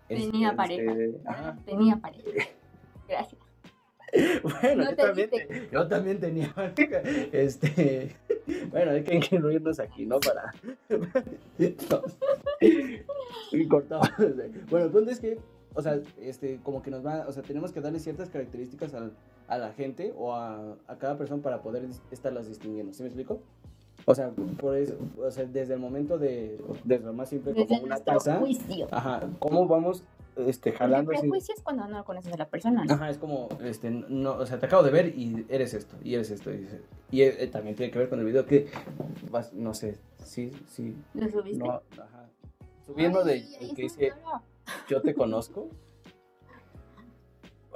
Tenía 0.07 0.47
este, 0.49 0.55
pareja. 0.57 1.57
Tenía 1.65 1.95
pareja. 1.97 2.47
Gracias. 3.07 3.41
Bueno, 4.41 4.85
No 4.85 4.89
yo 4.89 4.95
también, 4.95 5.29
te- 5.29 5.69
yo 5.71 5.87
también 5.87 6.19
tenía 6.19 6.51
pareja. 6.51 6.99
Este, 7.31 8.15
bueno, 8.71 8.89
hay 8.91 9.03
que 9.03 9.15
incluirnos 9.15 9.79
aquí, 9.79 10.07
¿no? 10.07 10.19
Para. 10.19 10.51
No. 10.89 12.01
Y 13.51 13.67
cortamos. 13.67 14.09
Bueno, 14.69 14.85
el 14.87 14.91
punto 14.91 15.11
es 15.11 15.19
que, 15.19 15.37
o 15.75 15.81
sea, 15.83 15.99
este, 16.19 16.59
como 16.63 16.81
que 16.81 16.89
nos 16.91 17.05
va, 17.05 17.25
o 17.27 17.31
sea, 17.31 17.43
tenemos 17.43 17.71
que 17.71 17.81
darle 17.81 17.99
ciertas 17.99 18.29
características 18.29 18.93
al- 18.95 19.13
a 19.47 19.57
la 19.59 19.73
gente 19.73 20.13
o 20.17 20.33
a, 20.33 20.75
a 20.87 20.97
cada 20.97 21.17
persona 21.17 21.41
para 21.43 21.61
poder 21.61 21.83
estarlas 22.11 22.47
distinguiendo. 22.47 22.93
¿Sí 22.93 23.03
me 23.03 23.09
explico? 23.09 23.41
O 24.05 24.15
sea, 24.15 24.31
por 24.59 24.75
eso, 24.77 24.95
o 25.17 25.29
sea, 25.31 25.45
desde 25.45 25.73
el 25.73 25.79
momento 25.79 26.17
de, 26.17 26.59
desde 26.83 27.05
lo 27.05 27.13
más 27.13 27.29
simple 27.29 27.53
Desde 27.53 27.67
como 27.67 27.83
una 27.83 27.97
taza, 27.97 28.37
juicio. 28.39 28.87
ajá, 28.91 29.27
¿cómo 29.39 29.67
vamos, 29.67 30.03
este, 30.37 30.69
El 30.69 30.77
jalando 30.77 31.11
así? 31.11 31.21
prejuicio 31.21 31.53
es 31.55 31.61
cuando 31.61 31.87
no 31.87 32.03
conoces 32.05 32.33
a 32.33 32.37
la 32.37 32.47
persona. 32.47 32.85
¿no? 32.85 32.93
Ajá, 32.93 33.09
es 33.09 33.17
como, 33.17 33.49
este, 33.63 33.91
no, 33.91 34.31
o 34.33 34.45
sea, 34.45 34.59
te 34.59 34.65
acabo 34.65 34.83
de 34.83 34.91
ver 34.91 35.07
y 35.17 35.45
eres 35.49 35.73
esto, 35.73 35.95
y 36.03 36.15
eres 36.15 36.31
esto. 36.31 36.51
Y, 36.51 36.67
y, 37.11 37.21
eh, 37.23 37.47
también 37.47 37.75
tiene 37.75 37.91
que 37.91 37.99
ver 37.99 38.09
con 38.09 38.19
el 38.19 38.25
video 38.25 38.45
que, 38.45 38.67
vas, 39.29 39.53
no 39.53 39.73
sé, 39.73 39.97
sí, 40.23 40.51
sí, 40.67 40.95
¿Lo 41.13 41.29
subiste? 41.29 41.63
no, 41.63 41.81
ajá. 41.91 42.29
Subiendo 42.85 43.23
de, 43.23 43.45
el 43.61 43.75
que 43.75 43.83
dice, 43.83 44.11
claro. 44.11 44.41
yo 44.87 45.01
te 45.01 45.13
conozco. 45.13 45.69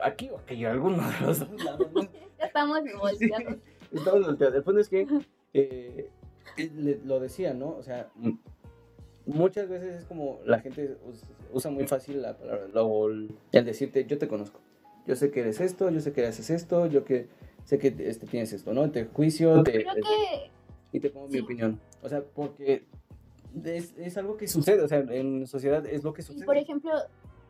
Aquí 0.02 0.30
o 0.30 0.38
aquí, 0.38 0.66
alguno 0.66 0.98
de 0.98 1.26
los 1.26 1.40
dos 1.40 1.64
lados. 1.64 1.88
¿no? 1.94 2.02
Ya 2.40 2.46
estamos 2.48 2.80
volteados. 3.00 3.58
Estamos 3.92 4.26
volteados. 4.26 4.56
El 4.56 4.64
punto 4.64 4.82
es 4.82 4.90
que, 4.90 5.08
eh, 5.54 6.10
le- 6.58 7.00
lo 7.06 7.20
decía, 7.20 7.54
¿no? 7.54 7.70
O 7.76 7.84
sea, 7.84 8.10
muchas 9.26 9.70
veces 9.70 10.02
es 10.02 10.06
como 10.06 10.40
la 10.46 10.60
gente 10.60 10.98
us- 11.08 11.24
usa 11.52 11.72
muy 11.72 11.88
fácil 11.88 12.22
la 12.22 12.38
palabra, 12.38 12.68
lo- 12.74 13.10
el 13.10 13.66
decirte, 13.66 14.06
yo 14.06 14.18
te 14.18 14.28
conozco. 14.28 14.60
Yo 15.06 15.16
sé 15.16 15.32
que 15.32 15.42
eres 15.42 15.60
esto, 15.62 15.90
yo 15.90 16.00
sé 16.00 16.14
que 16.14 16.26
haces 16.26 16.50
esto, 16.50 16.88
yo 16.88 17.04
que 17.04 17.28
sé 17.66 17.78
que 17.78 17.94
este, 18.00 18.26
tienes 18.28 18.54
esto, 18.54 18.74
¿no? 18.74 18.90
Te 18.92 19.06
juicio, 19.06 19.64
te, 19.64 19.84
Creo 19.84 19.96
que 19.96 20.52
y 20.92 21.00
te 21.00 21.10
pongo 21.10 21.28
mi 21.28 21.40
opinión. 21.40 21.80
O 22.02 22.10
sea, 22.10 22.22
porque 22.24 22.86
es, 23.64 23.94
es 23.98 24.18
algo 24.18 24.38
que 24.38 24.48
sucede, 24.48 24.82
o 24.82 24.88
sea, 24.88 25.00
en 25.00 25.46
sociedad 25.48 25.86
es 25.86 26.04
lo 26.04 26.14
que 26.14 26.22
Y 26.22 26.26
sucede. 26.26 26.46
por 26.46 26.58
ejemplo, 26.58 26.92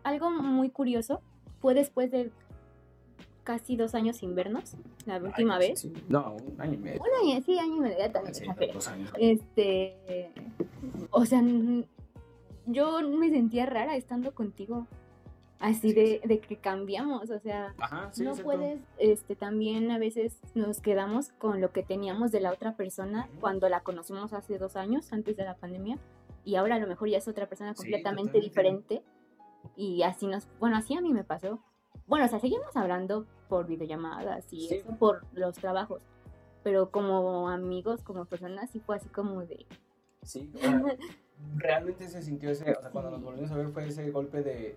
algo 0.03 0.29
muy 0.31 0.69
curioso 0.69 1.21
fue 1.61 1.73
después 1.73 2.11
de 2.11 2.31
casi 3.43 3.75
dos 3.75 3.93
años 3.95 4.17
sin 4.17 4.36
vernos, 4.36 4.75
la 5.06 5.17
última 5.17 5.60
sí, 5.60 5.67
vez. 5.67 5.79
sí. 5.79 5.93
No, 6.08 6.36
un 6.36 6.62
año 6.62 6.73
y 6.73 6.77
medio. 6.77 7.01
Un 7.01 7.29
año, 7.29 7.43
sí, 7.45 7.60
año 7.60 7.75
y 7.75 7.79
medio 7.79 8.12
también. 8.12 8.34
Sí, 8.36 8.43
exageré. 8.43 8.73
dos 8.73 8.88
años. 8.88 9.12
Este, 9.19 10.32
o 11.12 11.25
sea, 11.25 11.41
yo 12.65 13.01
me 13.10 13.29
sentía 13.29 13.65
rara 13.65 13.95
estando 13.95 14.34
contigo, 14.34 14.88
así 15.60 15.89
Sí, 15.89 15.93
de, 15.93 16.21
de 16.25 16.39
que 16.39 16.58
cambiamos, 16.58 17.29
o 17.29 17.39
sea, 17.39 17.73
Ajá, 17.77 18.12
no 18.17 18.32
exacto. 18.32 18.43
puedes, 18.43 18.79
este, 18.97 19.36
también 19.36 19.91
a 19.91 19.97
veces 19.97 20.39
nos 20.56 20.79
quedamos 20.79 21.29
con 21.34 21.62
lo 21.62 21.71
que 21.71 21.84
teníamos 21.84 22.32
de 22.32 22.39
la 22.41 22.51
otra 22.51 22.75
persona 22.75 23.29
cuando 23.39 23.69
la 23.69 23.82
conocimos 23.82 24.34
hace 24.34 24.58
dos 24.58 24.75
años, 24.75 25.12
antes 25.13 25.36
de 25.38 25.43
la 25.43 25.56
pandemia, 25.56 25.99
y 26.45 26.56
ahora 26.56 26.75
a 26.75 26.79
lo 26.79 26.88
mejor 26.88 27.10
ya 27.10 27.17
es 27.17 27.27
otra 27.27 27.47
persona 27.47 27.73
completamente 27.73 28.39
diferente, 28.41 29.03
y 29.77 30.03
así 30.03 30.27
nos, 30.27 30.47
bueno, 30.60 30.75
así 30.77 30.93
a 30.95 31.01
mí 31.01 31.13
me 31.13 31.23
pasó. 31.23 31.60
Bueno, 32.07 32.25
o 32.25 32.27
sea, 32.27 32.39
seguimos 32.39 32.75
hablando 32.75 33.25
por 33.49 33.67
videollamadas 33.67 34.51
y 34.51 34.67
Sí. 34.67 34.75
eso 34.75 34.95
por 34.97 35.25
los 35.33 35.55
trabajos, 35.55 36.01
pero 36.63 36.89
como 36.91 37.49
amigos, 37.49 38.03
como 38.03 38.25
personas, 38.25 38.69
sí 38.71 38.79
fue 38.79 38.95
así 38.97 39.09
como 39.09 39.45
de... 39.45 39.65
Sí, 40.23 40.51
o 40.55 40.57
sea, 40.59 40.81
realmente 41.57 42.07
se 42.07 42.21
sintió 42.21 42.49
ese, 42.51 42.71
o 42.71 42.81
sea, 42.81 42.91
cuando 42.91 43.11
nos 43.11 43.21
volvimos 43.23 43.51
a 43.51 43.57
ver 43.57 43.69
fue 43.69 43.87
ese 43.87 44.09
golpe 44.11 44.41
de... 44.41 44.75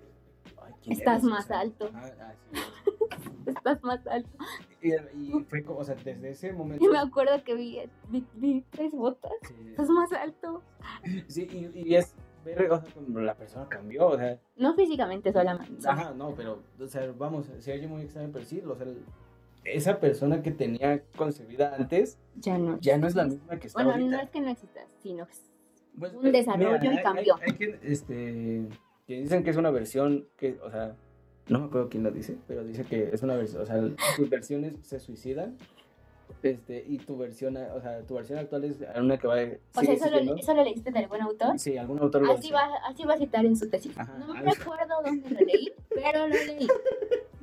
ay, 0.62 0.72
¿quién 0.82 0.92
Estás 0.98 1.22
eres? 1.22 1.24
O 1.26 1.30
más 1.30 1.46
sea, 1.46 1.60
alto. 1.60 1.90
ajá, 1.94 2.14
ah, 2.20 2.34
sí. 2.52 2.60
Estás 3.46 3.80
más 3.84 4.04
alto. 4.08 4.28
Y, 4.82 4.92
y 4.92 5.44
fue 5.48 5.62
como, 5.62 5.78
o 5.80 5.84
sea, 5.84 5.94
desde 5.94 6.30
ese 6.30 6.52
momento... 6.52 6.84
Y 6.84 6.88
me 6.88 6.98
acuerdo 6.98 7.42
que 7.44 7.54
vi, 7.54 7.78
vi, 8.08 8.24
vi 8.34 8.64
tres 8.70 8.92
botas. 8.92 9.30
Sí, 9.46 9.54
Estás 9.70 9.88
más 9.88 10.12
alto. 10.12 10.62
sí, 11.28 11.46
y, 11.74 11.88
y 11.90 11.94
es 11.94 12.14
o 12.54 12.80
sea, 12.80 12.94
como 12.94 13.20
la 13.20 13.34
persona 13.34 13.68
cambió, 13.68 14.06
o 14.08 14.16
sea, 14.18 14.38
No 14.56 14.74
físicamente 14.74 15.32
solamente. 15.32 15.88
ajá, 15.88 16.12
no, 16.14 16.34
pero, 16.34 16.62
o 16.80 16.86
sea, 16.88 17.10
vamos, 17.16 17.46
se 17.58 17.72
oye 17.72 17.86
muy 17.86 18.02
extraño, 18.02 18.30
pero 18.32 18.44
sí, 18.44 18.60
o 18.60 18.74
sea, 18.76 18.86
esa 19.64 19.98
persona 19.98 20.42
que 20.42 20.52
tenía 20.52 21.02
concebida 21.16 21.74
antes 21.74 22.18
Ya 22.36 22.56
no. 22.58 22.78
ya 22.80 22.98
no 22.98 23.08
es 23.08 23.14
la 23.16 23.24
misma 23.24 23.58
que 23.58 23.66
está 23.66 23.78
Bueno, 23.82 23.92
ahorita. 23.92 24.16
no 24.16 24.22
es 24.22 24.30
que 24.30 24.40
no 24.40 24.50
existas, 24.50 24.84
sino 25.02 25.26
que 25.26 25.32
Pues, 25.98 26.14
un 26.14 26.30
desarrollo 26.32 26.78
y 26.82 26.86
hay- 26.86 27.02
cambio. 27.02 27.34
Hay, 27.36 27.42
hay 27.50 27.52
quien, 27.56 27.78
este, 27.82 28.68
que 29.06 29.20
dicen 29.22 29.42
que 29.42 29.50
es 29.50 29.56
una 29.56 29.70
versión 29.70 30.28
que, 30.36 30.58
o 30.62 30.70
sea, 30.70 30.94
no 31.48 31.60
me 31.60 31.64
acuerdo 31.66 31.88
quién 31.88 32.02
lo 32.04 32.10
dice, 32.10 32.36
pero 32.46 32.62
dice 32.64 32.84
que 32.84 33.10
es 33.12 33.22
una 33.22 33.34
versión, 33.36 33.62
o 33.62 33.66
sea, 33.66 33.80
tus 34.16 34.28
versiones 34.30 34.74
se 34.82 35.00
suicidan, 35.00 35.56
este, 36.42 36.84
y 36.86 36.98
tu 36.98 37.16
versión, 37.16 37.56
o 37.56 37.80
sea, 37.80 38.02
tu 38.02 38.14
versión 38.14 38.38
actual 38.38 38.64
es 38.64 38.76
una 38.96 39.18
que 39.18 39.26
va, 39.26 39.34
O 39.74 39.80
sea, 39.82 39.94
eso 39.94 40.10
lo, 40.10 40.36
eso 40.36 40.54
lo 40.54 40.64
leíste 40.64 40.90
de 40.90 40.98
algún 40.98 41.20
autor. 41.20 41.58
Sí, 41.58 41.76
algún 41.76 41.98
autor 41.98 42.22
lo 42.22 42.32
Así 42.32 42.50
va, 42.50 42.68
así 42.88 43.04
va 43.04 43.14
a 43.14 43.18
citar 43.18 43.44
en 43.44 43.56
su 43.56 43.68
tesis. 43.68 43.96
Ajá, 43.98 44.16
No 44.18 44.34
me 44.34 44.42
recuerdo 44.42 44.94
dónde 45.04 45.30
lo 45.30 45.40
leí, 45.40 45.72
pero 45.88 46.26
lo 46.26 46.34
leí. 46.34 46.68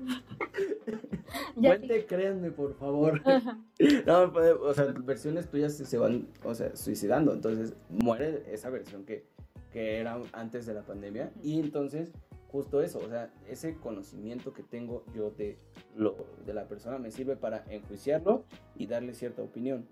Fuente, 1.56 2.06
créanme, 2.06 2.52
por 2.52 2.76
favor. 2.76 3.22
Ajá. 3.26 3.58
No, 4.06 4.32
pues, 4.32 4.54
o 4.62 4.74
sea, 4.74 4.86
versiones 4.86 5.50
tuyas 5.50 5.76
se, 5.76 5.86
se 5.86 5.98
van, 5.98 6.28
o 6.44 6.54
sea, 6.56 6.76
suicidando. 6.76 7.34
Entonces, 7.34 7.74
muere 7.90 8.44
esa 8.52 8.70
versión 8.70 9.04
que, 9.06 9.26
que 9.72 9.98
era 9.98 10.20
antes 10.32 10.66
de 10.66 10.74
la 10.74 10.84
pandemia. 10.84 11.32
Y 11.41 11.60
entonces, 11.60 12.12
justo 12.54 12.82
eso, 12.84 12.99
o 12.99 13.10
sea, 13.10 13.34
ese 13.49 13.76
conocimiento 13.78 14.54
que 14.54 14.62
tengo 14.62 15.04
yo 15.16 15.32
de, 15.32 15.58
lo, 15.95 16.16
de 16.45 16.54
la 16.54 16.68
persona 16.68 16.99
me 16.99 17.10
sirve 17.10 17.36
para 17.36 17.66
enjuiciarlo 17.68 18.43
y 18.76 18.86
darle 18.86 19.16
cierta 19.16 19.41
opinión. 19.41 19.88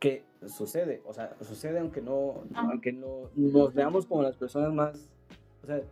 ¿Qué 0.00 0.24
sucede? 0.46 1.02
O 1.04 1.12
sea, 1.12 1.36
sucede 1.42 1.78
aunque 1.78 2.00
no, 2.00 2.44
Ajá. 2.54 2.68
aunque 2.70 2.92
no 2.92 3.28
nos 3.34 3.74
veamos 3.74 4.06
como 4.06 4.22
las 4.22 4.36
personas 4.38 4.72
más, 4.72 5.10
o 5.62 5.66
sea, 5.66 5.82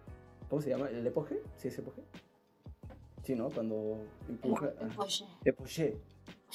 ¿cómo 0.49 0.63
se 0.63 0.71
llama? 0.71 0.89
¿El 0.89 1.07
epoge? 1.07 1.43
¿Sí 1.57 1.69
es 1.69 1.79
epoge? 1.79 2.03
Sí, 3.23 3.35
¿no? 3.35 3.51
Cuando 3.51 3.99
empuja... 4.27 4.69
El- 4.71 4.79
el 4.79 4.87
ajá. 4.87 4.97
poche. 4.97 5.25
Epoché. 5.45 5.97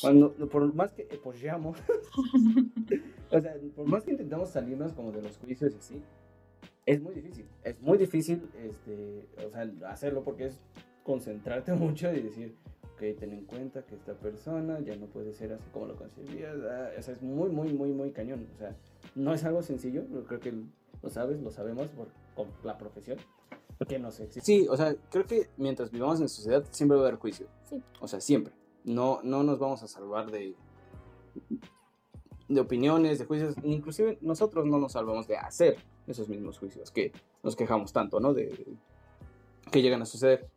Cuando, 0.01 0.33
por 0.49 0.73
más 0.73 0.91
que 0.93 1.03
epocheamos, 1.03 1.77
o 3.31 3.39
sea, 3.41 3.55
por 3.75 3.85
más 3.85 4.03
que 4.03 4.11
intentamos 4.11 4.49
salirnos 4.49 4.93
como 4.93 5.11
de 5.11 5.21
los 5.21 5.37
juicios 5.37 5.71
y 5.73 5.77
así, 5.77 6.01
es 6.89 7.01
muy 7.01 7.13
difícil. 7.13 7.45
Es 7.63 7.81
muy 7.81 7.97
difícil, 7.97 8.49
este, 8.57 9.27
o 9.45 9.49
sea, 9.51 9.69
hacerlo 9.91 10.23
porque 10.23 10.47
es 10.47 10.65
concentrarte 11.03 11.73
mucho 11.85 12.11
y 12.11 12.21
decir, 12.21 12.55
ok, 12.93 12.99
ten 13.19 13.31
en 13.31 13.45
cuenta 13.45 13.85
que 13.85 13.95
esta 13.95 14.13
persona 14.13 14.79
ya 14.79 14.95
no 14.95 15.05
puede 15.05 15.33
ser 15.33 15.53
así 15.53 15.69
como 15.71 15.85
lo 15.85 15.95
concebías. 15.95 16.55
ah, 16.69 16.89
O 16.97 17.01
sea, 17.01 17.13
es 17.13 17.21
muy, 17.21 17.49
muy, 17.49 17.73
muy, 17.73 17.91
muy 17.91 18.11
cañón. 18.11 18.47
O 18.55 18.57
sea, 18.57 18.75
no 19.15 19.33
es 19.33 19.43
algo 19.43 19.61
sencillo, 19.61 20.03
yo 20.11 20.23
creo 20.25 20.39
que 20.39 20.53
lo 21.01 21.09
sabes, 21.09 21.39
lo 21.41 21.51
sabemos 21.51 21.89
por, 21.89 22.07
por 22.35 22.47
la 22.65 22.77
profesión. 22.77 23.17
que 23.87 23.99
no 23.99 24.11
sé. 24.11 24.27
Sí, 24.41 24.67
o 24.67 24.75
sea, 24.75 24.95
creo 25.11 25.25
que 25.25 25.49
mientras 25.57 25.91
vivamos 25.91 26.19
en 26.21 26.27
sociedad 26.27 26.65
siempre 26.71 26.97
va 26.97 27.03
a 27.03 27.07
haber 27.09 27.19
juicio. 27.19 27.47
Sí. 27.65 27.81
O 28.01 28.07
sea, 28.07 28.19
siempre. 28.19 28.53
No, 28.83 29.19
no 29.23 29.43
nos 29.43 29.59
vamos 29.59 29.83
a 29.83 29.87
salvar 29.87 30.31
de, 30.31 30.55
de 32.47 32.59
opiniones, 32.59 33.19
de 33.19 33.25
juicios. 33.25 33.55
Inclusive 33.63 34.17
nosotros 34.21 34.65
no 34.65 34.79
nos 34.79 34.93
salvamos 34.93 35.27
de 35.27 35.37
hacer 35.37 35.77
esos 36.09 36.27
mismos 36.29 36.57
juicios 36.57 36.91
que 36.91 37.11
nos 37.43 37.55
quejamos 37.55 37.93
tanto, 37.93 38.19
¿no? 38.19 38.33
De 38.33 38.53
que 39.71 39.81
llegan 39.81 40.01
a 40.01 40.05
suceder. 40.05 40.47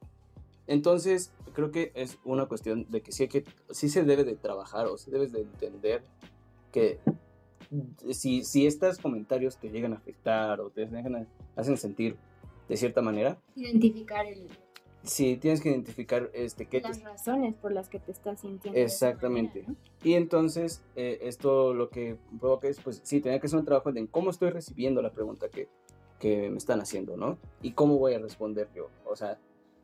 Entonces, 0.66 1.32
creo 1.54 1.70
que 1.70 1.92
es 1.94 2.18
una 2.24 2.46
cuestión 2.46 2.86
de 2.90 3.02
que 3.02 3.12
sí, 3.12 3.24
hay 3.24 3.28
que, 3.28 3.44
sí 3.70 3.88
se 3.88 4.04
debe 4.04 4.24
de 4.24 4.36
trabajar 4.36 4.86
o 4.86 4.96
sí 4.96 5.10
debes 5.10 5.32
de 5.32 5.40
entender 5.42 6.02
que 6.70 6.98
si, 8.10 8.44
si 8.44 8.66
estos 8.66 8.98
comentarios 8.98 9.56
te 9.56 9.70
llegan 9.70 9.92
a 9.92 9.96
afectar 9.96 10.60
o 10.60 10.70
te 10.70 10.86
dejan 10.86 11.26
hacen 11.56 11.76
sentir 11.76 12.16
de 12.68 12.76
cierta 12.76 13.02
manera, 13.02 13.38
Identificar 13.56 14.24
el- 14.26 14.48
si 15.04 15.36
tienes 15.36 15.60
que 15.60 15.70
identificar 15.70 16.30
este, 16.32 16.66
qué 16.66 16.80
te 16.80 16.88
las 16.88 17.02
razones 17.02 17.54
por 17.54 17.72
las 17.72 17.88
que 17.88 17.98
te 17.98 18.12
estás 18.12 18.40
sintiendo. 18.40 18.78
Exactamente. 18.78 19.62
manera, 19.62 19.80
Y 20.04 20.14
entonces, 20.14 20.82
eh, 20.96 21.18
esto 21.22 21.74
lo 21.74 21.90
que 21.90 22.16
provoca 22.38 22.68
es, 22.68 22.80
pues 22.80 23.00
sí, 23.02 23.20
tener 23.20 23.40
que 23.40 23.46
hacer 23.46 23.58
un 23.58 23.64
trabajo 23.64 23.90
en 23.90 24.06
cómo 24.06 24.30
estoy 24.30 24.50
recibiendo 24.50 25.02
la 25.02 25.10
pregunta 25.10 25.48
que, 25.48 25.68
que 26.18 26.50
me 26.50 26.58
están 26.58 26.80
haciendo, 26.80 27.16
¿no? 27.16 27.38
Y 27.62 27.72
cómo 27.72 27.98
voy 27.98 28.14
a 28.14 28.18
responder 28.18 28.68
yo. 28.74 28.90
O 29.04 29.16
sea, 29.16 29.38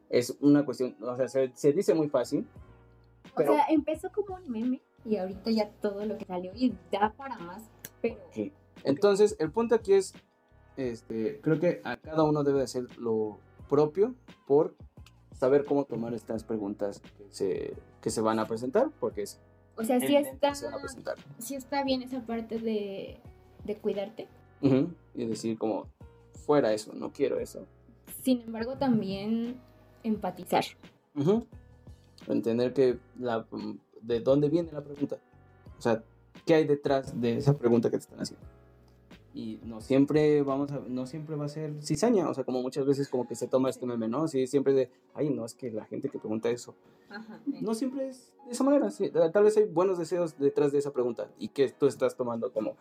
es 0.09 0.37
una 0.41 0.65
cuestión, 0.65 0.97
o 1.01 1.17
sea, 1.17 1.29
se, 1.29 1.51
se 1.55 1.73
dice 1.73 1.95
muy 1.95 2.09
fácil, 2.09 2.43
¿no? 2.43 3.33
pero 3.37 3.53
O 3.53 3.55
sea, 3.57 3.67
empezó 3.71 4.11
como 4.13 4.37
un 4.37 4.51
meme 4.51 4.81
y 5.05 5.17
ahorita 5.17 5.51
ya 5.51 5.71
todo 5.81 6.05
lo 6.05 6.17
que 6.17 6.25
salió 6.25 6.53
y 6.55 6.75
da 6.93 7.13
para 7.17 7.39
más, 7.39 7.63
pero 8.01 8.17
sí. 8.31 8.53
Entonces, 8.85 9.37
el 9.41 9.51
punto 9.51 9.75
aquí 9.75 9.95
es, 9.95 10.15
este, 10.77 11.41
creo 11.41 11.59
que 11.59 11.81
a 11.85 11.97
cada 11.97 12.23
uno 12.23 12.45
debe 12.45 12.59
de 12.59 12.65
hacer 12.65 12.85
lo 12.99 13.39
propio 13.69 14.15
por 14.47 14.75
saber 15.39 15.65
cómo 15.65 15.85
tomar 15.85 16.15
estas 16.15 16.43
preguntas 16.45 17.01
que 17.01 17.27
se, 17.31 17.75
que 18.01 18.11
se 18.11 18.21
van 18.21 18.39
a 18.39 18.47
presentar, 18.47 18.91
porque 19.01 19.23
es 19.23 19.39
o 19.77 19.85
sea, 19.85 20.01
sí 20.01 20.17
está, 20.17 20.55
se 20.55 20.65
van 20.65 20.75
a 20.75 20.79
presentar. 20.79 21.15
sí 21.39 21.55
está 21.55 21.85
bien 21.85 22.03
esa 22.03 22.21
parte 22.21 22.59
de, 22.59 23.17
de 23.65 23.77
cuidarte. 23.77 24.27
Ujú, 24.61 24.91
Y 25.15 25.27
decir 25.27 25.57
como, 25.57 25.87
fuera 26.45 26.73
eso, 26.73 26.93
no 26.95 27.13
quiero 27.13 27.39
eso. 27.39 27.65
Sin 28.25 28.41
embargo, 28.41 28.77
también 28.77 29.57
empatizar. 30.03 30.65
Entender 32.27 32.73
que 32.73 32.99
la, 33.21 33.47
de 34.03 34.21
dónde 34.21 34.49
viene 34.49 34.73
la 34.73 34.83
pregunta. 34.83 35.19
O 35.79 35.81
sea, 35.81 36.03
¿qué 36.45 36.55
hay 36.55 36.65
detrás 36.67 37.21
de 37.21 37.37
esa 37.37 37.57
pregunta 37.57 37.89
que 37.89 37.99
te 37.99 38.03
están 38.03 38.21
haciendo? 38.21 38.45
Y 39.35 39.61
no 39.65 39.81
siempre 39.81 40.43
vamos 40.43 40.73
a, 40.73 40.81
no 40.89 41.07
siempre 41.07 41.37
va 41.37 41.45
a 41.45 41.49
ser 41.49 41.83
cizaña, 41.83 42.29
o 42.29 42.35
sea, 42.35 42.45
como 42.45 42.63
muchas 42.63 42.87
veces 42.87 43.09
como 43.09 43.29
que 43.29 43.35
se 43.35 43.47
toma 43.47 43.71
este 43.71 43.87
meme, 43.87 44.09
¿no? 44.09 44.27
Sí, 44.27 44.47
siempre 44.47 44.73
de, 44.73 44.91
ay, 45.15 45.31
no, 45.31 45.45
es 45.45 45.55
que 45.55 45.71
la 45.71 45.85
gente 45.85 46.09
que 46.09 46.19
pregunta 46.19 46.49
eso. 46.51 46.75
Ajá. 47.11 47.41
No 47.47 47.75
siempre 47.75 48.09
es 48.09 48.33
de 48.47 48.53
esa 48.53 48.65
manera, 48.65 48.91
sí, 48.91 49.11
tal 49.11 49.45
vez 49.45 49.57
hay 49.59 49.65
buenos 49.67 49.99
deseos 49.99 50.39
detrás 50.39 50.73
de 50.73 50.79
esa 50.79 50.91
pregunta 50.91 51.31
y 51.39 51.49
que 51.49 51.69
tú 51.69 51.87
estás 51.87 52.17
tomando 52.17 52.51
como, 52.51 52.77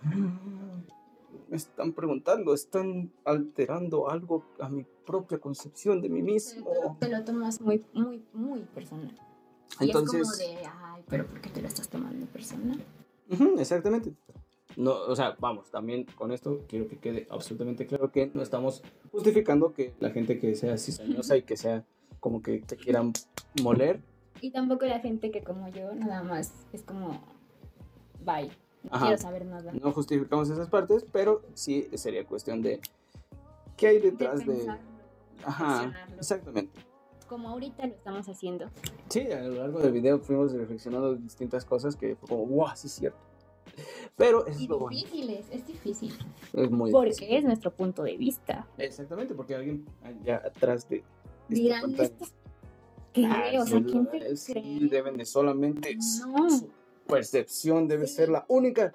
me 1.49 1.57
están 1.57 1.93
preguntando, 1.93 2.53
están 2.53 3.11
alterando 3.25 4.09
algo 4.09 4.45
a 4.59 4.69
mi 4.69 4.85
propia 5.05 5.39
concepción 5.39 6.01
de 6.01 6.09
mí 6.09 6.21
mismo. 6.21 6.97
Te 6.99 7.09
lo, 7.09 7.23
tomas 7.23 7.61
muy, 7.61 7.83
muy, 7.93 8.23
muy 8.33 8.61
personal. 8.61 9.13
y 9.79 9.85
Entonces, 9.85 10.21
es 10.21 10.27
como 10.29 10.61
de, 10.61 10.65
ay, 10.65 11.03
pero 11.09 11.27
¿por 11.27 11.41
qué 11.41 11.49
te 11.49 11.61
lo 11.61 11.67
estás 11.67 11.89
tomando 11.89 12.25
personal? 12.27 12.83
Exactamente. 13.59 14.13
No, 14.77 14.91
o 14.91 15.15
sea, 15.15 15.35
vamos, 15.39 15.71
también 15.71 16.05
con 16.15 16.31
esto 16.31 16.61
quiero 16.67 16.87
que 16.87 16.99
quede 16.99 17.25
absolutamente 17.31 17.87
claro 17.87 18.11
que 18.11 18.29
no 18.31 18.43
estamos 18.43 18.83
justificando 19.11 19.73
que 19.73 19.95
la 19.99 20.11
gente 20.11 20.39
que 20.39 20.53
sea 20.53 20.77
cizañosa 20.77 21.35
y 21.35 21.41
que 21.41 21.57
sea 21.57 21.83
como 22.19 22.43
que 22.43 22.59
te 22.59 22.77
quieran 22.77 23.11
moler. 23.63 23.99
Y 24.39 24.51
tampoco 24.51 24.85
la 24.85 24.99
gente 24.99 25.31
que 25.31 25.41
como 25.41 25.67
yo, 25.69 25.95
nada 25.95 26.21
más 26.21 26.53
es 26.73 26.83
como, 26.83 27.19
bye, 28.23 28.51
no 28.83 28.89
Ajá. 28.91 29.07
quiero 29.07 29.19
saber 29.19 29.45
nada. 29.47 29.71
No 29.73 29.91
justificamos 29.91 30.47
esas 30.51 30.69
partes, 30.69 31.03
pero 31.11 31.41
sí 31.55 31.89
sería 31.95 32.23
cuestión 32.23 32.61
de 32.61 32.79
qué 33.77 33.87
hay 33.87 33.99
detrás 33.99 34.45
de... 34.45 34.67
Ajá, 35.43 35.91
exactamente. 36.19 36.79
Como 37.27 37.49
ahorita 37.49 37.87
lo 37.87 37.93
estamos 37.95 38.29
haciendo. 38.29 38.67
Sí, 39.09 39.21
a 39.31 39.41
lo 39.41 39.55
largo 39.55 39.79
del 39.79 39.91
video 39.91 40.19
fuimos 40.19 40.53
reflexionando 40.53 41.15
distintas 41.15 41.65
cosas 41.65 41.95
que 41.95 42.15
fue 42.15 42.29
como, 42.29 42.45
wow, 42.45 42.67
sí 42.75 42.85
es 42.85 42.93
cierto. 42.93 43.26
Pero 44.15 44.45
eso 44.47 44.59
es 44.61 44.67
lo 44.69 44.87
difícil 44.89 45.29
es, 45.29 45.45
es 45.51 45.67
difícil. 45.67 46.13
Es 46.53 46.71
muy 46.71 46.91
Porque 46.91 47.09
difícil. 47.11 47.35
es 47.37 47.43
nuestro 47.43 47.71
punto 47.71 48.03
de 48.03 48.17
vista. 48.17 48.67
Exactamente, 48.77 49.33
porque 49.35 49.55
alguien 49.55 49.85
allá 50.03 50.41
atrás 50.45 50.87
de... 50.89 50.97
esta 50.97 51.07
Dirán, 51.49 51.81
pantalla- 51.81 52.03
¿estos 52.03 52.33
qué? 53.13 53.25
Ah, 53.25 53.51
o 53.61 53.65
sea, 53.65 53.83
¿quién 53.83 54.05
te 54.07 54.35
sí, 54.37 54.53
cree? 54.53 54.79
deben 54.89 55.17
de 55.17 55.25
solamente 55.25 55.95
No. 56.27 56.49
su 56.49 56.69
percepción 57.07 57.87
debe 57.87 58.05
Sí. 58.07 58.15
ser 58.15 58.29
la 58.29 58.45
única 58.47 58.93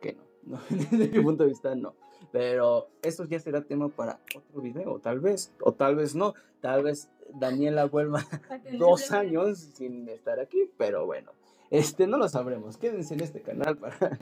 que 0.00 0.16
no, 0.44 0.56
no 0.56 0.62
desde 0.90 1.08
mi 1.08 1.22
punto 1.22 1.44
de 1.44 1.50
vista 1.50 1.74
no 1.74 1.94
pero 2.32 2.88
eso 3.00 3.24
ya 3.24 3.38
será 3.40 3.62
tema 3.62 3.88
para 3.88 4.20
otro 4.36 4.60
video 4.60 4.98
tal 4.98 5.20
vez 5.20 5.52
o 5.62 5.72
tal 5.72 5.96
vez 5.96 6.14
no 6.14 6.34
tal 6.60 6.82
vez 6.82 7.08
Daniela 7.32 7.84
vuelva 7.86 8.26
dos 8.78 9.12
años 9.12 9.58
sin 9.74 10.08
estar 10.08 10.40
aquí 10.40 10.68
pero 10.76 11.06
bueno 11.06 11.30
este 11.70 12.06
no 12.06 12.16
lo 12.16 12.28
sabremos 12.28 12.76
quédense 12.76 13.14
en 13.14 13.20
este 13.20 13.42
canal 13.42 13.76
para 13.76 14.18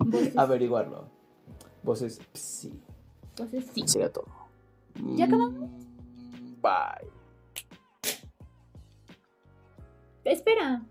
Voces, 0.00 0.36
averiguarlo 0.36 1.04
voces 1.82 2.20
sí 2.34 2.72
entonces 3.30 3.66
sí. 3.74 3.82
será 3.86 4.10
todo 4.10 4.26
¿Ya 5.16 5.26
acabamos? 5.26 5.70
Mm, 5.70 6.60
bye 6.62 7.08
Espera. 10.24 10.82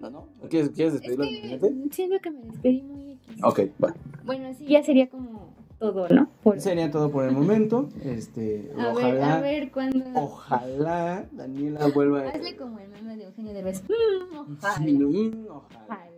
no 0.00 0.10
no 0.10 0.28
¿quieres, 0.48 0.70
quieres 0.70 0.94
Es 0.94 1.00
despedirlo 1.00 1.24
que 1.60 1.94
siento 1.94 2.18
que 2.20 2.30
me 2.30 2.40
despedí 2.42 2.82
muy 2.82 3.12
X. 3.12 3.36
Ok, 3.42 3.60
va. 3.82 3.94
Bueno, 4.24 4.54
sí, 4.54 4.66
ya 4.66 4.82
sería 4.82 5.08
como 5.08 5.52
todo, 5.78 6.08
¿no? 6.08 6.28
Por... 6.42 6.60
Sería 6.60 6.90
todo 6.90 7.10
por 7.10 7.24
el 7.24 7.32
momento. 7.32 7.88
Este, 8.02 8.70
A 8.78 8.78
ver, 8.78 8.86
ojalá, 8.92 9.34
a 9.36 9.40
ver 9.40 9.70
cuándo. 9.70 10.04
ojalá 10.14 11.26
Daniela 11.32 11.86
vuelva. 11.88 12.28
Hazle 12.28 12.56
como 12.56 12.78
el 12.78 12.88
meme 12.88 13.16
de 13.16 13.24
Eugenio 13.24 13.52
Derbez. 13.52 13.82
Mm, 13.84 14.36
ojalá. 14.38 14.78
Mm, 14.80 15.46
ojalá. 15.48 15.84
Ojalá. 15.84 16.12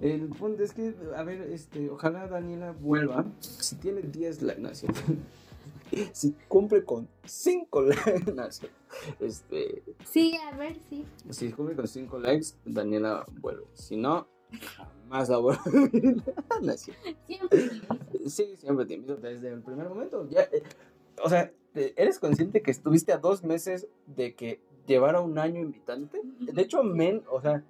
El 0.00 0.28
punto 0.30 0.62
es 0.64 0.72
que, 0.72 0.94
a 1.16 1.22
ver, 1.22 1.42
este, 1.42 1.88
ojalá 1.90 2.26
Daniela 2.26 2.72
vuelva. 2.72 3.24
Si 3.40 3.76
tiene 3.76 4.02
10 4.02 4.42
likes, 4.42 4.60
no, 4.60 4.70
si 6.12 6.34
cumple 6.48 6.84
con 6.84 7.08
5 7.24 7.82
likes, 7.82 8.32
no, 8.32 8.44
este, 9.20 9.82
Sí, 10.04 10.34
a 10.50 10.56
ver, 10.56 10.76
sí. 10.90 11.04
si 11.30 11.50
cumple 11.52 11.76
con 11.76 11.86
5 11.86 12.18
likes, 12.18 12.48
Daniela 12.64 13.24
vuelve. 13.40 13.64
Si 13.74 13.96
no, 13.96 14.26
jamás 14.76 15.28
la 15.28 15.38
vuelve. 15.38 15.60
no, 16.62 16.72
es 16.72 16.80
cierto. 16.80 17.10
Siempre. 17.26 17.70
Sí, 18.26 18.56
siempre 18.56 18.86
te 18.86 18.94
invito 18.94 19.16
desde 19.16 19.48
el 19.52 19.62
primer 19.62 19.88
momento. 19.88 20.28
Ya, 20.28 20.42
eh, 20.42 20.62
o 21.22 21.28
sea, 21.28 21.50
¿eres 21.74 22.18
consciente 22.18 22.62
que 22.62 22.70
estuviste 22.70 23.12
a 23.12 23.18
dos 23.18 23.42
meses 23.44 23.86
de 24.06 24.34
que 24.34 24.60
llevara 24.86 25.20
un 25.20 25.38
año 25.38 25.60
invitándote? 25.60 26.20
De 26.40 26.62
hecho, 26.62 26.82
men, 26.82 27.22
o 27.30 27.40
sea, 27.40 27.62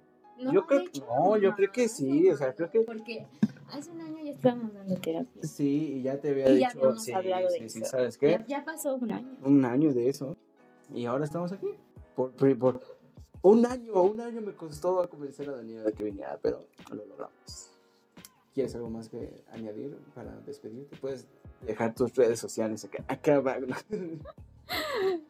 Yo 0.51 0.65
creo 0.65 0.83
que- 0.91 0.99
no, 1.01 1.37
yo 1.37 1.53
creo 1.55 1.71
que 1.71 1.87
sí, 1.87 2.29
o 2.29 2.35
sea, 2.37 2.53
creo 2.55 2.69
que- 2.71 2.81
Porque 2.81 3.25
hace 3.71 3.91
un 3.91 4.01
año 4.01 4.23
ya 4.23 4.31
estábamos 4.31 4.73
dando 4.73 4.95
terapia. 4.95 5.43
sí, 5.43 5.93
y 5.97 6.01
ya 6.03 6.19
te 6.19 6.29
había 6.31 6.49
Y 6.49 6.59
ya 6.59 6.67
dicho, 6.69 6.79
habíamos 6.79 7.03
sí, 7.03 7.13
hablado 7.13 7.47
de 7.49 7.69
sí, 7.69 7.79
eso. 7.79 7.85
¿sabes 7.89 8.17
qué? 8.17 8.31
Ya, 8.31 8.45
ya 8.47 8.65
pasó 8.65 8.95
un 8.95 9.11
año. 9.11 9.37
Un 9.43 9.63
año 9.65 9.93
de 9.93 10.09
eso. 10.09 10.35
Y 10.93 11.05
ahora 11.05 11.25
estamos 11.25 11.51
aquí. 11.51 11.67
Por, 12.15 12.31
por 12.57 12.81
un 13.43 13.65
año, 13.65 14.01
un 14.01 14.19
año 14.19 14.41
me 14.41 14.53
costó 14.53 15.07
convencer 15.09 15.49
a 15.49 15.53
Daniela 15.53 15.83
de 15.83 15.93
que 15.93 16.03
viniera, 16.05 16.39
pero 16.41 16.65
lo 16.89 17.05
logramos. 17.05 17.69
¿Quieres 18.53 18.73
algo 18.75 18.89
más 18.89 19.09
que 19.09 19.43
añadir 19.51 19.97
para 20.15 20.31
despedirte? 20.41 20.95
Puedes 20.97 21.27
dejar 21.65 21.93
tus 21.93 22.15
redes 22.15 22.39
sociales 22.39 22.83
acá, 22.85 23.03
acá 23.07 23.35
abajo. 23.35 23.61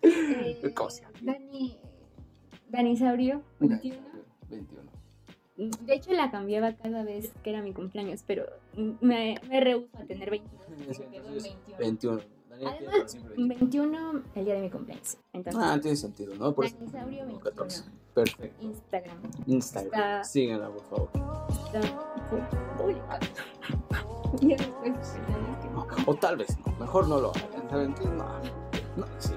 Eh. 0.03 0.73
Dani. 1.21 1.75
Dani 2.69 2.97
Saurio, 2.97 3.41
21. 3.59 3.99
21. 4.49 4.83
De 5.55 5.93
hecho, 5.95 6.11
la 6.13 6.29
cambiaba 6.29 6.75
cada 6.75 7.03
vez 7.03 7.31
que 7.43 7.49
era 7.49 7.61
mi 7.61 7.73
cumpleaños, 7.73 8.23
pero 8.25 8.45
me, 9.01 9.39
me 9.49 9.59
rehuso 9.59 9.97
a 9.97 10.05
tener 10.05 10.29
22. 10.29 10.61
Sí, 10.95 11.03
me 11.09 11.09
quedo 11.09 11.27
en 11.27 11.33
entonces, 11.33 11.55
21. 11.77 11.77
21. 11.79 12.21
Además, 12.67 13.11
siempre 13.11 13.33
21. 13.37 13.59
21 14.01 14.23
el 14.35 14.45
día 14.45 14.53
de 14.55 14.61
mi 14.61 14.69
cumpleaños. 14.69 15.17
Entonces, 15.33 15.61
Ah, 15.63 15.79
tiene 15.81 15.97
sentido, 15.97 16.35
¿no? 16.35 16.53
Por 16.53 16.65
21. 16.69 17.39
14. 17.39 17.83
Perfecto. 18.13 18.63
Instagram. 18.65 19.17
Instagram. 19.47 19.93
Está- 19.93 20.23
Síganla, 20.23 20.69
por 20.69 20.83
favor. 20.83 21.09
Está 21.65 21.79
después 21.79 22.43
no. 25.73 25.87
O 26.05 26.15
tal 26.15 26.37
vez 26.37 26.57
no. 26.65 26.73
Mejor 26.79 27.07
no 27.07 27.19
lo 27.19 27.31
hagan. 27.31 27.69
¿Saben 27.69 27.93
qué? 27.95 28.05
No. 28.05 28.25
No, 28.97 29.05
sí. 29.17 29.33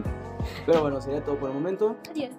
Pero 0.66 0.82
bueno, 0.82 1.00
sería 1.00 1.24
todo 1.24 1.38
por 1.38 1.48
el 1.50 1.54
momento. 1.54 1.96
Adiós. 2.10 2.30